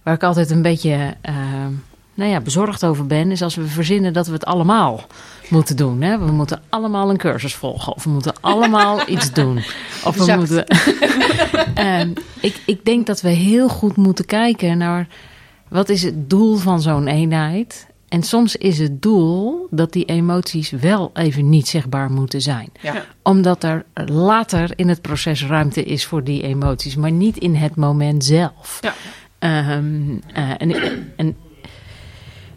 [0.03, 1.71] waar ik altijd een beetje ehm,
[2.13, 5.01] nou ja, bezorgd over ben, is als we verzinnen dat we het allemaal
[5.49, 6.01] moeten doen.
[6.01, 6.19] Hè?
[6.19, 9.57] We moeten allemaal een cursus volgen, of we moeten allemaal iets doen.
[10.05, 10.65] Of we moeten.
[11.73, 12.09] Ehm,
[12.41, 15.07] ik, ik denk dat we heel goed moeten kijken naar
[15.69, 17.87] wat is het doel van zo'n eenheid.
[18.09, 23.05] En soms is het doel dat die emoties wel even niet zichtbaar moeten zijn Ja.
[23.23, 27.75] omdat er later in het proces ruimte is voor die emoties, maar niet in het
[27.75, 28.79] moment zelf.
[28.81, 28.93] Ja.
[29.39, 31.35] Ehm, eh, en, ik- en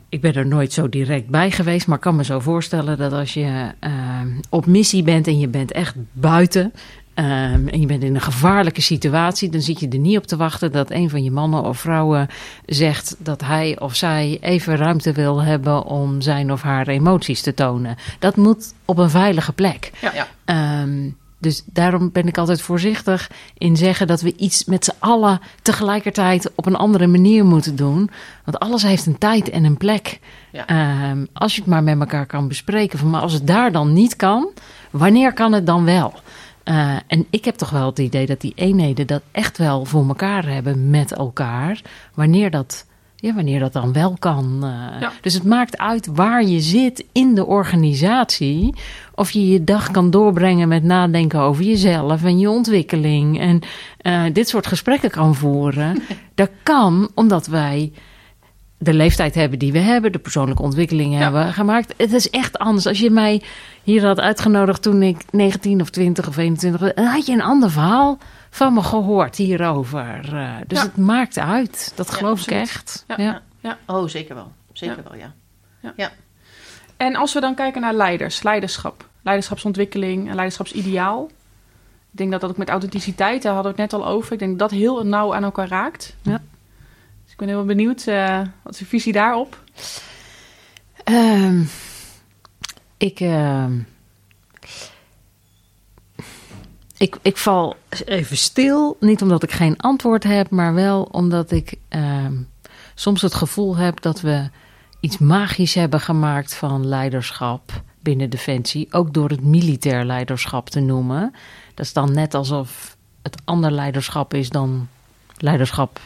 [0.09, 3.13] ik ben er nooit zo direct bij geweest, maar ik kan me zo voorstellen dat
[3.13, 6.73] als je ehm, op missie bent en je bent echt buiten.
[7.15, 10.37] ehm, en je bent in een gevaarlijke situatie, dan zit je er niet op te
[10.37, 12.29] wachten dat een van je mannen of vrouwen
[12.67, 17.55] zegt dat hij of zij even ruimte wil hebben om zijn of haar emoties te
[17.55, 17.97] tonen.
[18.19, 19.91] Dat moet op een veilige plek.
[20.01, 20.13] Ja.
[20.15, 20.29] ja.
[20.45, 21.11] Ehm,
[21.47, 26.51] dus daarom ben ik altijd voorzichtig in zeggen dat we iets met z'n allen tegelijkertijd
[26.55, 28.11] op een andere manier moeten doen.
[28.45, 30.21] Want alles heeft een tijd en een plek.
[30.53, 30.67] Ja.
[30.67, 32.99] Ehm, als je het maar met elkaar kan bespreken.
[32.99, 34.49] Van, maar als het daar dan niet kan,
[34.91, 36.13] wanneer kan het dan wel?
[36.63, 40.09] Eh, en ik heb toch wel het idee dat die eenheden dat echt wel voor
[40.09, 41.81] elkaar hebben met elkaar.
[42.15, 42.87] Wanneer dat,
[43.17, 44.59] ja, wanneer dat dan wel kan.
[44.63, 45.01] eh.
[45.01, 45.13] Ja.
[45.21, 48.75] Dus het maakt uit waar je zit in de organisatie.
[49.15, 53.41] Of je je dag kan doorbrengen met nadenken over jezelf en je ontwikkeling.
[53.41, 53.61] En
[53.99, 56.03] eh, dit soort gesprekken kan voeren.
[56.35, 57.93] dat kan omdat wij
[58.79, 61.19] de leeftijd hebben die we hebben, de persoonlijke ontwikkeling Ja.
[61.19, 61.95] hebben gemaakt.
[61.97, 62.87] Het is echt anders.
[62.87, 63.43] Als je mij
[63.83, 67.43] hier had uitgenodigd toen ik 19 of 20 of 21 was, dan had je een
[67.43, 68.19] ander verhaal
[68.57, 70.35] van me gehoord hierover.
[70.37, 70.85] Eh, dus Ja.
[70.85, 71.93] het maakt uit.
[71.95, 73.05] Dat geloof ik echt.
[73.09, 73.25] Ja, Ja.
[73.25, 73.43] ja.
[73.61, 73.79] ja.
[73.95, 74.53] Oh, zeker wel.
[74.73, 75.03] Zeker Ja.
[75.03, 75.15] wel,
[75.97, 76.11] ja.
[76.97, 81.27] En als we dan kijken naar leiders, leiderschap, leiderschapsontwikkeling en leiderschapsideaal.
[82.11, 84.33] Ik denk dat dat ook met authenticiteit, daar hadden we het net al over.
[84.33, 86.17] Ik denk dat dat heel nauw aan elkaar raakt.
[86.23, 86.41] Ja.
[87.25, 89.61] Dus ik ben heel benieuwd, eh, wat is de visie daarop?
[91.05, 91.63] Ehm,
[92.97, 93.79] ik, ehm,
[96.97, 98.97] ik, ik val even stil.
[99.01, 102.35] Niet omdat ik geen antwoord heb, maar wel omdat ik ehm,
[102.95, 104.49] soms het gevoel heb dat we
[105.01, 108.89] iets magisch hebben gemaakt van leiderschap binnen Defensie.
[108.91, 111.35] Ook door het militair leiderschap te noemen.
[111.75, 114.89] Dat is dan net alsof het ander leiderschap is dan
[115.39, 116.01] leiderschap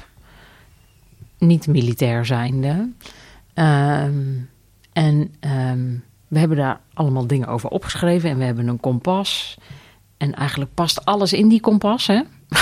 [1.39, 2.89] niet militair zijnde.
[3.55, 4.37] Ehm,
[4.93, 5.89] en ehm,
[6.29, 9.59] we hebben daar allemaal dingen over opgeschreven en we hebben een kompas.
[10.21, 12.21] En eigenlijk past alles in die kompas, hè?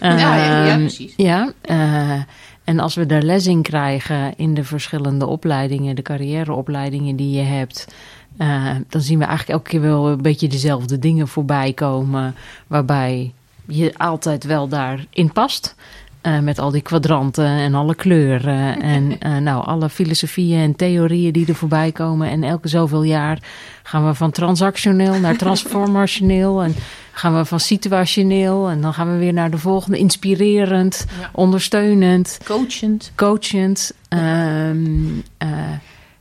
[0.00, 1.14] Ja, ja, ja, Ehm, precies.
[1.16, 2.20] Ja, eh,
[2.64, 7.42] en als we daar les in krijgen in de verschillende opleidingen, de carrièreopleidingen die je
[7.42, 7.94] hebt,
[8.36, 12.34] eh, dan zien we eigenlijk elke keer wel een beetje dezelfde dingen voorbij komen,
[12.66, 13.32] waarbij
[13.66, 15.74] je altijd wel daarin past.
[16.20, 21.46] Eh, met al die kwadranten en alle kleuren en nou, alle filosofieën en theorieën die
[21.46, 22.28] er voorbij komen.
[22.28, 23.38] En elke zoveel jaar
[23.82, 26.74] gaan we van transactioneel naar transformationeel en
[27.12, 31.30] gaan we van situationeel en dan gaan we weer naar de volgende inspirerend, Ja.
[31.32, 33.12] ondersteunend, Coachend.
[33.14, 33.92] coachend.
[34.08, 35.04] Ehm,
[35.38, 35.48] eh,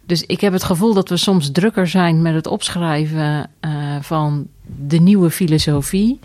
[0.06, 3.72] dus ik heb het gevoel dat we soms drukker zijn met het opschrijven eh,
[4.02, 4.48] van
[4.88, 6.20] de nieuwe filosofie.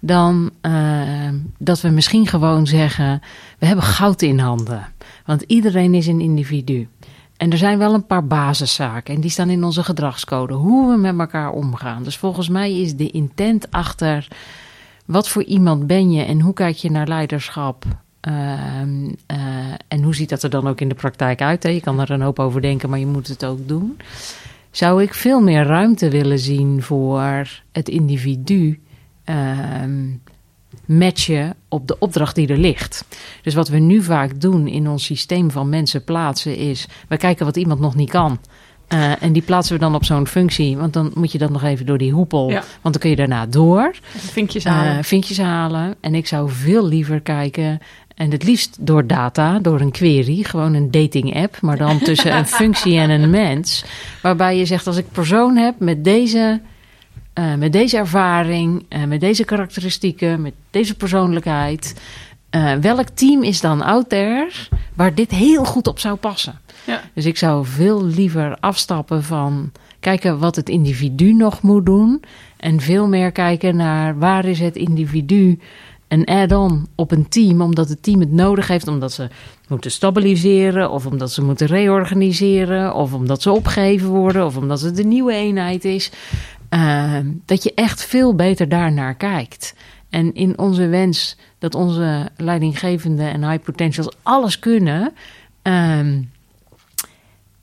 [0.00, 3.22] Dan eh, dat we misschien gewoon zeggen:
[3.58, 4.86] we hebben goud in handen.
[5.24, 6.88] Want iedereen is een individu.
[7.38, 10.54] En er zijn wel een paar basiszaken en die staan in onze gedragscode.
[10.54, 12.02] Hoe we met elkaar omgaan.
[12.02, 14.28] Dus volgens mij is de intent achter
[15.04, 17.84] wat voor iemand ben je en hoe kijk je naar leiderschap.
[18.20, 19.38] Ehm, eh,
[19.88, 21.62] en hoe ziet dat er dan ook in de praktijk uit?
[21.62, 23.96] Je kan er een hoop over denken, maar je moet het ook doen.
[24.70, 28.80] Zou ik veel meer ruimte willen zien voor het individu
[29.24, 30.06] ehm,
[30.88, 33.04] matchen op de opdracht die er ligt.
[33.42, 36.86] Dus wat we nu vaak doen in ons systeem van mensen plaatsen is...
[37.08, 38.38] we kijken wat iemand nog niet kan...
[38.88, 40.76] Eh, en die plaatsen we dan op zo'n functie.
[40.76, 42.50] Want dan moet je dat nog even door die hoepel.
[42.50, 42.62] Ja.
[42.80, 43.94] Want dan kun je daarna door.
[44.16, 45.04] Vinkjes eh halen.
[45.04, 45.94] vinkjes halen.
[46.00, 47.78] En ik zou veel liever kijken.
[48.14, 50.42] En het liefst door data, door een query.
[50.42, 51.60] Gewoon een dating app.
[51.60, 53.84] Maar dan tussen een functie en een mens.
[54.22, 56.60] Waarbij je zegt: als ik persoon heb met deze.
[57.38, 61.94] Eh, met deze ervaring, eh, met deze karakteristieken, met deze persoonlijkheid.
[62.50, 64.50] eh, welk team is dan out there
[64.94, 66.60] waar dit heel goed op zou passen?
[66.86, 67.00] Ja.
[67.14, 72.22] Dus ik zou veel liever afstappen van kijken wat het individu nog moet doen.
[72.56, 75.58] En veel meer kijken naar waar is het individu
[76.08, 77.60] een add-on op een team.
[77.60, 78.88] Omdat het team het nodig heeft.
[78.88, 79.28] Omdat ze
[79.68, 80.90] moeten stabiliseren.
[80.90, 82.94] Of omdat ze moeten reorganiseren.
[82.94, 84.46] Of omdat ze opgegeven worden.
[84.46, 86.10] Of omdat het een nieuwe eenheid is.
[86.70, 89.74] Uh, dat je echt veel beter daarnaar kijkt.
[90.10, 95.12] En in onze wens dat onze leidinggevende en high potentials alles kunnen.
[95.62, 96.30] Um,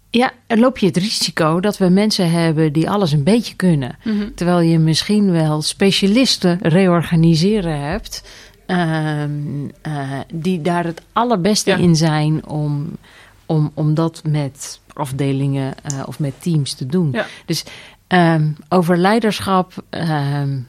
[0.10, 3.98] ja, dan loop je het risico dat we mensen hebben die alles een beetje kunnen.
[4.04, 4.30] Mhm.
[4.36, 8.24] Terwijl je misschien wel specialisten reorganiseren hebt.
[8.68, 11.78] Um, uh, die daar het allerbeste ja.
[11.78, 12.98] in zijn om,
[13.46, 17.10] om, om dat met afdelingen uh, of met teams te doen.
[17.12, 17.26] Ja.
[17.46, 17.64] Dus
[18.08, 20.68] um, over leiderschap um,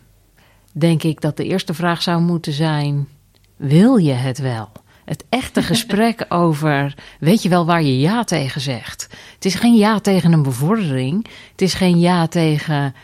[0.72, 3.08] denk ik dat de eerste vraag zou moeten zijn:
[3.56, 4.68] wil je het wel?
[5.04, 9.08] Het echte gesprek over, weet je wel waar je ja tegen zegt?
[9.34, 11.26] Het is geen ja tegen een bevordering.
[11.50, 12.94] Het is geen ja tegen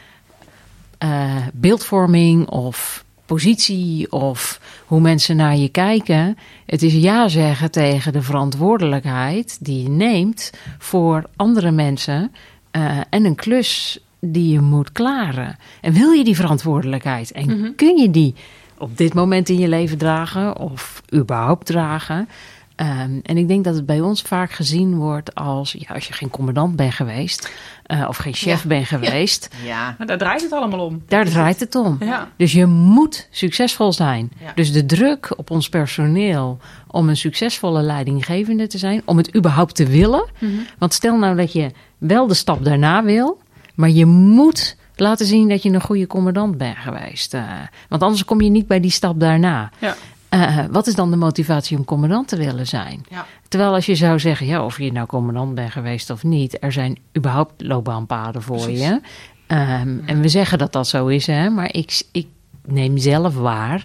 [1.05, 6.39] uh, beeldvorming of positie of hoe mensen naar je kijken.
[6.67, 12.33] Het is ja zeggen tegen de verantwoordelijkheid die je neemt voor andere mensen
[12.77, 15.57] uh, en een klus die je moet klaren.
[15.81, 17.33] En wil je die verantwoordelijkheid?
[17.33, 17.75] En mm-hmm.
[17.75, 18.35] kun je die
[18.79, 22.29] op dit moment in je leven dragen of überhaupt dragen.
[22.77, 26.13] Um, en ik denk dat het bij ons vaak gezien wordt als ja, als je
[26.13, 27.53] geen commandant bent geweest
[27.87, 28.69] uh, of geen chef Ja.
[28.69, 29.49] bent geweest.
[29.65, 29.95] Ja.
[29.99, 31.03] Maar daar draait het allemaal om.
[31.09, 31.97] Daar draait het om.
[32.01, 32.29] Ja.
[32.37, 34.33] Dus je moet succesvol zijn.
[34.41, 34.53] Ja.
[34.55, 39.75] Dus de druk op ons personeel om een succesvolle leidinggevende te zijn, om het überhaupt
[39.75, 40.31] te willen.
[40.39, 40.53] Mhm.
[40.79, 43.39] Want stel nou dat je wel de stap daarna wil,
[43.75, 47.35] maar je moet laten zien dat je een goede commandant bent geweest.
[47.35, 47.43] Uh,
[47.89, 49.71] want anders kom je niet bij die stap daarna.
[49.79, 49.97] Ja.
[50.35, 53.05] Uh, wat is dan de motivatie om commandant te willen zijn?
[53.11, 53.27] Ja.
[53.49, 56.73] Terwijl als je zou zeggen, ja, of je nou commandant bent geweest of niet, er
[56.73, 58.81] zijn überhaupt loopbaanpaden voor Precies.
[58.81, 59.01] je.
[59.47, 62.27] Um, en we zeggen dat dat zo is, hè, maar ik, ik
[62.67, 63.85] neem zelf waar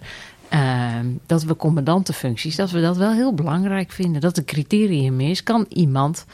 [1.00, 4.20] um, dat we commandantenfuncties, dat we dat wel heel belangrijk vinden.
[4.20, 6.24] Dat het criterium is, kan iemand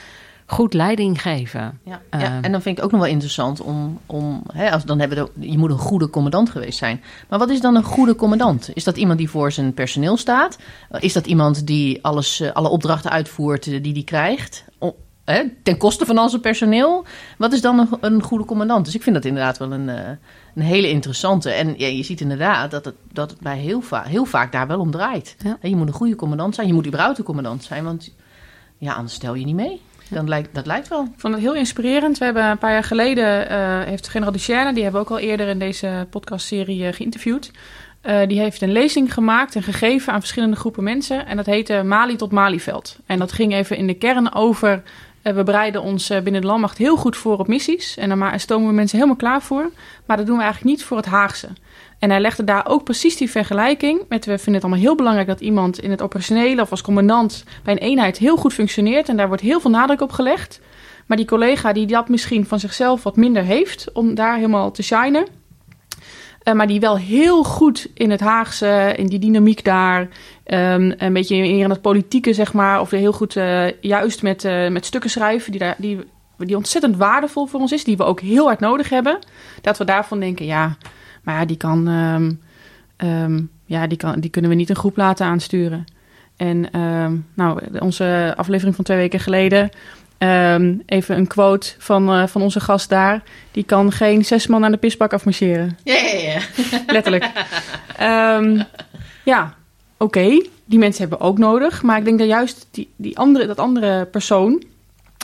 [0.46, 1.80] goed leiding geven?
[1.84, 4.98] Ja, ja, en dan vind ik ook nog wel interessant om, om hè, als, dan
[4.98, 7.02] hebben we, je moet een goede commandant geweest zijn.
[7.28, 8.70] Maar wat is dan een goede commandant?
[8.74, 10.58] Is dat iemand die voor zijn personeel staat?
[10.98, 14.64] Is dat iemand die alles, uh, alle opdrachten uitvoert uh, die die krijgt?
[14.78, 17.04] O, hè, ten koste van al zijn personeel.
[17.38, 18.84] Wat is dan een, een goede commandant?
[18.84, 20.10] Dus ik vind dat inderdaad wel een, eh,
[20.54, 21.50] een hele interessante.
[21.50, 24.66] En ja, je ziet inderdaad dat het, dat het bij heel, va heel vaak daar
[24.66, 25.36] wel om draait.
[25.38, 25.58] Ja.
[25.62, 26.66] Je moet een goede commandant zijn.
[26.66, 28.14] Je moet überhaupt een commandant zijn, want
[28.78, 29.80] ja, anders stel je niet mee.
[30.10, 31.02] Dan lijkt, dat lijkt wel.
[31.02, 32.18] Ik vond het heel inspirerend.
[32.18, 35.24] We hebben een paar jaar geleden, eh, heeft generaal Duchesne, die hebben we ook al
[35.24, 37.50] eerder in deze podcastserie eh, geïnterviewd.
[38.00, 41.26] Eh, die heeft een lezing gemaakt en gegeven aan verschillende groepen mensen.
[41.26, 42.98] En dat heette Mali tot Malieveld.
[43.06, 44.82] En dat ging even in de kern over.
[45.22, 47.96] we bereiden ons binnen de landmacht heel goed voor op missies.
[47.96, 49.70] En daar stomen we mensen helemaal klaar voor.
[50.06, 51.48] Maar dat doen we eigenlijk niet voor het Haagse.
[51.98, 54.24] En hij legde daar ook precies die vergelijking met...
[54.24, 56.62] we vinden het allemaal heel belangrijk dat iemand in het operationele...
[56.62, 59.08] of als commandant bij een eenheid heel goed functioneert.
[59.08, 60.60] En daar wordt heel veel nadruk op gelegd.
[61.06, 63.92] Maar die collega die dat misschien van zichzelf wat minder heeft...
[63.92, 65.26] om daar helemaal te shinen...
[66.42, 70.08] eh, maar die wel heel goed in het Haagse, in die dynamiek daar...
[70.44, 72.80] ehm, een beetje in het politieke, zeg maar...
[72.80, 75.50] of heel goed eh, juist met, eh, met stukken schrijven...
[75.50, 75.98] Die, daar, die,
[76.38, 77.84] die ontzettend waardevol voor ons is...
[77.84, 79.18] die we ook heel hard nodig hebben...
[79.60, 80.76] dat we daarvan denken, ja...
[81.24, 81.88] maar ja, die kan...
[81.88, 82.32] ehm,
[82.96, 85.84] ehm, ja, die, kan, die kunnen we niet een groep laten aansturen.
[86.36, 89.70] En ehm, nou, onze aflevering van twee weken geleden...
[90.86, 93.22] even een quote van, eh, van onze gast daar.
[93.52, 95.78] Die kan geen zes man aan de pisbak afmarcheren.
[95.84, 96.38] Ja.
[96.86, 97.30] Letterlijk.
[99.24, 99.54] Ja,
[99.96, 100.42] oké.
[100.64, 101.82] Die mensen hebben we ook nodig.
[101.82, 104.62] Maar ik denk dat juist die, die andere, dat andere persoon...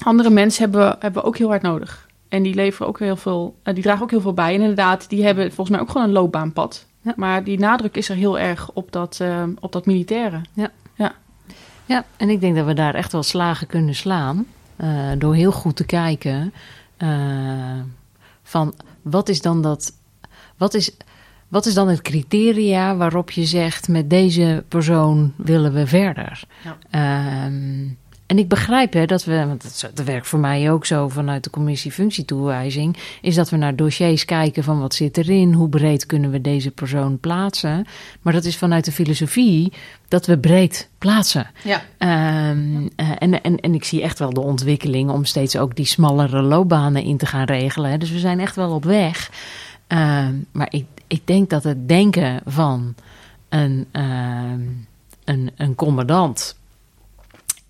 [0.05, 2.09] andere mensen hebben, we- hebben we ook heel hard nodig.
[2.31, 3.57] En die leveren ook heel veel...
[3.63, 4.55] eh, die dragen ook heel veel bij.
[4.55, 6.87] En inderdaad, die hebben volgens mij ook gewoon een loopbaanpad.
[7.03, 7.13] Ja.
[7.17, 10.41] Maar die nadruk is er heel erg op dat, ehm, op dat militaire.
[11.87, 14.47] Ja, en ik denk dat we daar echt wel slagen kunnen slaan.
[14.77, 16.53] eh, door heel goed te kijken
[16.97, 17.81] eh,
[18.43, 19.93] van wat is dan dat.
[20.57, 20.97] Wat is,
[21.49, 26.43] wat is dan het criteria waarop je zegt met deze persoon willen we verder?
[26.65, 26.77] Ja.
[28.31, 31.51] En ik begrijp hè, dat we, want dat, werkt voor mij ook zo vanuit de
[31.51, 36.31] commissie functietoewijzing, is dat we naar dossiers kijken van wat zit erin, hoe breed kunnen
[36.31, 37.87] we deze persoon plaatsen.
[38.23, 39.73] Maar dat is vanuit de filosofie
[40.09, 41.51] dat we breed plaatsen.
[41.65, 41.83] ja.
[41.99, 45.87] Ehm, eh, en, en, en ik zie echt wel de ontwikkeling om steeds ook die
[45.87, 47.91] smallere loopbanen in te gaan regelen.
[47.91, 47.99] hè.
[47.99, 49.31] Dus we zijn echt wel op weg.
[49.87, 52.95] Ehm, maar ik, ik denk dat het denken van
[53.49, 54.61] een, ehm,
[55.25, 56.59] een, een commandant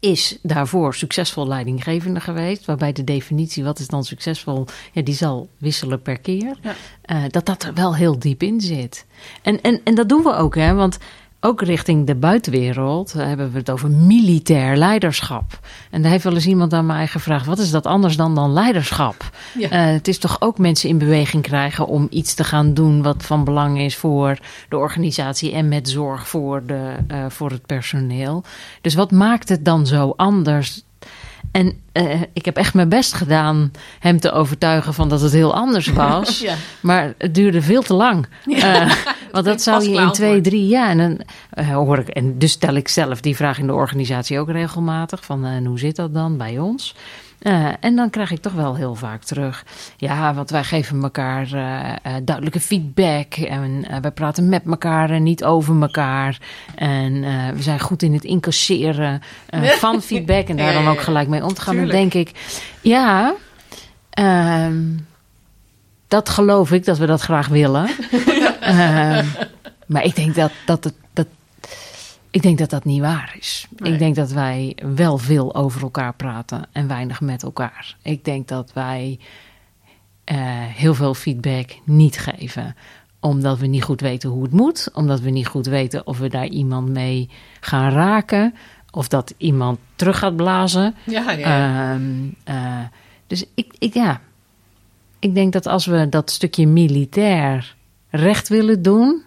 [0.00, 2.64] is daarvoor succesvol leidinggevende geweest.
[2.64, 6.58] Waarbij de definitie wat is dan succesvol, ja, die zal wisselen per keer.
[6.62, 6.74] Ja.
[7.02, 9.06] Eh, dat dat er wel heel diep in zit.
[9.42, 10.74] En, en, en dat doen we ook, hè?
[10.74, 10.98] Want
[11.40, 15.58] ook richting de buitenwereld eh, hebben we het over militair leiderschap.
[15.90, 18.52] En daar heeft wel eens iemand aan mij gevraagd: wat is dat anders dan dan
[18.52, 19.30] leiderschap?
[19.58, 19.70] Ja.
[19.70, 23.22] Eh, het is toch ook mensen in beweging krijgen om iets te gaan doen wat
[23.22, 24.38] van belang is voor
[24.68, 28.44] de organisatie en met zorg voor, de, eh, voor het personeel.
[28.80, 30.82] Dus wat maakt het dan zo anders?
[31.50, 35.54] En eh, ik heb echt mijn best gedaan hem te overtuigen van dat het heel
[35.54, 36.38] anders was.
[36.40, 36.54] ja.
[36.80, 38.26] Maar het duurde veel te lang.
[38.46, 38.92] Eh,
[39.32, 40.88] want dat zou je in twee, drie jaar.
[40.88, 41.20] En, dan,
[41.50, 45.24] eh, hoor ik, en dus stel ik zelf die vraag in de organisatie ook regelmatig:
[45.24, 46.94] van hoe zit dat dan bij ons?
[47.40, 49.64] Eh, en dan krijg ik toch wel heel vaak terug.
[49.96, 53.34] Ja, want wij geven elkaar eh, eh, duidelijke feedback.
[53.34, 56.38] En wij praten met elkaar en niet over elkaar.
[56.74, 57.20] En
[57.54, 59.22] we zijn goed in het incasseren
[59.84, 60.48] van feedback.
[60.48, 61.76] En daar dan ook gelijk mee om te gaan.
[61.76, 62.30] Dan denk ik,
[62.80, 63.34] ja,
[64.10, 64.82] ehm,
[66.08, 67.88] dat geloof ik dat we dat graag willen.
[68.60, 69.26] Ehm,
[69.86, 70.94] maar ik denk dat, dat, het,
[72.30, 73.66] ik denk dat dat niet waar is.
[73.76, 73.92] Nee.
[73.92, 77.96] Ik denk dat wij wel veel over elkaar praten en weinig met elkaar.
[78.02, 79.18] Ik denk dat wij
[80.24, 82.76] eh, heel veel feedback niet geven
[83.20, 84.88] omdat we niet goed weten hoe het moet.
[84.92, 87.28] Omdat we niet goed weten of we daar iemand mee
[87.60, 88.54] gaan raken.
[88.90, 90.94] Of dat iemand terug gaat blazen.
[91.06, 91.92] Ja, ja.
[91.92, 92.84] Ehm, eh,
[93.26, 94.20] dus ik, ik, ja.
[95.18, 97.76] ik denk dat als we dat stukje militair
[98.10, 99.22] recht willen doen,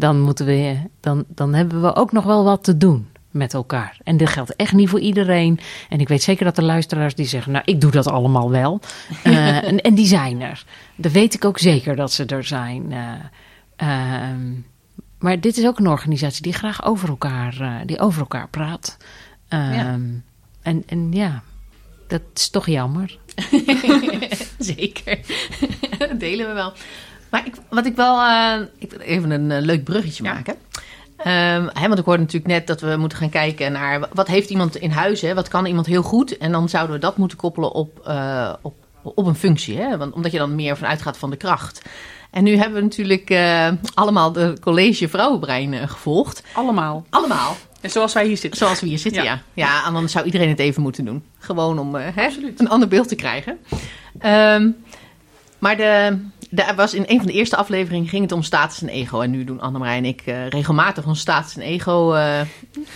[0.00, 3.98] dan, moeten we, dan, dan hebben we ook nog wel wat te doen met elkaar.
[4.04, 5.60] En dit geldt echt niet voor iedereen.
[5.88, 8.80] En ik weet zeker dat er luisteraars die zeggen, nou, ik doe dat allemaal wel.
[9.22, 10.64] Eh, en, en die zijn er.
[10.96, 12.92] Dat weet ik ook zeker dat ze er zijn.
[12.92, 13.12] Eh,
[13.76, 14.52] ehm,
[15.18, 18.96] maar dit is ook een organisatie die graag over elkaar, eh, die over elkaar praat.
[19.48, 19.98] Ehm, Ja.
[20.62, 21.42] en, en ja,
[22.08, 23.18] dat is toch jammer.
[24.58, 25.18] Zeker.
[25.98, 26.72] dat delen we wel.
[27.30, 28.20] Maar ik, wat ik wel...
[28.20, 30.32] eh, ik wil even een eh, leuk bruggetje Ja.
[30.32, 30.54] maken.
[31.16, 34.08] Ehm, hè, want ik hoorde natuurlijk net dat we moeten gaan kijken naar...
[34.12, 35.34] wat heeft iemand in huis, hè?
[35.34, 36.38] wat kan iemand heel goed?
[36.38, 39.76] En dan zouden we dat moeten koppelen op, eh, op, op een functie.
[39.78, 39.96] Hè?
[39.96, 41.82] Want, omdat je dan meer vanuit gaat van de kracht.
[42.30, 43.34] En nu hebben we natuurlijk
[43.94, 46.42] allemaal de college Vrouwenbrein gevolgd.
[46.52, 47.06] Allemaal.
[47.10, 47.56] Allemaal.
[47.80, 48.58] En zoals wij hier zitten.
[48.58, 49.32] Zoals we hier zitten, ja.
[49.32, 49.40] Ja.
[49.66, 51.24] Ja, en dan zou iedereen het even moeten doen.
[51.38, 53.58] Gewoon om hè, een ander beeld te krijgen.
[54.18, 54.68] Ehm,
[55.58, 56.18] maar de,
[56.50, 59.20] de, er was in een van de eerste afleveringen ging het om status en ego.
[59.20, 62.40] En nu doen Annemarij en ik eh, regelmatig ons status en ego eh,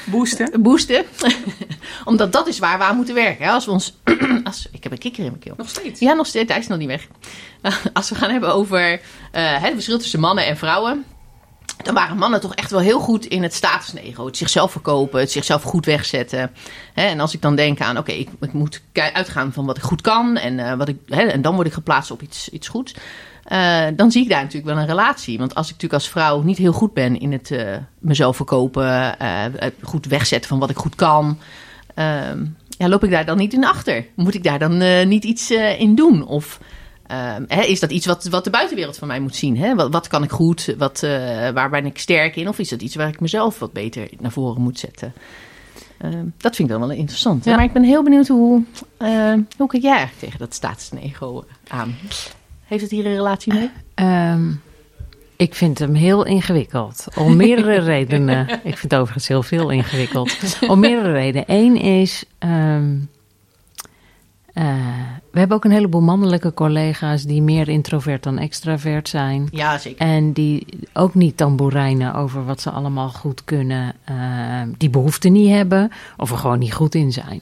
[0.05, 0.63] Boosten.
[0.63, 1.05] boosten.
[2.05, 3.45] Omdat dat is waar we aan moeten werken.
[3.45, 3.51] Hè?
[3.51, 3.99] Als we ons...
[4.45, 5.55] als, ik heb een kikker in mijn keel.
[5.57, 6.01] Nog steeds.
[6.01, 6.51] Ja, nog steeds.
[6.51, 7.09] Hij is nog niet weg.
[7.93, 9.01] Als we gaan hebben over
[9.33, 11.05] eh, het verschil tussen mannen en vrouwen.
[11.83, 14.27] Dan waren mannen toch echt wel heel goed in het status en ego.
[14.27, 16.51] Het zichzelf verkopen, het zichzelf goed wegzetten.
[16.95, 20.01] En als ik dan denk aan, oké, ik, ik moet uitgaan van wat ik goed
[20.01, 20.37] kan.
[20.37, 22.95] En, wat ik, en dan word ik geplaatst op iets, iets goeds.
[23.45, 25.39] Eh, dan zie ik daar natuurlijk wel een relatie.
[25.39, 29.19] Want als ik natuurlijk als vrouw niet heel goed ben in het eh, mezelf verkopen.
[29.19, 29.45] eh,
[29.83, 31.39] goed wegzetten van wat ik goed kan.
[31.95, 34.07] ehm, ja, loop ik daar dan niet in achter?
[34.15, 36.27] Moet ik daar dan niet iets in doen?
[36.27, 36.61] Of
[37.07, 39.59] ehm, hè, is dat iets wat, wat de buitenwereld van mij moet zien?
[39.59, 39.75] Hè?
[39.75, 40.75] Wat, wat kan ik goed?
[40.79, 41.01] Wat,
[41.55, 42.49] waar ben ik sterk in?
[42.49, 45.13] Of is dat iets waar ik mezelf wat beter naar voren moet zetten?
[45.99, 47.45] Ehm, dat vind ik dan wel interessant.
[47.45, 47.57] Ja.
[47.57, 48.63] Maar ik ben heel benieuwd hoe,
[49.57, 51.95] hoe kijk jij eigenlijk tegen dat status en ego aan?
[52.75, 53.71] Heeft het hier een relatie mee?
[53.95, 54.51] Ehm,
[55.37, 57.07] ik vind hem heel ingewikkeld.
[57.19, 58.49] Om meerdere redenen.
[58.49, 60.59] Ik vind het overigens heel veel ingewikkeld.
[60.69, 61.45] Om meerdere redenen.
[61.47, 62.25] Eén is.
[62.39, 62.95] ehm,
[64.53, 64.65] eh,
[65.33, 69.49] we hebben ook een heleboel mannelijke collega's die meer introvert dan extravert zijn.
[69.51, 70.07] Ja, zeker.
[70.07, 73.95] En die ook niet tamboerijnen over wat ze allemaal goed kunnen.
[74.05, 74.15] eh,
[74.79, 75.91] die behoefte niet hebben.
[76.17, 77.41] Of er gewoon niet goed in zijn.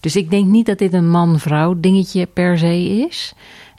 [0.00, 3.34] Dus ik denk niet dat dit een man-vrouw dingetje per se is.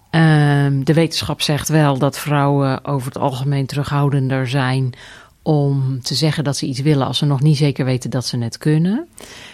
[0.10, 4.94] Ehm, de wetenschap zegt wel dat vrouwen over het algemeen terughoudender zijn
[5.42, 8.38] om te zeggen dat ze iets willen als ze nog niet zeker weten dat ze
[8.38, 9.08] het kunnen.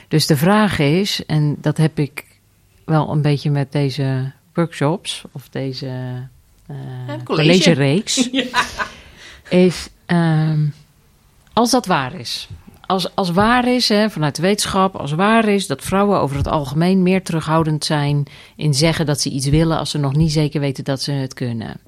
[0.07, 2.25] Dus de vraag is, en dat heb ik
[2.85, 5.87] wel een beetje met deze workshops of deze
[6.67, 6.75] eh
[7.05, 7.23] college.
[7.23, 8.29] collegereeks,
[9.49, 10.65] is ehm,
[11.53, 12.47] als dat waar is.
[12.85, 16.47] Als, als waar is, hè, vanuit de wetenschap, als waar is dat vrouwen over het
[16.47, 18.23] algemeen meer terughoudend zijn
[18.55, 21.33] in zeggen dat ze iets willen als ze nog niet zeker weten dat ze het
[21.33, 21.79] kunnen.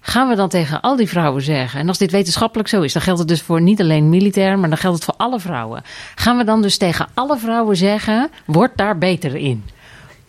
[0.00, 3.02] Gaan we dan tegen al die vrouwen zeggen, en als dit wetenschappelijk zo is, dan
[3.02, 5.82] geldt het dus voor niet alleen militair, maar dan geldt het voor alle vrouwen.
[6.14, 9.64] Gaan we dan dus tegen alle vrouwen zeggen, word daar beter in?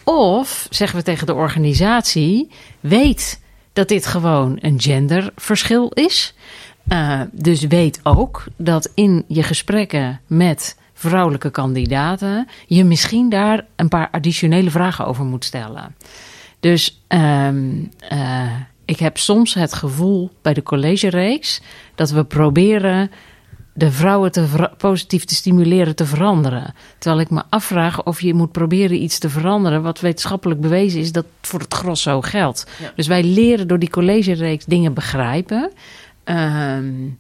[0.04, 3.40] Of zeggen we tegen de organisatie, weet
[3.74, 6.34] dat dit gewoon een genderverschil is.
[6.88, 13.88] Uh, dus weet ook dat in je gesprekken met vrouwelijke kandidaten je misschien daar een
[13.88, 15.96] paar additionele vragen over moet stellen.
[16.60, 18.52] Dus um, uh,
[18.86, 21.62] ik heb soms het gevoel bij de collegereeks
[21.96, 23.12] dat we proberen
[23.74, 26.74] de vrouwen te positief te stimuleren te veranderen.
[26.98, 31.12] Terwijl ik me afvraag of je moet proberen iets te veranderen wat wetenschappelijk bewezen is
[31.12, 32.66] dat voor het gros zo geldt.
[32.82, 32.92] Ja.
[32.96, 35.72] Dus wij leren door die collegereeks dingen begrijpen.
[36.26, 37.18] Um,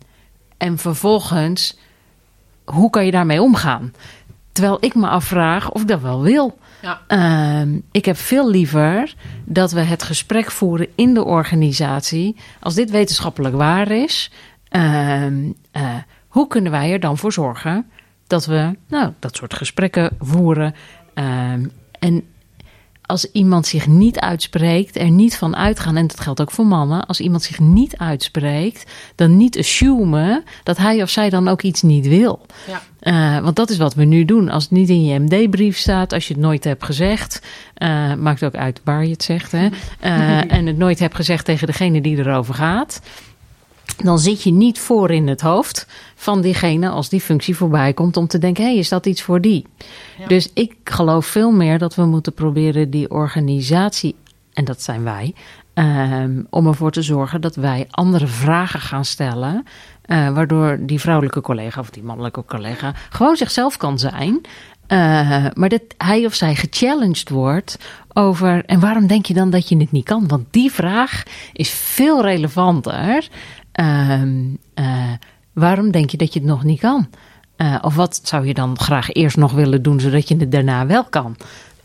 [0.57, 1.77] en vervolgens,
[2.65, 3.93] hoe kan je daarmee omgaan?
[4.51, 6.57] Terwijl ik me afvraag of ik dat wel wil.
[6.81, 7.01] Ja.
[7.61, 12.35] Um, ik heb veel liever dat we het gesprek voeren in de organisatie.
[12.59, 14.31] Als dit wetenschappelijk waar is,
[14.71, 15.95] um, uh,
[16.27, 17.89] hoe kunnen wij er dan voor zorgen
[18.27, 20.75] dat we nou, dat soort gesprekken voeren?
[21.13, 22.23] Um, en
[23.05, 27.05] als iemand zich niet uitspreekt, er niet van uitgaan, en dat geldt ook voor mannen,
[27.05, 31.81] als iemand zich niet uitspreekt, dan niet assumen dat hij of zij dan ook iets
[31.81, 32.45] niet wil.
[32.67, 32.81] Ja.
[33.01, 34.49] Uh, want dat is wat we nu doen.
[34.49, 37.41] Als het niet in je MD-brief staat, als je het nooit hebt gezegd,
[37.77, 39.67] uh, maakt ook uit waar je het zegt, hè?
[40.03, 43.01] Uh, en het nooit hebt gezegd tegen degene die erover gaat.
[44.03, 48.17] Dan zit je niet voor in het hoofd van diegene als die functie voorbij komt
[48.17, 49.65] om te denken: hé, hey, is dat iets voor die?
[50.17, 50.27] Ja.
[50.27, 54.15] Dus ik geloof veel meer dat we moeten proberen die organisatie,
[54.53, 55.33] en dat zijn wij,
[55.73, 59.63] um, om ervoor te zorgen dat wij andere vragen gaan stellen.
[60.05, 64.41] Uh, waardoor die vrouwelijke collega of die mannelijke collega gewoon zichzelf kan zijn.
[64.87, 67.77] Uh, maar dat hij of zij gechallenged wordt
[68.13, 68.65] over.
[68.65, 70.27] En waarom denk je dan dat je het niet kan?
[70.27, 71.23] Want die vraag
[71.53, 73.27] is veel relevanter.
[73.79, 75.11] Uh,
[75.53, 77.07] waarom denk je dat je het nog niet kan?
[77.57, 80.85] Uh, of wat zou je dan graag eerst nog willen doen, zodat je het daarna
[80.85, 81.35] wel kan?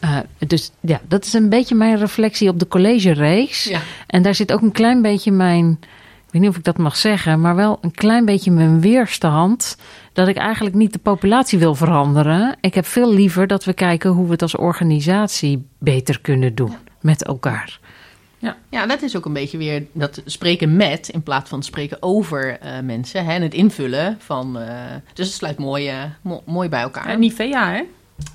[0.05, 3.65] Uh, dus ja, dat is een beetje mijn reflectie op de collegereeks.
[3.65, 3.81] Ja.
[4.07, 5.79] En daar zit ook een klein beetje mijn,
[6.27, 9.77] ik weet niet of ik dat mag zeggen, maar wel een klein beetje mijn weerstand.
[10.13, 12.57] Dat ik eigenlijk niet de populatie wil veranderen.
[12.61, 16.75] Ik heb veel liever dat we kijken hoe we het als organisatie beter kunnen doen
[17.01, 17.79] met elkaar.
[18.41, 18.57] Ja.
[18.69, 22.59] ja, dat is ook een beetje weer dat spreken met in plaats van spreken over
[22.65, 23.25] uh, mensen.
[23.25, 24.59] Hè, en het invullen van.
[24.59, 24.65] Uh,
[25.15, 27.19] dus het sluit mooi, uh, mo mooi bij elkaar.
[27.19, 27.83] Niet VA, hè?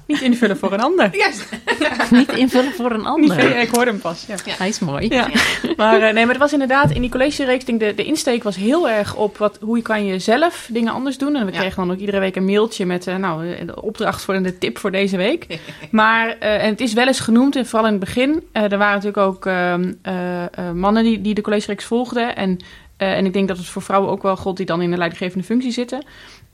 [0.07, 1.15] Niet invullen voor een ander.
[1.17, 1.49] Juist.
[2.11, 3.35] Niet invullen voor een ander.
[3.35, 4.25] Nee, ik hoorde hem pas.
[4.27, 4.35] Ja.
[4.57, 5.07] Hij is mooi.
[5.07, 5.29] Ja.
[5.77, 8.55] Maar, eh, nee, maar het was inderdaad in die collegereeks, denk de, de insteek was
[8.55, 11.35] heel erg op wat, hoe kan je zelf dingen anders doen.
[11.35, 14.23] En we kregen dan ook iedere week een mailtje met eh, nou, eh, de opdracht
[14.23, 15.47] voor de tip voor deze week.
[15.91, 18.43] Maar en het is wel eens genoemd, en vooral in het begin.
[18.51, 22.35] er waren natuurlijk ook ehm, eh, eh, mannen die, die de collegereeks volgden.
[22.35, 22.59] En,
[22.97, 25.45] en ik denk dat het voor vrouwen ook wel gold die dan in een leidinggevende
[25.45, 26.05] functie zitten.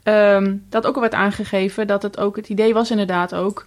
[0.02, 3.66] Ehm, dat ook al werd aangegeven dat het ook het idee was inderdaad ook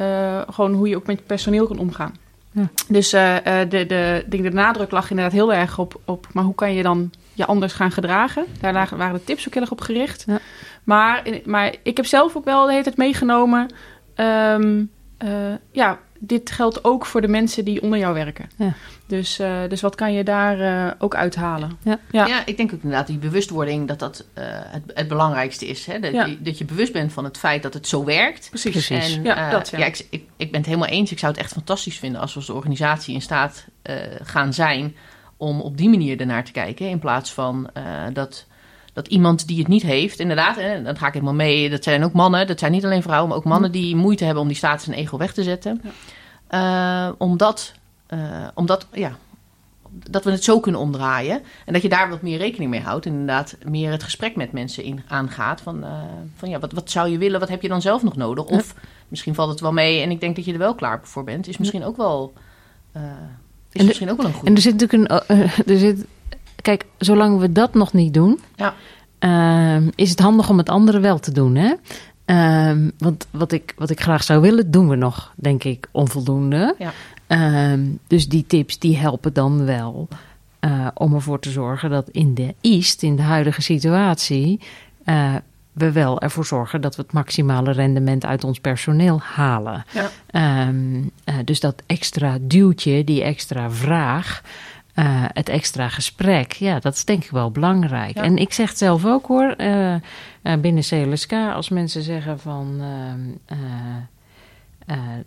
[0.00, 2.14] eh, gewoon hoe je ook met personeel kan omgaan.
[2.52, 2.68] Ja.
[2.88, 6.44] Dus eh, eh, de, de, denk de nadruk lag inderdaad heel erg op, op, maar
[6.44, 8.44] hoe kan je dan je anders gaan gedragen?
[8.60, 10.24] Daar lagen, waren de tips ook heel erg op gericht.
[10.26, 10.38] Ja.
[10.84, 13.74] Maar, maar ik heb zelf ook wel de hele tijd meegenomen,
[14.14, 14.84] ehm,
[15.18, 15.28] eh,
[15.72, 18.50] ja, dit geldt ook voor de mensen die onder jou werken.
[18.56, 18.72] Ja.
[19.06, 21.78] Dus, eh, dus wat kan je daar eh, ook uithalen?
[21.82, 21.98] Ja.
[22.10, 22.46] Ja.
[22.46, 25.86] ik denk ook inderdaad die bewustwording dat dat eh, het, het belangrijkste is.
[25.86, 25.98] Hè?
[25.98, 26.24] Dat, Ja.
[26.24, 28.48] je, dat je bewust bent van het feit dat het zo werkt.
[28.48, 28.70] Precies.
[28.70, 29.16] Precies.
[29.16, 29.86] En Ja, dat, ja.
[29.86, 31.10] ik, ik, ik ben het helemaal eens.
[31.12, 34.96] Ik zou het echt fantastisch vinden als we als organisatie in staat eh, gaan zijn
[35.36, 36.88] om op die manier ernaar te kijken.
[36.88, 38.46] In plaats van eh, dat,
[38.92, 41.70] dat iemand die het niet heeft, inderdaad, hè, dan ga ik helemaal mee.
[41.70, 44.42] Dat zijn ook mannen, dat zijn niet alleen vrouwen, maar ook mannen die moeite hebben
[44.42, 45.82] om die status en ego weg te zetten.
[46.46, 47.72] Eh, omdat,
[48.06, 48.18] eh,
[48.54, 49.12] omdat, ja,
[50.10, 51.42] dat we het zo kunnen omdraaien.
[51.66, 53.06] En dat je daar wat meer rekening mee houdt.
[53.06, 55.60] En inderdaad meer het gesprek met mensen in, aangaat.
[55.60, 55.90] Van, eh,
[56.36, 57.40] van ja, wat, wat zou je willen?
[57.40, 58.44] Wat heb je dan zelf nog nodig?
[58.44, 58.74] Of
[59.08, 61.48] misschien valt het wel mee en ik denk dat je er wel klaar voor bent.
[61.48, 62.32] Is misschien ook wel,
[62.92, 63.00] is
[63.80, 64.46] de- misschien ook wel een goed.
[64.48, 65.38] En er zit natuurlijk een.
[65.74, 66.04] er zit,
[66.62, 68.74] kijk, zolang we dat nog niet doen, Ja.
[69.18, 71.54] ehm, is het handig om het andere wel te doen.
[71.54, 71.72] Hè?
[72.24, 76.74] Ehm, want wat ik, wat ik graag zou willen, doen we nog, denk ik, onvoldoende.
[76.78, 76.92] Ja.
[77.26, 80.08] Ehm, dus die tips die helpen dan wel
[80.60, 84.60] eh, om ervoor te zorgen dat in de East, in de huidige situatie,
[85.04, 85.34] eh,
[85.72, 89.84] we wel ervoor zorgen dat we het maximale rendement uit ons personeel halen.
[89.92, 90.10] Ja.
[91.24, 94.42] Eh, dus dat extra duwtje, die extra vraag,
[95.00, 98.14] eh, het extra gesprek, ja, dat is denk ik wel belangrijk.
[98.14, 98.22] Ja.
[98.22, 100.00] En ik zeg het zelf ook hoor, eh, eh,
[100.60, 102.82] binnen CLSK, als mensen zeggen van.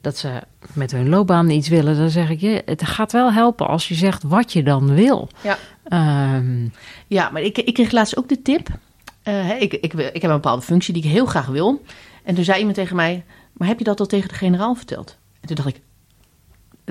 [0.02, 0.42] dat ze
[0.74, 3.96] met hun loopbaan iets willen, dan zeg ik je, het gaat wel helpen als je
[3.96, 5.30] zegt wat je dan wil.
[5.44, 5.58] Ja.
[5.84, 6.68] Ehm,
[7.08, 8.68] Ja, maar ik, ik kreeg laatst ook de tip.
[9.60, 11.82] Ik, ik heb een bepaalde functie die ik heel graag wil.
[12.24, 15.18] En toen zei iemand tegen mij: Maar heb je dat al tegen de generaal verteld?
[15.42, 15.82] En toen dacht ik: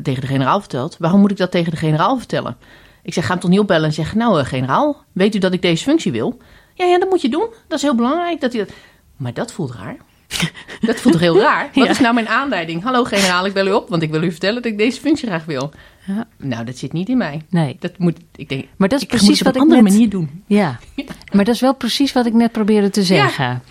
[0.02, 0.96] Tegen de generaal verteld?
[0.98, 2.56] Waarom moet ik dat tegen de generaal vertellen?
[3.02, 5.52] Ik zeg: Ga hem toch niet opbellen en zeggen: Nou, eh, generaal, weet u dat
[5.52, 6.38] ik deze functie wil?
[6.74, 7.46] Ja, ja, dat moet je doen.
[7.68, 8.40] Dat is heel belangrijk.
[8.40, 8.70] Dat u dat...
[9.16, 9.96] Maar dat voelt raar.
[10.80, 11.70] Dat voelt toch heel raar?
[11.74, 11.90] Wat Ja.
[11.90, 12.82] is nou mijn aanleiding?
[12.82, 15.26] Hallo generaal, ik bel u op, want ik wil u vertellen dat ik deze functie
[15.28, 15.70] graag wil.
[16.06, 16.26] Ja.
[16.38, 17.42] Nou, dat zit niet in mij.
[17.50, 19.68] nee, Dat moet, ik denk, maar dat is ik moet precies het op wat een
[19.68, 19.92] ik andere net...
[19.92, 20.44] manier doen.
[20.46, 20.78] Ja,
[21.36, 23.62] maar dat is wel precies wat ik net probeerde te zeggen.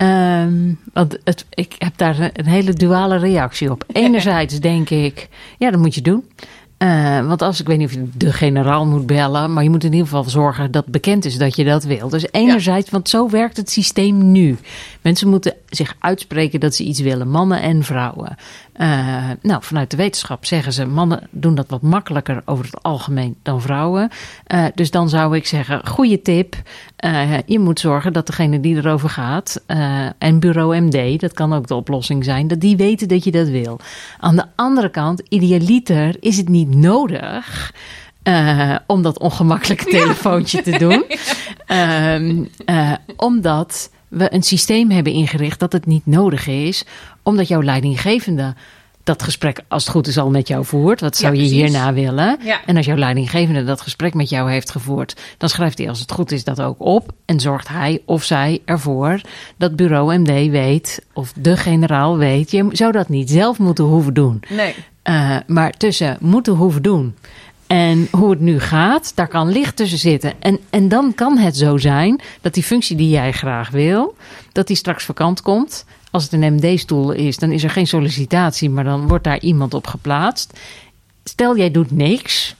[0.00, 3.84] Ehm, want het, ik heb daar een, hele duale reactie op.
[3.92, 5.28] Enerzijds denk ik,
[5.58, 6.24] ja, dat moet je doen.
[6.76, 9.84] Eh, want als ik weet niet of je de generaal moet bellen, maar je moet
[9.84, 12.08] in ieder geval zorgen dat bekend is dat je dat wil.
[12.08, 14.56] Dus enerzijds, want zo werkt het systeem nu.
[15.00, 18.36] Mensen moeten zich uitspreken dat ze iets willen, mannen en vrouwen.
[18.80, 23.36] Eh, nou, vanuit de wetenschap zeggen ze, mannen doen dat wat makkelijker over het algemeen
[23.42, 24.10] dan vrouwen.
[24.46, 26.56] Eh, dus dan zou ik zeggen, goede tip.
[26.96, 29.62] Eh, je moet zorgen dat degene die erover gaat,
[30.18, 33.48] en bureau MD, dat kan ook de oplossing zijn, dat die weten dat je dat
[33.48, 33.80] wil.
[34.18, 37.72] Aan de andere kant, idealiter is het niet nodig
[38.86, 41.04] om dat ongemakkelijke telefoontje te doen.
[41.66, 46.84] Ehm, eh, omdat we een systeem hebben ingericht dat het niet nodig is,
[47.22, 48.54] omdat jouw leidinggevende
[49.04, 51.00] dat gesprek, als het goed is, al met jou voert.
[51.00, 52.38] Wat zou Ja, je hierna willen?
[52.42, 52.60] Ja.
[52.66, 56.12] En als jouw leidinggevende dat gesprek met jou heeft gevoerd, dan schrijft hij, als het
[56.12, 57.12] goed is, dat ook op.
[57.24, 59.20] En zorgt hij of zij ervoor
[59.56, 62.50] dat bureau MD weet, of de generaal weet.
[62.50, 64.42] Je zou dat niet zelf moeten hoeven doen.
[64.48, 64.74] Nee.
[65.04, 67.14] Uh, maar tussen moeten hoeven doen
[67.70, 70.32] en hoe het nu gaat, daar kan licht tussen zitten.
[70.38, 74.16] En, en dan kan het zo zijn dat die functie die jij graag wil,
[74.52, 75.84] dat die straks vakant komt.
[76.10, 79.74] Als het een MD-stoel is, dan is er geen sollicitatie, maar dan wordt daar iemand
[79.74, 80.60] op geplaatst.
[81.24, 82.54] Stel jij doet niks,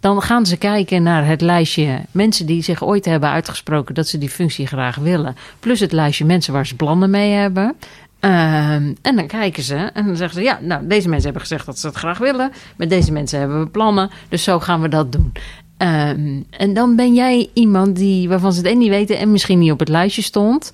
[0.00, 4.18] dan gaan ze kijken naar het lijstje mensen die zich ooit hebben uitgesproken dat ze
[4.18, 5.36] die functie graag willen.
[5.60, 7.64] Plus het lijstje mensen waar ze plannen mee hebben.
[8.20, 11.66] Um, en dan kijken ze en dan zeggen ze: Ja, nou, deze mensen hebben gezegd
[11.66, 12.52] dat ze het graag willen.
[12.76, 15.32] Met deze mensen hebben we plannen, dus zo gaan we dat doen.
[15.78, 19.58] Um, en dan ben jij iemand die, waarvan ze het en niet weten en misschien
[19.58, 20.72] niet op het lijstje stond.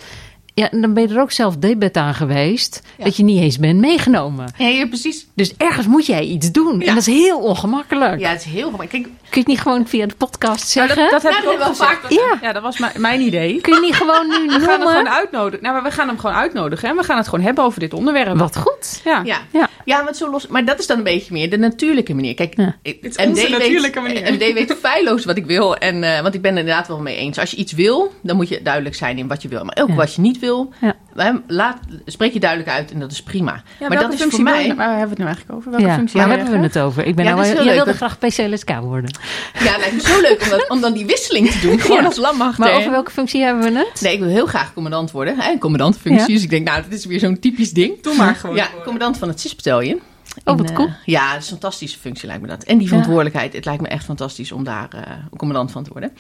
[0.55, 3.05] Ja, en dan ben je er ook zelf debet aan geweest ja.
[3.05, 4.53] dat je niet eens bent meegenomen.
[4.59, 5.27] Ja, ja, precies.
[5.35, 6.79] Dus ergens moet jij iets doen.
[6.81, 6.87] Ja.
[6.87, 8.21] En dat is heel ongemakkelijk.
[8.21, 9.05] Ja, het is heel gemakkelijk.
[9.05, 10.97] Kun je het niet gewoon via de podcast zeggen?
[10.97, 12.01] Nou, dat, dat, ja, heb ik wel vaak.
[12.09, 12.39] Ja.
[12.43, 13.61] ja, dat was mijn idee.
[13.61, 15.63] Kun je niet gewoon nu We gaan hem gewoon uitnodigen.
[15.63, 16.89] Nou, maar we gaan hem gewoon uitnodigen.
[16.89, 18.39] En we gaan het gewoon hebben over dit onderwerp.
[18.39, 19.01] Wat goed.
[19.05, 19.23] Ja.
[19.25, 19.39] ja.
[19.53, 19.69] ja.
[19.85, 22.35] Ja, maar, zo los, maar dat is dan een beetje meer de natuurlijke manier.
[22.35, 22.77] Kijk, Ja.
[22.83, 24.33] ik- is MD onze natuurlijke weet, manier.
[24.35, 25.77] MD weet feilloos wat ik wil.
[25.77, 27.39] En, eh, want ik ben er inderdaad wel mee eens.
[27.39, 29.65] Als je iets wil, dan moet je duidelijk zijn in wat je wil.
[29.65, 29.95] Maar ook Ja.
[29.95, 30.44] wat je niet wil,
[30.81, 30.95] Ja.
[31.47, 33.53] laat, spreek je duidelijk uit en dat is prima.
[33.53, 34.67] Ja, maar welke dat is functie voor mij...
[34.67, 35.71] je- Waar hebben we het nu eigenlijk over?
[35.71, 37.05] Welke Ja, functie waar hebben je we het over?
[37.07, 37.85] Ik ben Ja, nou, dat jij heel leuk.
[37.85, 39.11] wilde graag PCLSK worden.
[39.53, 41.81] Ja, het lijkt me zo leuk om, dat, om dan die wisseling te doen.
[41.85, 42.05] Gewoon Ja.
[42.07, 42.59] als landmacht.
[42.59, 44.01] Maar over welke functie hebben we het?
[44.01, 45.59] Nee, ik wil heel graag commandant worden.
[45.59, 46.27] Commandantenfunctie.
[46.29, 46.35] Ja.
[46.35, 48.01] Dus ik denk, nou, dit is weer zo'n typisch ding.
[48.03, 48.57] Doe maar gewoon.
[48.57, 50.01] Ja, commandant van het CIS-battalion.
[50.45, 50.89] Oh, wat eh, cool.
[51.05, 52.63] ja, dat is een fantastische functie lijkt me dat.
[52.63, 55.01] En die verantwoordelijkheid, het lijkt me echt fantastisch om daar eh,
[55.37, 56.13] commandant van te worden.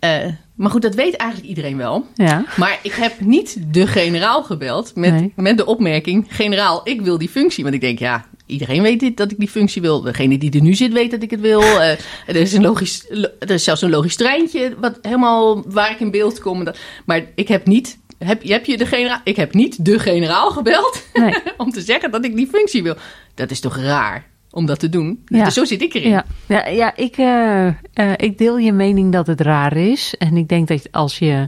[0.00, 2.06] Eh, maar goed, dat weet eigenlijk iedereen wel.
[2.14, 2.44] Ja.
[2.56, 5.32] Maar ik heb niet de generaal gebeld met, Nee.
[5.36, 6.26] met de opmerking...
[6.28, 7.62] generaal, ik wil die functie.
[7.62, 10.00] Want ik denk, ja, iedereen weet dit, dat ik die functie wil.
[10.00, 11.60] Degene die er nu zit weet dat ik het wil.
[11.62, 11.90] Eh,
[12.26, 16.00] er, is een logisch, lo- er is zelfs een logisch treintje wat helemaal waar ik
[16.00, 16.64] in beeld kom.
[16.64, 17.98] Dat- Maar ik heb niet...
[18.18, 19.20] Heb, heb je de generaal?
[19.24, 21.34] Ik heb niet de generaal gebeld Nee.
[21.56, 22.94] om te zeggen dat ik die functie wil.
[23.34, 25.22] Dat is toch raar om dat te doen?
[25.26, 25.44] Ja.
[25.44, 26.10] Dus zo zit ik erin.
[26.10, 27.72] Ja, ja, ja ik, eh, eh,
[28.16, 30.14] ik deel je mening dat het raar is.
[30.18, 31.46] En ik denk dat als je.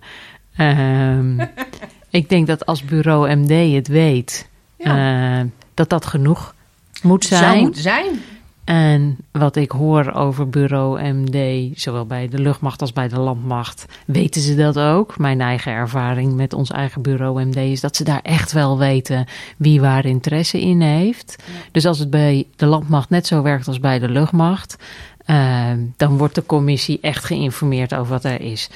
[0.56, 1.40] ehm,
[2.10, 4.48] ik denk dat als bureau MD het weet,
[4.78, 5.38] Ja.
[5.40, 6.54] eh, dat dat genoeg
[7.02, 7.60] moet Zou zijn.
[7.60, 8.22] moeten zijn.
[8.64, 13.86] En wat ik hoor over bureau MD, zowel bij de luchtmacht als bij de landmacht,
[14.06, 15.18] weten ze dat ook.
[15.18, 19.26] Mijn eigen ervaring met ons eigen bureau MD is dat ze daar echt wel weten
[19.56, 21.42] wie waar interesse in heeft.
[21.72, 24.76] Dus als het bij de landmacht net zo werkt als bij de luchtmacht,
[25.24, 28.70] eh, dan wordt de commissie echt geïnformeerd over wat er is.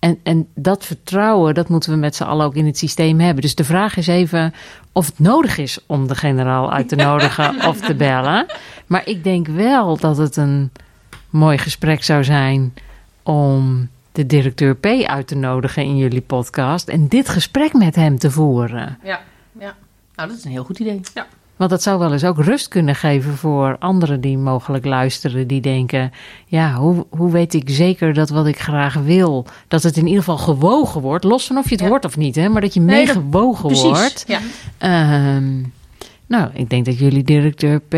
[0.00, 3.42] En, en dat vertrouwen, dat moeten we met z'n allen ook in het systeem hebben.
[3.42, 4.54] Dus de vraag is even
[4.92, 8.46] of het nodig is om de generaal uit te nodigen of te bellen.
[8.86, 10.70] Maar ik denk wel dat het een
[11.30, 12.74] mooi gesprek zou zijn
[13.22, 18.18] om de directeur P uit te nodigen in jullie podcast en dit gesprek met hem
[18.18, 18.98] te voeren.
[19.02, 19.20] Ja,
[19.58, 19.74] ja.
[20.14, 21.00] Nou, dat is een heel goed idee.
[21.60, 25.60] Want dat zou wel eens ook rust kunnen geven voor anderen die mogelijk luisteren, die
[25.60, 26.10] denken:
[26.46, 30.18] ja, hoe, hoe weet ik zeker dat wat ik graag wil, dat het in ieder
[30.18, 31.88] geval gewogen wordt, los van of je het Ja.
[31.88, 34.24] hoort of niet, hè, maar dat je Nee, meegewogen wordt.
[34.26, 34.40] Ja.
[34.78, 35.62] Ehm,
[36.26, 37.94] nou, ik denk dat jullie directeur P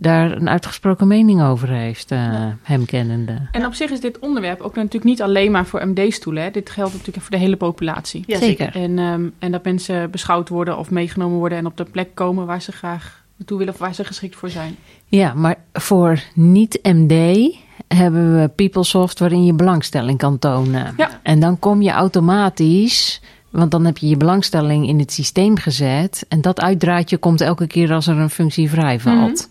[0.00, 3.48] daar een uitgesproken mening over heeft, eh, hem kennende.
[3.52, 6.42] En op zich is dit onderwerp ook natuurlijk niet alleen maar voor MD-stoelen.
[6.42, 6.50] Hè.
[6.50, 8.24] Dit geldt natuurlijk voor de hele populatie.
[8.26, 8.74] Ja, Zeker.
[8.74, 12.46] En, ehm, en dat mensen beschouwd worden of meegenomen worden en op de plek komen
[12.46, 14.76] waar ze graag naartoe willen of waar ze geschikt voor zijn.
[15.06, 17.48] Ja, maar voor niet-MD
[17.88, 20.94] hebben we PeopleSoft waarin je belangstelling kan tonen.
[20.96, 21.20] Ja.
[21.22, 23.20] En dan kom je automatisch,
[23.50, 26.24] want dan heb je je belangstelling in het systeem gezet.
[26.28, 29.48] En dat uitdraadje komt elke keer als er een functie vrijvalt.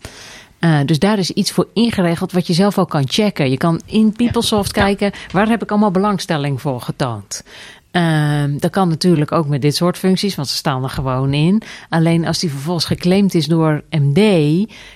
[0.60, 3.50] Eh, dus daar is iets voor ingeregeld wat je zelf ook kan checken.
[3.50, 7.44] Je kan in PeopleSoft kijken, waar heb ik allemaal belangstelling voor getoond.
[7.92, 11.62] Ehm, dat kan natuurlijk ook met dit soort functies, want ze staan er gewoon in.
[11.90, 14.20] Alleen als die vervolgens geclaimd is door MD,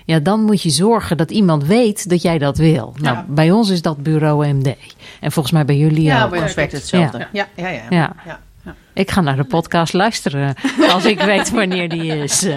[0.05, 2.93] ja, dan moet je zorgen dat iemand weet dat jij dat wil.
[2.97, 3.25] Nou, Ja.
[3.29, 4.75] bij ons is dat bureau MD.
[5.19, 6.29] En volgens mij bij jullie Ja, ook.
[6.29, 7.27] bij ons werkt hetzelfde.
[7.31, 7.81] Ja, ja, ja.
[7.89, 8.39] ja.
[8.93, 10.55] Ik ga naar de podcast luisteren
[10.93, 12.43] als ik weet wanneer die is.
[12.43, 12.53] eh.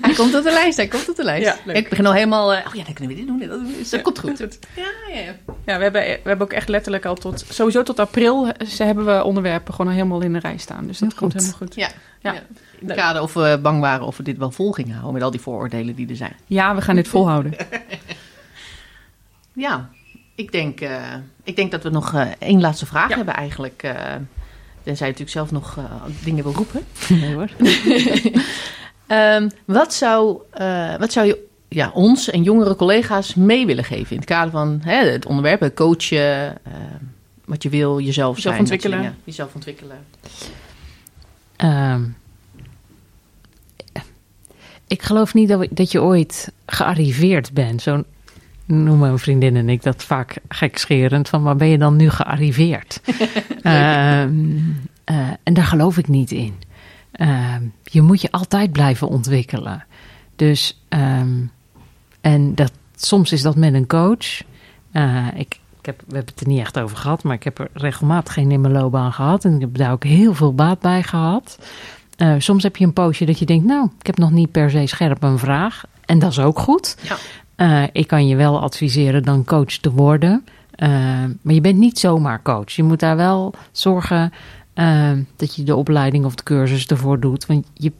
[0.00, 1.58] Hij komt op de lijst, hij komt op de lijst.
[1.64, 2.54] Ja, ik begin al helemaal...
[2.54, 3.48] eh, oh ja, dan kunnen we dit doen.
[3.48, 4.38] Dat, dat komt goed.
[4.76, 5.34] Ja, ja, ja.
[5.66, 8.82] Ja, we hebben, we hebben ook echt letterlijk al tot, sowieso tot april, eh, ze
[8.84, 10.86] hebben we onderwerpen gewoon al helemaal in de rij staan.
[10.86, 11.40] Dus dat Heel komt goed.
[11.42, 11.74] helemaal goed.
[11.74, 11.88] Ja.
[12.20, 12.32] Ja.
[12.32, 12.40] Ja.
[12.80, 15.22] In het kader of we bang waren of we dit wel vol gingen houden met
[15.22, 16.36] al die vooroordelen die er zijn.
[16.46, 17.52] Ja, we gaan dit volhouden.
[19.52, 19.88] Ja,
[20.34, 21.02] ik denk, eh,
[21.42, 23.16] ik denk dat we nog één laatste vraag Ja.
[23.16, 23.82] hebben eigenlijk.
[24.84, 25.84] Tenzij je natuurlijk zelf nog eh,
[26.24, 26.84] dingen wil roepen.
[27.08, 27.48] Nee hoor.
[29.06, 34.10] Ehm, wat, zou, eh, wat zou je ja, ons en jongere collega's mee willen geven
[34.10, 36.18] in het kader van hè, het onderwerp, het coachen,
[36.64, 36.72] eh,
[37.44, 38.98] wat je wil, jezelf, Jezelf zijn, ontwikkelen.
[38.98, 39.16] dingen.
[39.24, 39.96] Jezelf ontwikkelen.
[41.56, 42.02] Ehm,
[44.86, 47.82] ik geloof niet dat, we- dat je ooit gearriveerd bent.
[47.82, 48.04] Zo
[48.64, 51.28] noemen mijn vriendin en ik dat vaak gekscherend.
[51.28, 53.00] Van waar ben je dan nu gearriveerd?
[53.62, 54.58] Ehm,
[55.04, 56.54] eh, en daar geloof ik niet in.
[57.12, 59.84] Ehm, je moet je altijd blijven ontwikkelen.
[60.36, 61.32] Dus, ehm,
[62.20, 64.42] en dat, soms is dat met een coach.
[64.92, 67.58] Eh, ik, ik heb, we hebben het er niet echt over gehad, maar ik heb
[67.58, 69.44] er regelmatig geen in mijn loopbaan gehad.
[69.44, 71.58] En ik heb daar ook heel veel baat bij gehad.
[72.16, 74.70] Eh, soms heb je een poosje dat je denkt, nou, ik heb nog niet per
[74.70, 75.84] se scherp een vraag.
[76.04, 76.96] En dat is ook goed.
[77.02, 77.16] Ja.
[77.56, 80.44] Eh, ik kan je wel adviseren dan coach te worden.
[80.70, 80.88] Eh,
[81.42, 82.70] maar je bent niet zomaar coach.
[82.70, 84.32] Je moet daar wel zorgen
[84.74, 87.46] eh, dat je de opleiding of de cursus ervoor doet.
[87.46, 87.92] Want je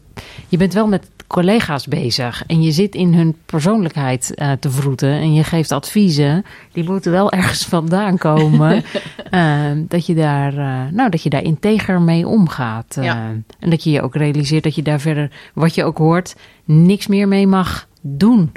[0.49, 5.35] je bent wel met collega's bezig en je zit in hun persoonlijkheid te vroeten en
[5.35, 6.45] je geeft adviezen.
[6.73, 8.85] Die moeten wel ergens vandaan komen.
[9.89, 10.53] dat, je daar,
[10.93, 12.97] nou, dat je daar integer mee omgaat.
[13.01, 13.33] Ja.
[13.59, 17.07] En dat je je ook realiseert dat je daar verder, wat je ook hoort, niks
[17.07, 18.53] meer mee mag doen.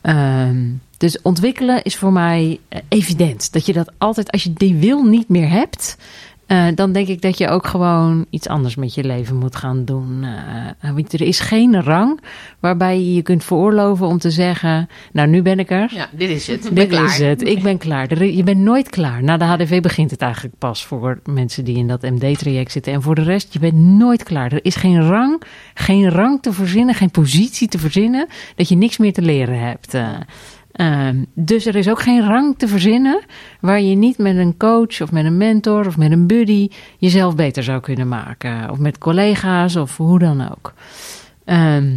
[0.00, 3.52] Ehm, dus ontwikkelen is voor mij eh, evident.
[3.52, 5.96] Dat je dat altijd, als je die wil niet meer hebt,
[6.50, 9.84] eh, dan denk ik dat je ook gewoon iets anders met je leven moet gaan
[9.84, 10.24] doen.
[10.80, 12.20] Eh, want er is geen rang
[12.60, 15.90] waarbij je je kunt veroorloven om te zeggen: Nou, nu ben ik er.
[15.94, 16.66] Ja, dit is het.
[16.66, 17.04] Ik Dit klaar.
[17.04, 17.46] is het.
[17.48, 18.24] Ik ben klaar.
[18.24, 19.22] Je bent nooit klaar.
[19.22, 22.92] Na de HDV begint het eigenlijk pas voor mensen die in dat MD-traject zitten.
[22.92, 24.52] En voor de rest, je bent nooit klaar.
[24.52, 25.42] Er is geen rang,
[25.74, 29.94] geen rang te verzinnen, geen positie te verzinnen dat je niks meer te leren hebt.
[29.94, 30.08] Eh,
[30.80, 33.22] ehm, dus er is ook geen rang te verzinnen
[33.60, 36.68] waar je niet met een coach of met een mentor of met een buddy
[36.98, 38.70] jezelf beter zou kunnen maken.
[38.70, 40.72] Of met collega's of hoe dan ook.
[41.44, 41.96] Ehm,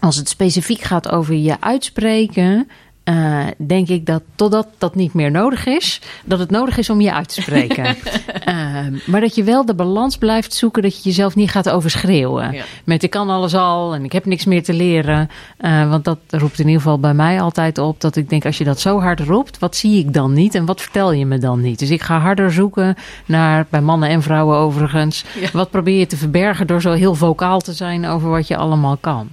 [0.00, 2.68] als het specifiek gaat over je uitspreken,
[3.04, 7.00] eh, denk ik dat totdat dat niet meer nodig is, dat het nodig is om
[7.00, 7.96] je uit te spreken.
[8.44, 12.52] Ehm, maar dat je wel de balans blijft zoeken, dat je jezelf niet gaat overschreeuwen.
[12.52, 12.64] Ja.
[12.84, 15.30] Met ik kan alles al en ik heb niks meer te leren.
[15.56, 18.58] Eh, want dat roept in ieder geval bij mij altijd op dat ik denk, als
[18.58, 21.38] je dat zo hard roept, wat zie ik dan niet en wat vertel je me
[21.38, 21.78] dan niet?
[21.78, 22.96] Dus ik ga harder zoeken
[23.26, 25.48] naar, bij mannen en vrouwen overigens, Ja.
[25.52, 28.96] wat probeer je te verbergen door zo heel vocaal te zijn over wat je allemaal
[28.96, 29.28] kan.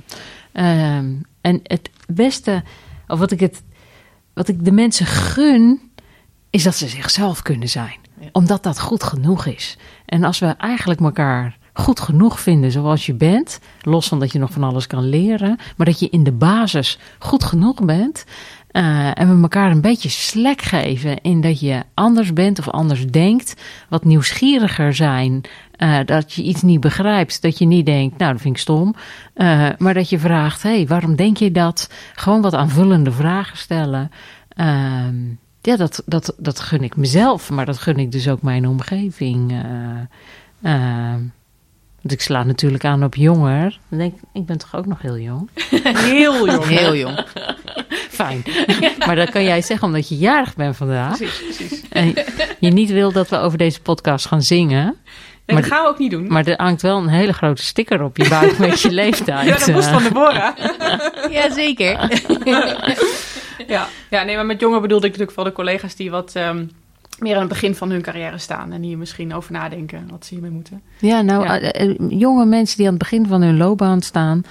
[0.52, 1.06] Ehm,
[1.42, 2.64] en het beste,
[3.12, 3.64] of wat ik, het,
[4.34, 5.82] wat ik de mensen gun,
[6.50, 7.96] is dat ze zichzelf kunnen zijn.
[8.20, 8.30] Ja.
[8.32, 9.78] Omdat dat goed genoeg is.
[10.06, 14.40] En als we eigenlijk elkaar goed genoeg vinden zoals je bent, los van dat je
[14.40, 18.26] nog van alles kan leren, maar dat je in de basis goed genoeg bent.
[18.72, 23.08] eh, en we elkaar een beetje slek geven in dat je anders bent of anders
[23.08, 25.42] denkt, wat nieuwsgieriger zijn,
[25.82, 28.96] eh, dat je iets niet begrijpt, dat je niet denkt, nou dat vind ik stom,
[29.34, 31.90] eh, maar dat je vraagt, hé, hey, waarom denk je dat?
[32.16, 34.12] Gewoon wat aanvullende vragen stellen.
[34.50, 35.16] Ehm,
[35.62, 39.52] ja, dat, dat, dat gun ik mezelf, maar dat gun ik dus ook mijn omgeving.
[39.52, 41.20] eh, ehm,
[42.02, 43.80] want ik sla natuurlijk aan op jonger.
[43.90, 45.50] Dan denk ik, ik ben toch ook nog heel jong?
[46.12, 46.66] Heel jong.
[46.66, 47.26] Heel jong.
[48.10, 48.44] Fijn.
[49.06, 51.18] maar dat kan jij zeggen omdat je jarig bent vandaag.
[51.18, 51.84] Precies, precies.
[51.90, 52.14] En
[52.60, 54.96] je niet wil dat we over deze podcast gaan zingen.
[55.54, 56.28] Maar dat gaan we ook niet doen.
[56.28, 59.48] Maar er hangt wel een hele grote sticker op je buik met je leeftijd.
[59.48, 59.94] ja, dat moest eh.
[59.94, 60.58] van Deborah.
[61.32, 62.10] Jazeker.
[63.68, 63.88] ja.
[64.10, 66.66] ja, nee, maar met jongen bedoelde ik natuurlijk vooral de collega's die wat ehm,
[67.20, 68.72] meer aan het begin van hun carrière staan.
[68.72, 70.82] En die misschien over nadenken wat ze hiermee moeten.
[71.00, 71.60] Ja, nou, Ja.
[71.60, 74.44] eh, eh, jonge mensen die aan het begin van hun loopbaan staan,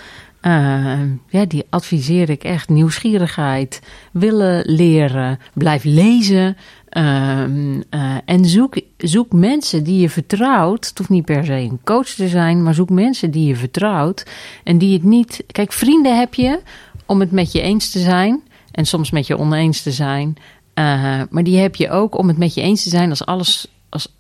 [1.29, 2.69] ja, die adviseer ik echt.
[2.69, 3.81] Nieuwsgierigheid,
[4.13, 6.57] willen leren, blijf lezen.
[6.91, 10.87] Ehm, eh, en zoek, zoek mensen die je vertrouwt.
[10.89, 14.27] Het hoeft niet per se een coach te zijn, maar zoek mensen die je vertrouwt.
[14.65, 15.45] En die het niet.
[15.47, 16.61] Kijk, vrienden heb je
[17.07, 18.41] om het met je eens te zijn.
[18.71, 20.37] En soms met je oneens te zijn.
[20.75, 23.67] Eh, maar die heb je ook om het met je eens te zijn als alles.
[23.89, 24.15] Als,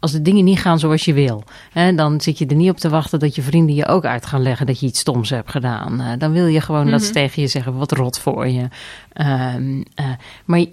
[0.00, 1.44] als de dingen niet gaan zoals je wil.
[1.72, 4.26] Hè, dan zit je er niet op te wachten dat je vrienden je ook uit
[4.26, 6.00] gaan leggen dat je iets stoms hebt gedaan.
[6.00, 7.14] Eh, dan wil je gewoon dat ze Mhm.
[7.14, 8.68] tegen je zeggen: wat rot voor je.
[9.12, 10.04] Ehm, eh,
[10.44, 10.64] maar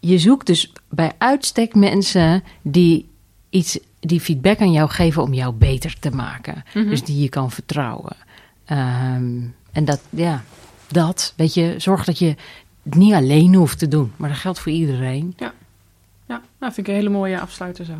[0.00, 3.08] je, zoekt dus bij uitstek mensen die
[3.50, 6.64] iets, die feedback aan jou geven om jou beter te maken.
[6.74, 6.88] Mhm.
[6.88, 8.16] Dus die je kan vertrouwen.
[8.64, 9.40] Ehm,
[9.72, 10.42] en dat, ja,
[10.88, 12.34] dat, weet je, zorg dat je
[12.82, 14.12] het niet alleen hoeft te doen.
[14.16, 15.34] Maar dat geldt voor iedereen.
[15.36, 15.52] Ja,
[16.58, 17.92] nou vind ik een hele mooie afsluiter zo.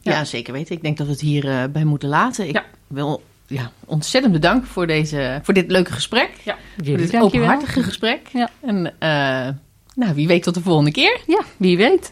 [0.00, 0.24] Ja, Ja.
[0.24, 0.76] zeker weten.
[0.76, 2.48] Ik denk dat we het hierbij bij moeten laten.
[2.48, 2.64] Ik Ja.
[2.86, 6.30] wil ja, ontzettend bedanken voor, deze, voor dit leuke gesprek.
[6.44, 6.56] Ja.
[6.84, 8.28] Voor dit openhartige gesprek.
[8.32, 8.50] Ja.
[8.60, 9.48] En eh,
[9.94, 11.20] nou, wie weet tot de volgende keer.
[11.26, 12.08] Ja, wie weet.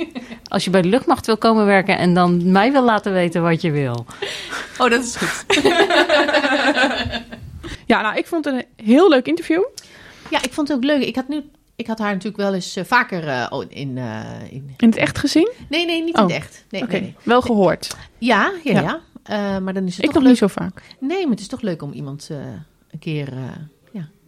[0.49, 3.61] Als je bij de luchtmacht wil komen werken en dan mij wil laten weten wat
[3.61, 4.07] je wil.
[4.79, 5.45] Oh, dat is goed.
[7.87, 9.63] Ja, nou, ik vond het een heel leuk interview.
[10.31, 11.03] Ja, ik vond het ook leuk.
[11.03, 11.43] Ik had, nu,
[11.77, 14.21] ik had haar natuurlijk wel eens eh, vaker eh, oh, in, eh,
[14.51, 14.75] in...
[14.77, 15.53] In het echt gezien?
[15.69, 16.65] Nee, nee, niet in Oh, het echt.
[16.71, 17.15] Nee, Oké, nee, nee.
[17.23, 17.97] wel gehoord.
[18.19, 18.81] Ja, ja, Ja.
[18.81, 19.01] ja.
[19.23, 20.41] Eh, maar dan is het Ik toch nog leuk...
[20.41, 20.83] niet zo vaak.
[20.99, 22.37] Nee, maar het is toch leuk om iemand eh,
[22.91, 23.29] een keer...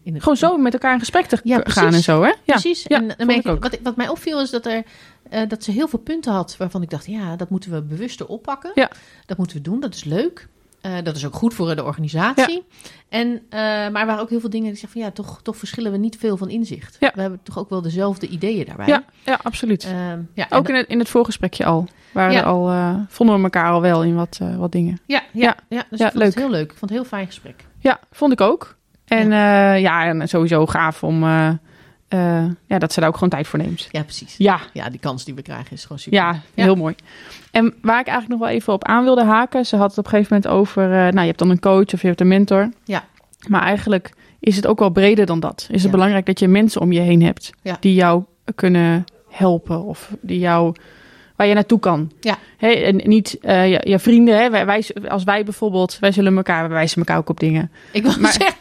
[0.04, 0.20] eh, ja, in.
[0.20, 1.82] Gewoon zo met elkaar in gesprek te Ja, gaan precies.
[1.96, 2.28] en zo, hè?
[2.28, 2.82] Ja, Precies.
[2.88, 3.62] Ja, en dan vond merk ik ook.
[3.62, 4.82] wat, wat mij opviel is dat, er,
[5.30, 8.26] eh, dat ze heel veel punten had waarvan ik dacht, ja, dat moeten we bewuster
[8.26, 8.70] oppakken.
[8.74, 8.90] Ja.
[9.26, 10.48] Dat moeten we doen, dat is leuk.
[10.80, 12.64] Eh, dat is ook goed voor de organisatie.
[13.08, 15.56] En, eh, maar er waren ook heel veel dingen die zeggen van ja, toch, toch
[15.56, 16.96] verschillen we niet veel van inzicht.
[17.00, 17.12] Ja.
[17.14, 18.86] We hebben toch ook wel dezelfde ideeën daarbij.
[18.86, 19.84] Ja, ja absoluut.
[19.84, 21.86] Ehm, ja, en Ook in het, in het voorgesprekje al.
[22.12, 22.42] Waren Ja.
[22.42, 24.98] al eh, vonden we elkaar al wel in wat, eh, wat dingen.
[25.06, 25.56] ja, ja, Ja.
[25.68, 26.34] ja, dus Ja, ik vond leuk.
[26.34, 26.70] het heel leuk.
[26.72, 27.64] Ik vond het heel fijn gesprek.
[27.78, 28.76] Ja, vond ik ook.
[29.04, 31.48] En ja, ja en sowieso gaaf om eh,
[32.08, 33.88] eh, ja, dat ze daar ook gewoon tijd voor neemt.
[33.90, 34.34] Ja, precies.
[34.38, 36.18] Ja, Ja, die kans die we krijgen is gewoon super.
[36.18, 36.94] ja, heel mooi.
[37.50, 39.66] En waar ik eigenlijk nog wel even op aan wilde haken.
[39.66, 40.82] Ze had het op een gegeven moment over...
[40.84, 42.68] eh, nou, je hebt dan een coach of je hebt een mentor.
[42.84, 43.04] Ja.
[43.48, 45.60] Maar eigenlijk is het ook wel breder dan dat.
[45.68, 45.90] Is het Ja.
[45.90, 47.76] belangrijk dat je mensen om je heen hebt Ja.
[47.80, 48.22] die jou
[48.54, 50.74] kunnen helpen of die jou
[51.36, 52.12] waar je naartoe kan.
[52.20, 52.36] Ja.
[52.56, 54.36] Hè, en niet eh je, je vrienden.
[54.38, 57.70] Hè, wij, wij, als wij bijvoorbeeld, wij zullen elkaar, wij wijzen elkaar ook op dingen.
[57.92, 58.56] Ik wil Maar- zeggen,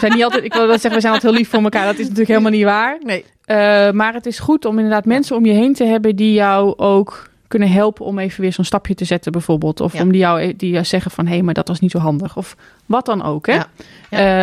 [0.00, 1.84] zijn niet altijd, ik wil dat zeggen, we zijn altijd heel lief voor elkaar.
[1.84, 2.98] Dat is natuurlijk helemaal niet waar.
[3.02, 3.24] nee.
[3.44, 6.78] Eh, maar het is goed om inderdaad mensen om je heen te hebben die jou
[6.78, 9.80] ook kunnen helpen om even weer zo'n stapje te zetten, bijvoorbeeld.
[9.80, 10.02] Of Ja.
[10.02, 12.36] om die jou, die jou zeggen van hé, hey, maar dat was niet zo handig.
[12.36, 12.56] Of
[12.86, 13.46] wat dan ook.
[13.46, 13.52] Hè?
[13.54, 13.66] Ja.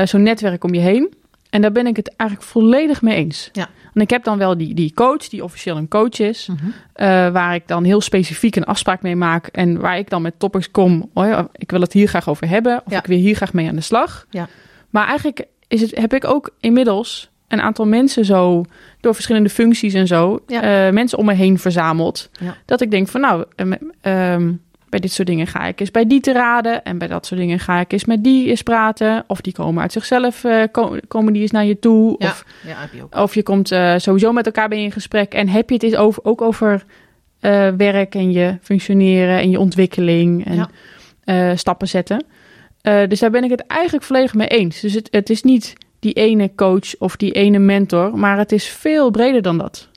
[0.02, 1.14] Eh, zo'n netwerk om je heen.
[1.50, 3.50] En daar ben ik het eigenlijk volledig mee eens.
[3.52, 3.68] Ja.
[3.94, 6.66] En ik heb dan wel die, die coach, die officieel een coach is, Mhm.
[6.94, 9.48] eh, waar ik dan heel specifiek een afspraak mee maak.
[9.48, 11.10] En waar ik dan met topics kom.
[11.14, 12.82] Oh ja, ik wil het hier graag over hebben.
[12.86, 12.98] Of Ja.
[13.00, 14.26] ik wil hier graag mee aan de slag.
[14.30, 14.48] Ja.
[14.96, 18.64] Maar eigenlijk is het, heb ik ook inmiddels een aantal mensen zo,
[19.00, 20.88] door verschillende functies en zo, Ja.
[20.88, 22.30] eh, mensen om me heen verzameld.
[22.32, 22.56] Ja.
[22.66, 24.54] Dat ik denk van nou, ehm, ehm,
[24.90, 26.84] bij dit soort dingen ga ik eens bij die te raden.
[26.84, 29.24] En bij dat soort dingen ga ik eens met die eens praten.
[29.28, 32.16] Of die komen uit zichzelf, eh, ko- komen die eens naar je toe.
[32.18, 32.30] Ja.
[32.30, 35.34] Of, je of je komt eh, sowieso met elkaar bij in gesprek.
[35.34, 36.86] En heb je het eens over, ook over
[37.78, 40.46] werk en je functioneren en je ontwikkeling
[41.26, 42.24] en stappen zetten.
[42.86, 44.80] Eh, dus daar ben ik het eigenlijk volledig mee eens.
[44.80, 48.68] Dus het, het is niet die ene coach of die ene mentor, maar het is
[48.68, 49.90] veel breder dan dat.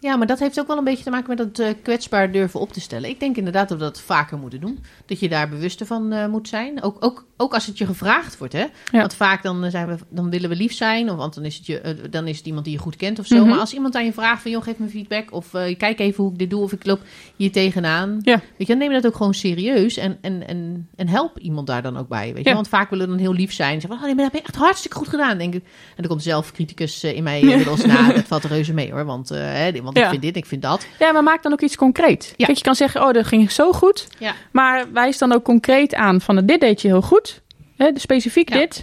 [0.00, 2.60] Ja, maar dat heeft ook wel een beetje te maken met dat eh, kwetsbaar durven
[2.60, 3.08] op te stellen.
[3.08, 4.84] Ik denk inderdaad dat we dat vaker moeten doen.
[5.06, 6.82] Dat je daar bewuster van eh, moet zijn.
[6.82, 8.52] Ook, ook, ook als het je gevraagd wordt.
[8.52, 8.66] Hè?
[8.90, 11.10] Want vaak dan, eh, zijn we, dan willen we lief zijn.
[11.10, 13.26] Of, want dan is, het je, dan is het iemand die je goed kent of
[13.26, 13.36] zo.
[13.36, 13.48] Mhm.
[13.48, 14.50] Maar als iemand aan je vraagt van...
[14.50, 15.32] joh, geef me feedback.
[15.32, 16.62] Of kijk even hoe ik dit doe.
[16.62, 17.00] Of ik loop
[17.36, 18.18] hier tegenaan.
[18.22, 18.40] Ja.
[18.56, 19.96] Weet je, dan neem je dat ook gewoon serieus.
[19.96, 22.34] En, en, en, en help iemand daar dan ook bij.
[22.34, 22.48] Weet je?
[22.48, 22.54] Ja.
[22.54, 23.80] Want vaak willen we dan heel lief zijn.
[23.80, 25.38] Zeggen van, oh, nee, maar dat heb je echt hartstikke goed gedaan.
[25.38, 25.62] Denk ik.
[25.62, 28.12] En dan komt zelf criticus in mij inmiddels na.
[28.12, 29.04] Dat valt reuze mee hoor.
[29.04, 30.10] Want, hè, want ik Ja.
[30.10, 30.86] vind dit, ik vind dat.
[30.98, 32.34] Ja, maar maak dan ook iets concreet.
[32.36, 32.46] Ja.
[32.46, 34.06] Kijk, je kan zeggen, oh, dat ging zo goed.
[34.18, 34.32] Ja.
[34.52, 37.40] Maar wijs dan ook concreet aan van, dit deed je heel goed.
[37.76, 38.56] Hè, dus specifiek Ja.
[38.56, 38.82] dit.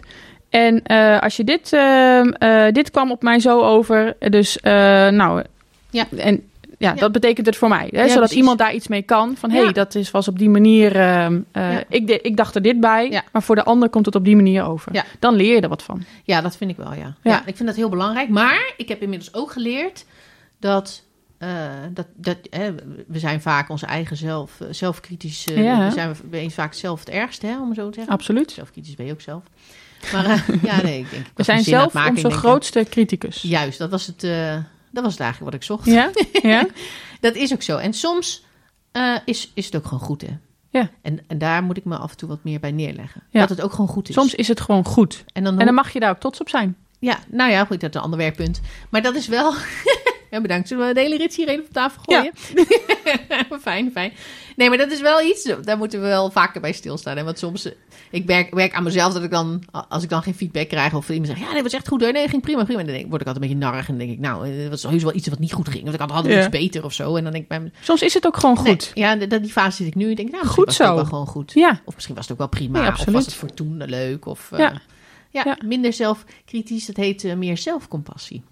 [0.49, 4.15] En eh, als je dit, eh, dit kwam op mij zo over.
[4.19, 4.71] Dus, eh,
[5.07, 5.43] nou,
[5.89, 6.05] Ja.
[6.17, 6.93] en ja, Ja.
[6.99, 7.88] dat betekent het voor mij.
[7.91, 8.38] Hè, Ja, zodat precies.
[8.38, 9.35] iemand daar iets mee kan.
[9.38, 9.63] Van, hé, Ja.
[9.63, 10.95] hey, dat is, was op die manier...
[10.95, 11.84] eh, Ja.
[11.89, 13.23] ik, de- ik dacht er dit bij, Ja.
[13.31, 14.93] maar voor de ander komt het op die manier over.
[14.93, 15.03] Ja.
[15.19, 16.03] Dan leer je er wat van.
[16.23, 16.97] Ja, dat vind ik wel, ja.
[16.97, 17.13] Ja.
[17.31, 17.41] ja.
[17.45, 18.29] Ik vind dat heel belangrijk.
[18.29, 20.05] Maar ik heb inmiddels ook geleerd
[20.59, 21.03] dat...
[21.38, 22.73] eh, dat, dat hè,
[23.07, 25.43] we zijn vaak onze eigen zelf, eh, zelfkritisch.
[25.43, 25.88] Ja.
[25.88, 28.13] we zijn we ben vaak zelf het ergste, hè, om zo te zeggen.
[28.13, 28.51] Absoluut.
[28.51, 29.43] Zelfkritisch ben je ook zelf.
[30.13, 30.25] Maar
[30.63, 31.25] ja, nee, ik denk...
[31.25, 32.15] ik We zijn zelf maken.
[32.15, 33.43] onze Ik grootste criticus.
[33.43, 34.21] eh, Juist, dat was, het,
[34.91, 35.85] dat was het eigenlijk wat ik zocht.
[35.85, 36.11] Ja?
[36.31, 36.67] ja?
[37.19, 37.77] Dat is ook zo.
[37.77, 38.45] En soms
[39.25, 40.38] is, is het ook gewoon goed, hè.
[40.69, 40.89] Ja.
[41.01, 43.23] En, en daar moet ik me af en toe wat meer bij neerleggen.
[43.29, 43.39] Ja.
[43.39, 44.15] Dat het ook gewoon goed is.
[44.15, 45.23] Soms is het gewoon goed.
[45.34, 46.75] En dan, En dan mag je daar ook trots op zijn.
[46.99, 48.61] Ja, nou ja, goed, dat is een ander werkpunt.
[48.89, 49.53] Maar dat is wel...
[50.31, 50.67] ja, bedankt.
[50.67, 52.31] Zullen we de hele rits hier even op tafel gooien?
[53.61, 54.11] fijn, fijn.
[54.55, 57.17] Nee, maar dat is wel iets, daar moeten we wel vaker bij stilstaan.
[57.17, 57.23] Hè?
[57.23, 57.71] Want soms, eh,
[58.11, 60.93] ik werk, werk aan mezelf dat ik dan, als ik dan geen feedback krijg...
[60.93, 62.11] of iemand zegt, ja, dat was echt goed hoor.
[62.11, 62.83] Nee, ging prima, prima.
[62.83, 64.23] Dan denk, word ik altijd een beetje narrig en dan denk ik...
[64.23, 65.87] nou, eh, er was heus wel iets wat niet goed ging.
[65.87, 66.39] Of ik had altijd Ja.
[66.39, 67.15] iets beter of zo.
[67.15, 67.71] En dan denk ik bij me...
[67.81, 68.91] Soms is het ook gewoon goed.
[68.95, 70.09] Nee, ja, de- die fase zit ik nu.
[70.09, 70.95] Ik denk, nou, Goed was het ook zo.
[71.01, 71.51] wel gewoon goed.
[71.53, 71.81] Ja.
[71.85, 72.81] Of misschien was het ook wel prima.
[72.81, 74.25] Nee, of was het voor toen leuk.
[74.25, 74.81] Of, eh, Ja.
[75.29, 75.41] ja.
[75.45, 75.57] Ja.
[75.65, 76.85] minder zelfkritisch.
[76.85, 78.43] Dat heet meer zelfcompassie.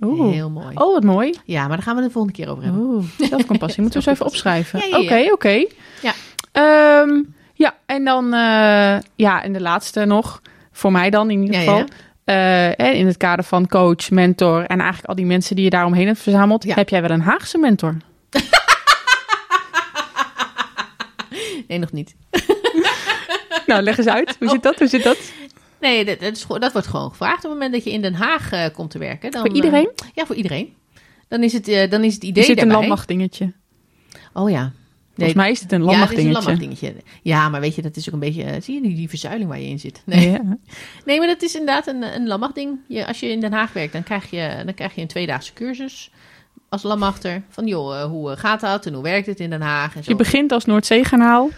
[0.00, 0.32] Oeh.
[0.32, 0.74] Heel mooi.
[0.74, 1.34] Oh, wat mooi.
[1.44, 2.80] Ja, maar daar gaan we de volgende keer over hebben.
[2.82, 3.82] Oeh, zelfcompassie.
[3.82, 4.78] Moeten we eens even opschrijven.
[4.78, 5.04] Ja, ja, ja.
[5.04, 5.66] Oké, oké.
[6.02, 6.12] Ja.
[6.52, 7.22] Ehm,
[7.54, 10.42] ja, en dan, eh, ja, en de laatste nog,
[10.72, 11.78] voor mij dan in ieder Ja, geval.
[11.78, 11.86] ja.
[12.76, 16.06] Eh, in het kader van coach, mentor en eigenlijk al die mensen die je daaromheen
[16.06, 16.64] hebt verzameld.
[16.64, 16.74] Ja.
[16.74, 17.96] Heb jij wel een Haagse mentor?
[21.68, 22.14] Nee, nog niet.
[23.66, 24.36] nou, leg eens uit.
[24.38, 24.78] Hoe zit dat?
[24.78, 25.18] Hoe zit dat?
[25.80, 28.52] Nee, dat, dat, is, wordt gewoon gevraagd op het moment dat je in Den Haag
[28.52, 29.30] eh, komt te werken.
[29.30, 29.90] Dan, Voor iedereen?
[29.96, 30.74] eh, ja, voor iedereen.
[31.28, 33.52] Dan is het, eh, dan is het idee Er zit een landmachtdingetje.
[34.32, 34.72] Oh ja.
[35.14, 36.86] Volgens mij is het een Ja, het is een landmachtdingetje.
[36.86, 37.20] landmachtdingetje.
[37.22, 38.60] Ja, maar weet je, dat is ook een beetje...
[38.60, 40.02] zie je die, die verzuiling waar je in zit?
[40.04, 40.40] Nee, Ja.
[41.06, 42.78] nee maar dat is inderdaad een, een landmachtding.
[42.88, 45.52] Je, als je in Den Haag werkt, dan krijg je, dan krijg je een tweedaagse
[45.52, 46.10] cursus
[46.68, 47.42] als landmachter.
[47.48, 49.96] Van joh, hoe gaat dat en hoe werkt het in Den Haag?
[49.96, 50.10] En zo.
[50.10, 51.48] Je begint als Noordzeekanaal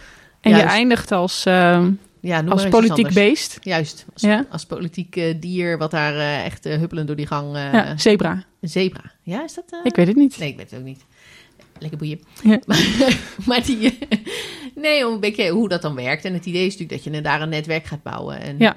[0.40, 0.72] en je Juist.
[0.74, 1.84] eindigt als, eh,
[2.20, 3.58] ja, noem als maar politiek beest.
[3.60, 4.46] Juist, als, Ja.
[4.50, 7.54] als politiek eh, dier wat daar eh, echt eh, huppelend door die gang...
[7.56, 8.44] eh, Ja, zebra.
[8.60, 9.12] Zebra.
[9.22, 9.64] Ja, is dat...
[9.70, 10.38] eh, Ik weet het niet.
[10.38, 11.04] Nee, ik weet het ook niet.
[11.78, 12.20] Lekker boeien.
[12.42, 12.58] Ja.
[12.66, 13.16] Maar,
[13.46, 13.98] maar die...
[14.74, 16.24] Nee, om een beetje hoe dat dan werkt.
[16.24, 18.40] En het idee is natuurlijk dat je daar een netwerk gaat bouwen.
[18.40, 18.76] En, Ja.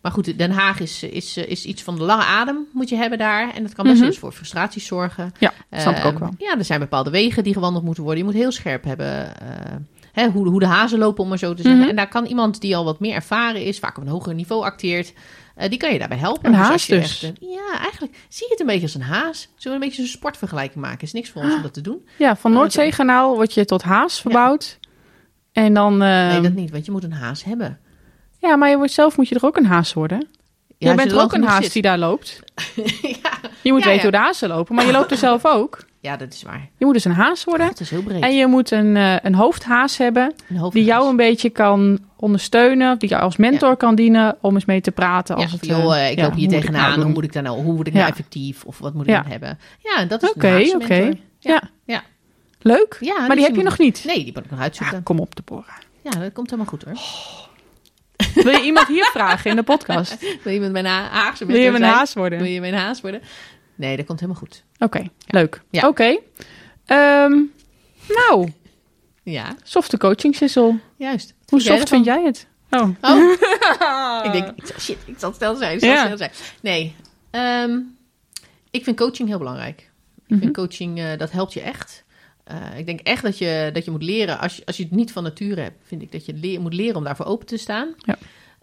[0.00, 2.96] Eh, maar goed, Den Haag is, is, is iets van de lange adem moet je
[2.96, 3.54] hebben daar.
[3.54, 4.04] En dat kan best wel Mhm.
[4.04, 5.32] eens voor frustraties zorgen.
[5.38, 6.34] Ja, snap ik Ehm, ook wel.
[6.38, 8.20] Ja, er zijn bepaalde wegen die gewandeld moeten worden.
[8.24, 9.76] Je moet heel scherp hebben eh,
[10.12, 11.80] hè, hoe, hoe de hazen lopen, om maar zo te zeggen.
[11.80, 11.88] Mhm.
[11.90, 14.62] En daar kan iemand die al wat meer ervaren is, vaak op een hoger niveau
[14.64, 15.12] acteert,
[15.54, 16.52] eh, die kan je daarbij helpen.
[16.52, 17.22] Een als haas dus.
[17.22, 19.40] echt, eh, ja, eigenlijk zie je het een beetje als een haas.
[19.56, 21.02] Zullen we een beetje zo'n sportvergelijking maken?
[21.02, 22.06] is niks voor ons om dat te doen.
[22.18, 24.78] Ja, van Noordzeekanaal word je tot Haas verbouwd.
[25.52, 26.02] En dan...
[26.02, 27.78] eh, Nee, dat niet, want je moet een haas hebben.
[28.40, 30.28] Ja, maar je wordt zelf moet je er ook een haas worden.
[30.78, 31.72] Ja, je bent er ook een haas zit.
[31.72, 32.40] die daar loopt.
[33.22, 33.30] ja.
[33.62, 34.00] Je moet Ja, weten ja.
[34.02, 35.84] hoe de hazen lopen, maar je loopt er zelf ook.
[36.00, 36.68] ja, dat is waar.
[36.76, 37.66] Je moet dus een haas worden.
[37.66, 38.22] Dat is heel breed.
[38.22, 40.72] En je moet een, eh, een hoofdhaas hebben Een hoofdhaas.
[40.72, 44.80] die jou een beetje kan ondersteunen, die jou als mentor kan dienen om eens mee
[44.80, 45.34] te praten.
[45.36, 46.90] Als ja, het, joh, eh, eh, ik ja, loop hier ik tegenaan.
[46.90, 47.62] nou hoe moet ik daar nou?
[47.62, 48.64] Hoe word ik nou effectief?
[48.64, 49.20] Of wat moet ik Ja.
[49.22, 49.58] dan hebben?
[49.78, 51.12] Ja, dat is Oké, een oké.
[51.38, 51.62] Ja.
[51.84, 52.02] Ja.
[52.62, 54.02] Leuk, Ja, maar die heb je nog niet.
[54.06, 55.02] Nee, die moet ik nog uitzoeken.
[55.02, 55.64] Kom op de boren.
[56.02, 56.94] Ja, dat komt helemaal goed hoor.
[58.34, 60.16] Wil je iemand hier vragen in de podcast?
[60.44, 62.38] Wil je met mijn ha- Haagse Wil je mijn haas worden?
[62.38, 63.22] Wil Oké, je mijn haas worden?
[63.74, 64.64] Nee, dat komt helemaal goed.
[65.26, 65.62] leuk.
[65.70, 65.88] Ja.
[65.88, 66.18] Oké.
[66.86, 67.40] Ehm,
[68.08, 68.52] nou,
[69.22, 70.78] Ja, softe coaching, Sissel.
[70.96, 71.34] juist.
[71.48, 72.46] Hoe soft vind jij het?
[72.70, 72.88] Oh.
[73.00, 73.32] Oh.
[74.26, 75.72] ik denk, ik shit, ik zal snel zijn.
[75.74, 76.04] Ik zal Ja.
[76.04, 76.30] snel zijn.
[76.62, 76.94] Nee,
[77.30, 77.78] ehm,
[78.70, 79.78] ik vind coaching heel belangrijk.
[79.80, 80.38] Ik Mhm.
[80.40, 82.04] vind coaching, eh, dat helpt je echt.
[82.50, 84.92] Eh, ik denk echt dat je, dat je moet leren, als je, als je het
[84.92, 87.56] niet van nature hebt, vind ik dat je leer- moet leren om daarvoor open te
[87.56, 87.94] staan.
[87.98, 88.18] Ja.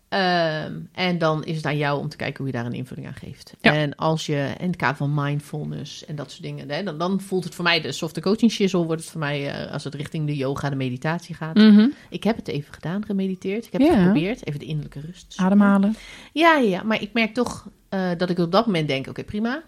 [0.09, 3.07] Ehm, en dan is het aan jou om te kijken hoe je daar een invulling
[3.07, 3.53] aan geeft.
[3.61, 3.73] Ja.
[3.73, 7.22] En als je in het kader van mindfulness en dat soort dingen, hè, dan, dan
[7.22, 9.95] voelt het voor mij de softe coaching shizzle, wordt het voor mij eh, als het
[9.95, 11.55] richting de yoga, de meditatie gaat.
[11.55, 11.88] Mhm.
[12.09, 13.65] Ik heb het even gedaan, gemediteerd.
[13.65, 13.88] Ik heb Ja.
[13.88, 15.34] het geprobeerd, even de innerlijke rust.
[15.38, 15.95] Ademhalen.
[16.34, 19.23] Ja, ja, ja, maar ik merk toch eh, dat ik op dat moment denk, oké,
[19.23, 19.64] prima.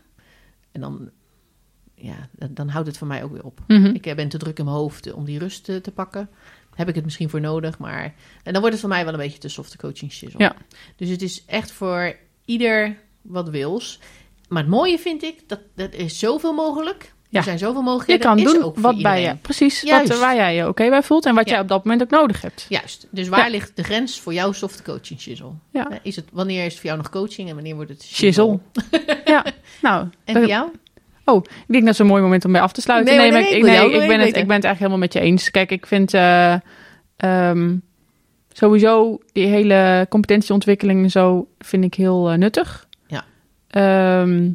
[0.71, 1.09] En dan,
[2.01, 3.59] ja, dan, dan houdt het voor mij ook weer op.
[3.67, 3.85] Mhm.
[3.85, 6.29] Ik eh, ben te druk in mijn hoofd eh, om die rust eh, te pakken.
[6.75, 8.03] Heb ik het misschien voor nodig, maar...
[8.43, 10.39] En dan wordt het voor mij wel een beetje te softe coaching shizzle.
[10.43, 10.55] Ja.
[10.95, 12.15] Dus het is echt voor
[12.45, 13.99] ieder wat wils.
[14.47, 17.13] Maar het mooie vind ik, dat, dat er is zoveel mogelijk.
[17.29, 17.37] Ja.
[17.37, 18.25] Er zijn zoveel Je mogelijkheden.
[18.25, 20.19] kan is doen wat bij je, precies, wat, Juist.
[20.19, 21.51] waar jij je oké bij voelt en wat Ja.
[21.53, 22.65] jij op dat moment ook nodig hebt.
[22.69, 23.07] Juist.
[23.11, 23.49] Dus waar Ja.
[23.49, 25.51] ligt de grens voor jouw softe coaching shizzle?
[25.71, 25.89] Ja.
[25.89, 28.59] Eh, Is het, wanneer is het voor jou nog coaching en wanneer wordt het Shizzle.
[29.25, 29.45] ja,
[29.81, 30.07] nou.
[30.23, 30.71] En voor jou?
[31.37, 33.17] Ik denk dat is een mooi moment om bij af te sluiten.
[33.17, 35.13] Nee, nee, ik, ik wil nee, ik, ben het, ik ben het eigenlijk helemaal met
[35.13, 35.51] je eens.
[35.51, 36.53] Kijk, ik vind eh,
[37.17, 37.75] ehm,
[38.51, 42.87] sowieso die hele competentieontwikkeling en zo vind ik heel eh, nuttig.
[43.07, 43.25] Ja.
[43.67, 44.49] Ehm,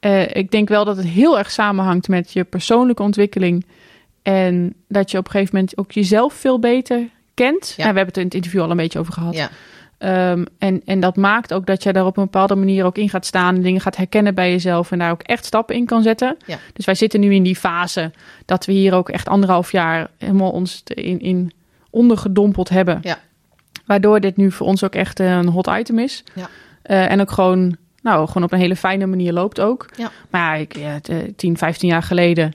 [0.00, 3.66] eh, ik denk wel dat het heel erg samenhangt met je persoonlijke ontwikkeling.
[4.22, 7.74] En dat je op een gegeven moment ook jezelf veel beter kent.
[7.76, 9.34] Nou, we hebben het in het interview al een beetje over gehad.
[9.34, 9.50] Ja.
[9.98, 13.08] Ehm, en, en dat maakt ook dat jij daar op een bepaalde manier ook in
[13.08, 13.54] gaat staan.
[13.54, 14.92] En dingen gaat herkennen bij jezelf.
[14.92, 16.36] En daar ook echt stappen in kan zetten.
[16.46, 16.58] Ja.
[16.72, 18.12] Dus wij zitten nu in die fase
[18.44, 21.52] dat we hier ook echt anderhalf jaar helemaal ons in, in
[21.90, 22.98] ondergedompeld hebben.
[23.02, 23.18] Ja.
[23.86, 26.24] Waardoor dit nu voor ons ook echt eh, een hot item is.
[26.34, 26.48] Ja.
[26.82, 29.88] Eh, en ook gewoon, nou, gewoon op een hele fijne manier loopt ook.
[29.96, 30.10] Ja.
[30.30, 32.52] Maar ik, ja, het, eh, 10, 15 jaar geleden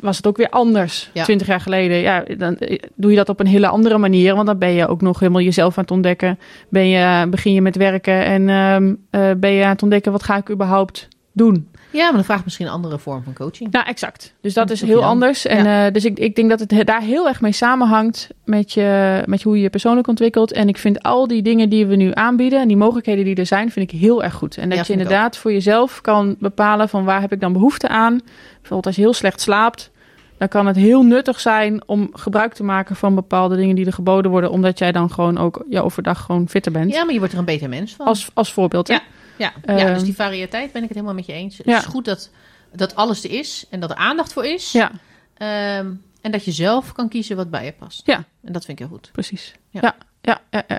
[0.00, 1.10] was het ook weer anders.
[1.12, 1.24] Ja.
[1.24, 4.34] 20 jaar geleden, ja, dan eh, doe je dat op een hele andere manier.
[4.34, 6.38] Want dan ben je ook nog helemaal jezelf aan het ontdekken.
[6.68, 10.22] Ben je, begin je met werken en ehm, eh, ben je aan het ontdekken, wat
[10.22, 11.68] ga ik überhaupt doen?
[11.90, 13.70] Ja, maar dan vraagt misschien een andere vorm van coaching.
[13.72, 14.34] Nou, exact.
[14.40, 15.46] Dus dat Dat is heel anders.
[15.46, 18.72] En eh, dus ik, ik denk dat het he- daar heel erg mee samenhangt met,
[18.72, 20.52] je, met hoe je je persoonlijk ontwikkelt.
[20.52, 23.46] En ik vind al die dingen die we nu aanbieden en die mogelijkheden die er
[23.46, 24.56] zijn, vind ik heel erg goed.
[24.56, 27.88] En dat Ja, je inderdaad voor jezelf kan bepalen van waar heb ik dan behoefte
[27.88, 28.20] aan.
[28.52, 29.90] Bijvoorbeeld als je heel slecht slaapt,
[30.38, 33.92] dan kan het heel nuttig zijn om gebruik te maken van bepaalde dingen die er
[33.92, 34.50] geboden worden.
[34.50, 36.92] Omdat jij dan gewoon ook ja, overdag gewoon fitter bent.
[36.92, 38.06] Ja, maar je wordt er een beter mens van.
[38.06, 38.88] Als, als voorbeeld.
[38.88, 38.96] hè?
[39.38, 39.52] Ja.
[39.64, 41.56] Ja, ja, Ehm, dus die variëteit ben ik het helemaal met je eens.
[41.58, 42.30] Het is goed dat,
[42.72, 44.72] dat alles er is en dat er aandacht voor is.
[44.72, 44.90] ja,
[45.34, 48.02] Ehm, en dat je zelf kan kiezen wat bij je past.
[48.06, 48.24] Ja.
[48.44, 49.10] En dat vind ik heel goed.
[49.12, 49.54] precies.
[49.70, 49.80] Ja.
[49.80, 50.78] Ja, ja, ja, ja.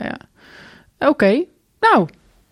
[0.98, 1.08] ja.
[1.08, 1.44] Oké,
[1.80, 2.08] nou,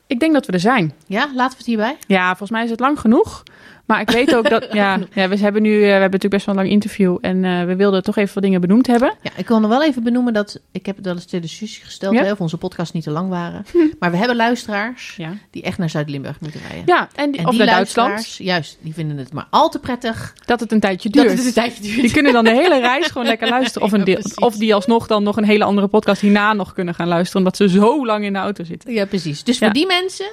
[0.07, 0.93] ik denk dat we er zijn.
[1.07, 1.97] Ja, laten we het hierbij.
[2.07, 3.43] Ja, volgens mij is het lang genoeg.
[3.87, 4.67] Maar ik weet ook dat.
[4.73, 5.73] ja, ja, we hebben nu.
[5.73, 7.17] eh, We hebben natuurlijk best wel een lang interview.
[7.21, 9.13] En eh, we wilden toch even wat dingen benoemd hebben.
[9.21, 12.13] Ja, ik wil nog wel even benoemen dat ik heb het wel eens discussie gesteld,
[12.13, 12.23] Ja?
[12.23, 13.65] hè, of onze podcasts niet te lang waren.
[13.99, 15.33] Maar we hebben luisteraars Ja.
[15.51, 16.83] die echt naar Zuid-Limburg moeten rijden.
[16.85, 18.35] Ja, en, die, En of die naar Duitsland.
[18.35, 21.37] Juist, die vinden het maar al te prettig Dat het een tijdje dat duurt.
[21.37, 22.01] het een tijdje duurt.
[22.01, 23.87] Die kunnen dan de hele reis gewoon lekker luisteren.
[23.87, 26.93] Of, een deel, of die alsnog dan nog een hele andere podcast hierna nog kunnen
[26.95, 27.37] gaan luisteren.
[27.41, 28.93] Omdat ze zo lang in de auto zitten.
[28.93, 29.43] Ja, precies.
[29.43, 30.25] Dus voor die mensen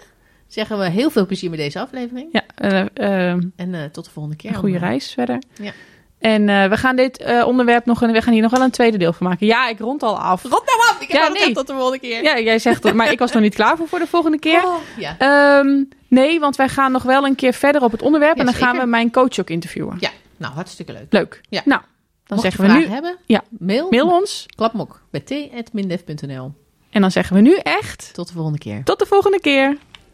[0.55, 2.29] zeggen we heel veel plezier met deze aflevering.
[2.33, 4.51] Ja, eh, eh, En eh, tot de volgende keer.
[4.51, 4.91] een goede allemaal.
[4.91, 5.39] reis verder.
[5.61, 5.73] Ja.
[6.19, 8.01] En eh, we gaan dit onderwerp nog.
[8.01, 9.47] We gaan hier nog wel een tweede deel van maken.
[9.47, 10.43] Ja, ik rond al af.
[10.43, 10.99] Rot nou af!
[11.01, 11.53] Ik heb Ja, al nee.
[11.53, 12.23] tot de volgende keer.
[12.23, 12.95] Ja, jij zegt dat.
[12.95, 14.65] Maar ik was nog niet klaar voor voor de volgende keer.
[14.65, 15.17] Oh, ja.
[15.19, 18.35] Ehm, nee, want wij gaan nog wel een keer verder op het onderwerp.
[18.35, 19.97] Ja, en dan gaan we mijn coach ook interviewen.
[20.01, 21.07] ja, nou hartstikke leuk.
[21.11, 21.41] Leuk.
[21.49, 21.63] Ja.
[21.65, 21.81] Nou,
[22.27, 22.87] dan Mocht zeggen we nu...
[22.87, 23.43] hebben, Ja.
[23.59, 24.47] mail, Mail ons.
[24.57, 26.53] klapmok bij t.mindef.nl.
[26.91, 28.11] En dan zeggen we nu echt...
[28.15, 28.85] Tot de volgende keer.
[28.85, 29.77] Tot de volgende keer.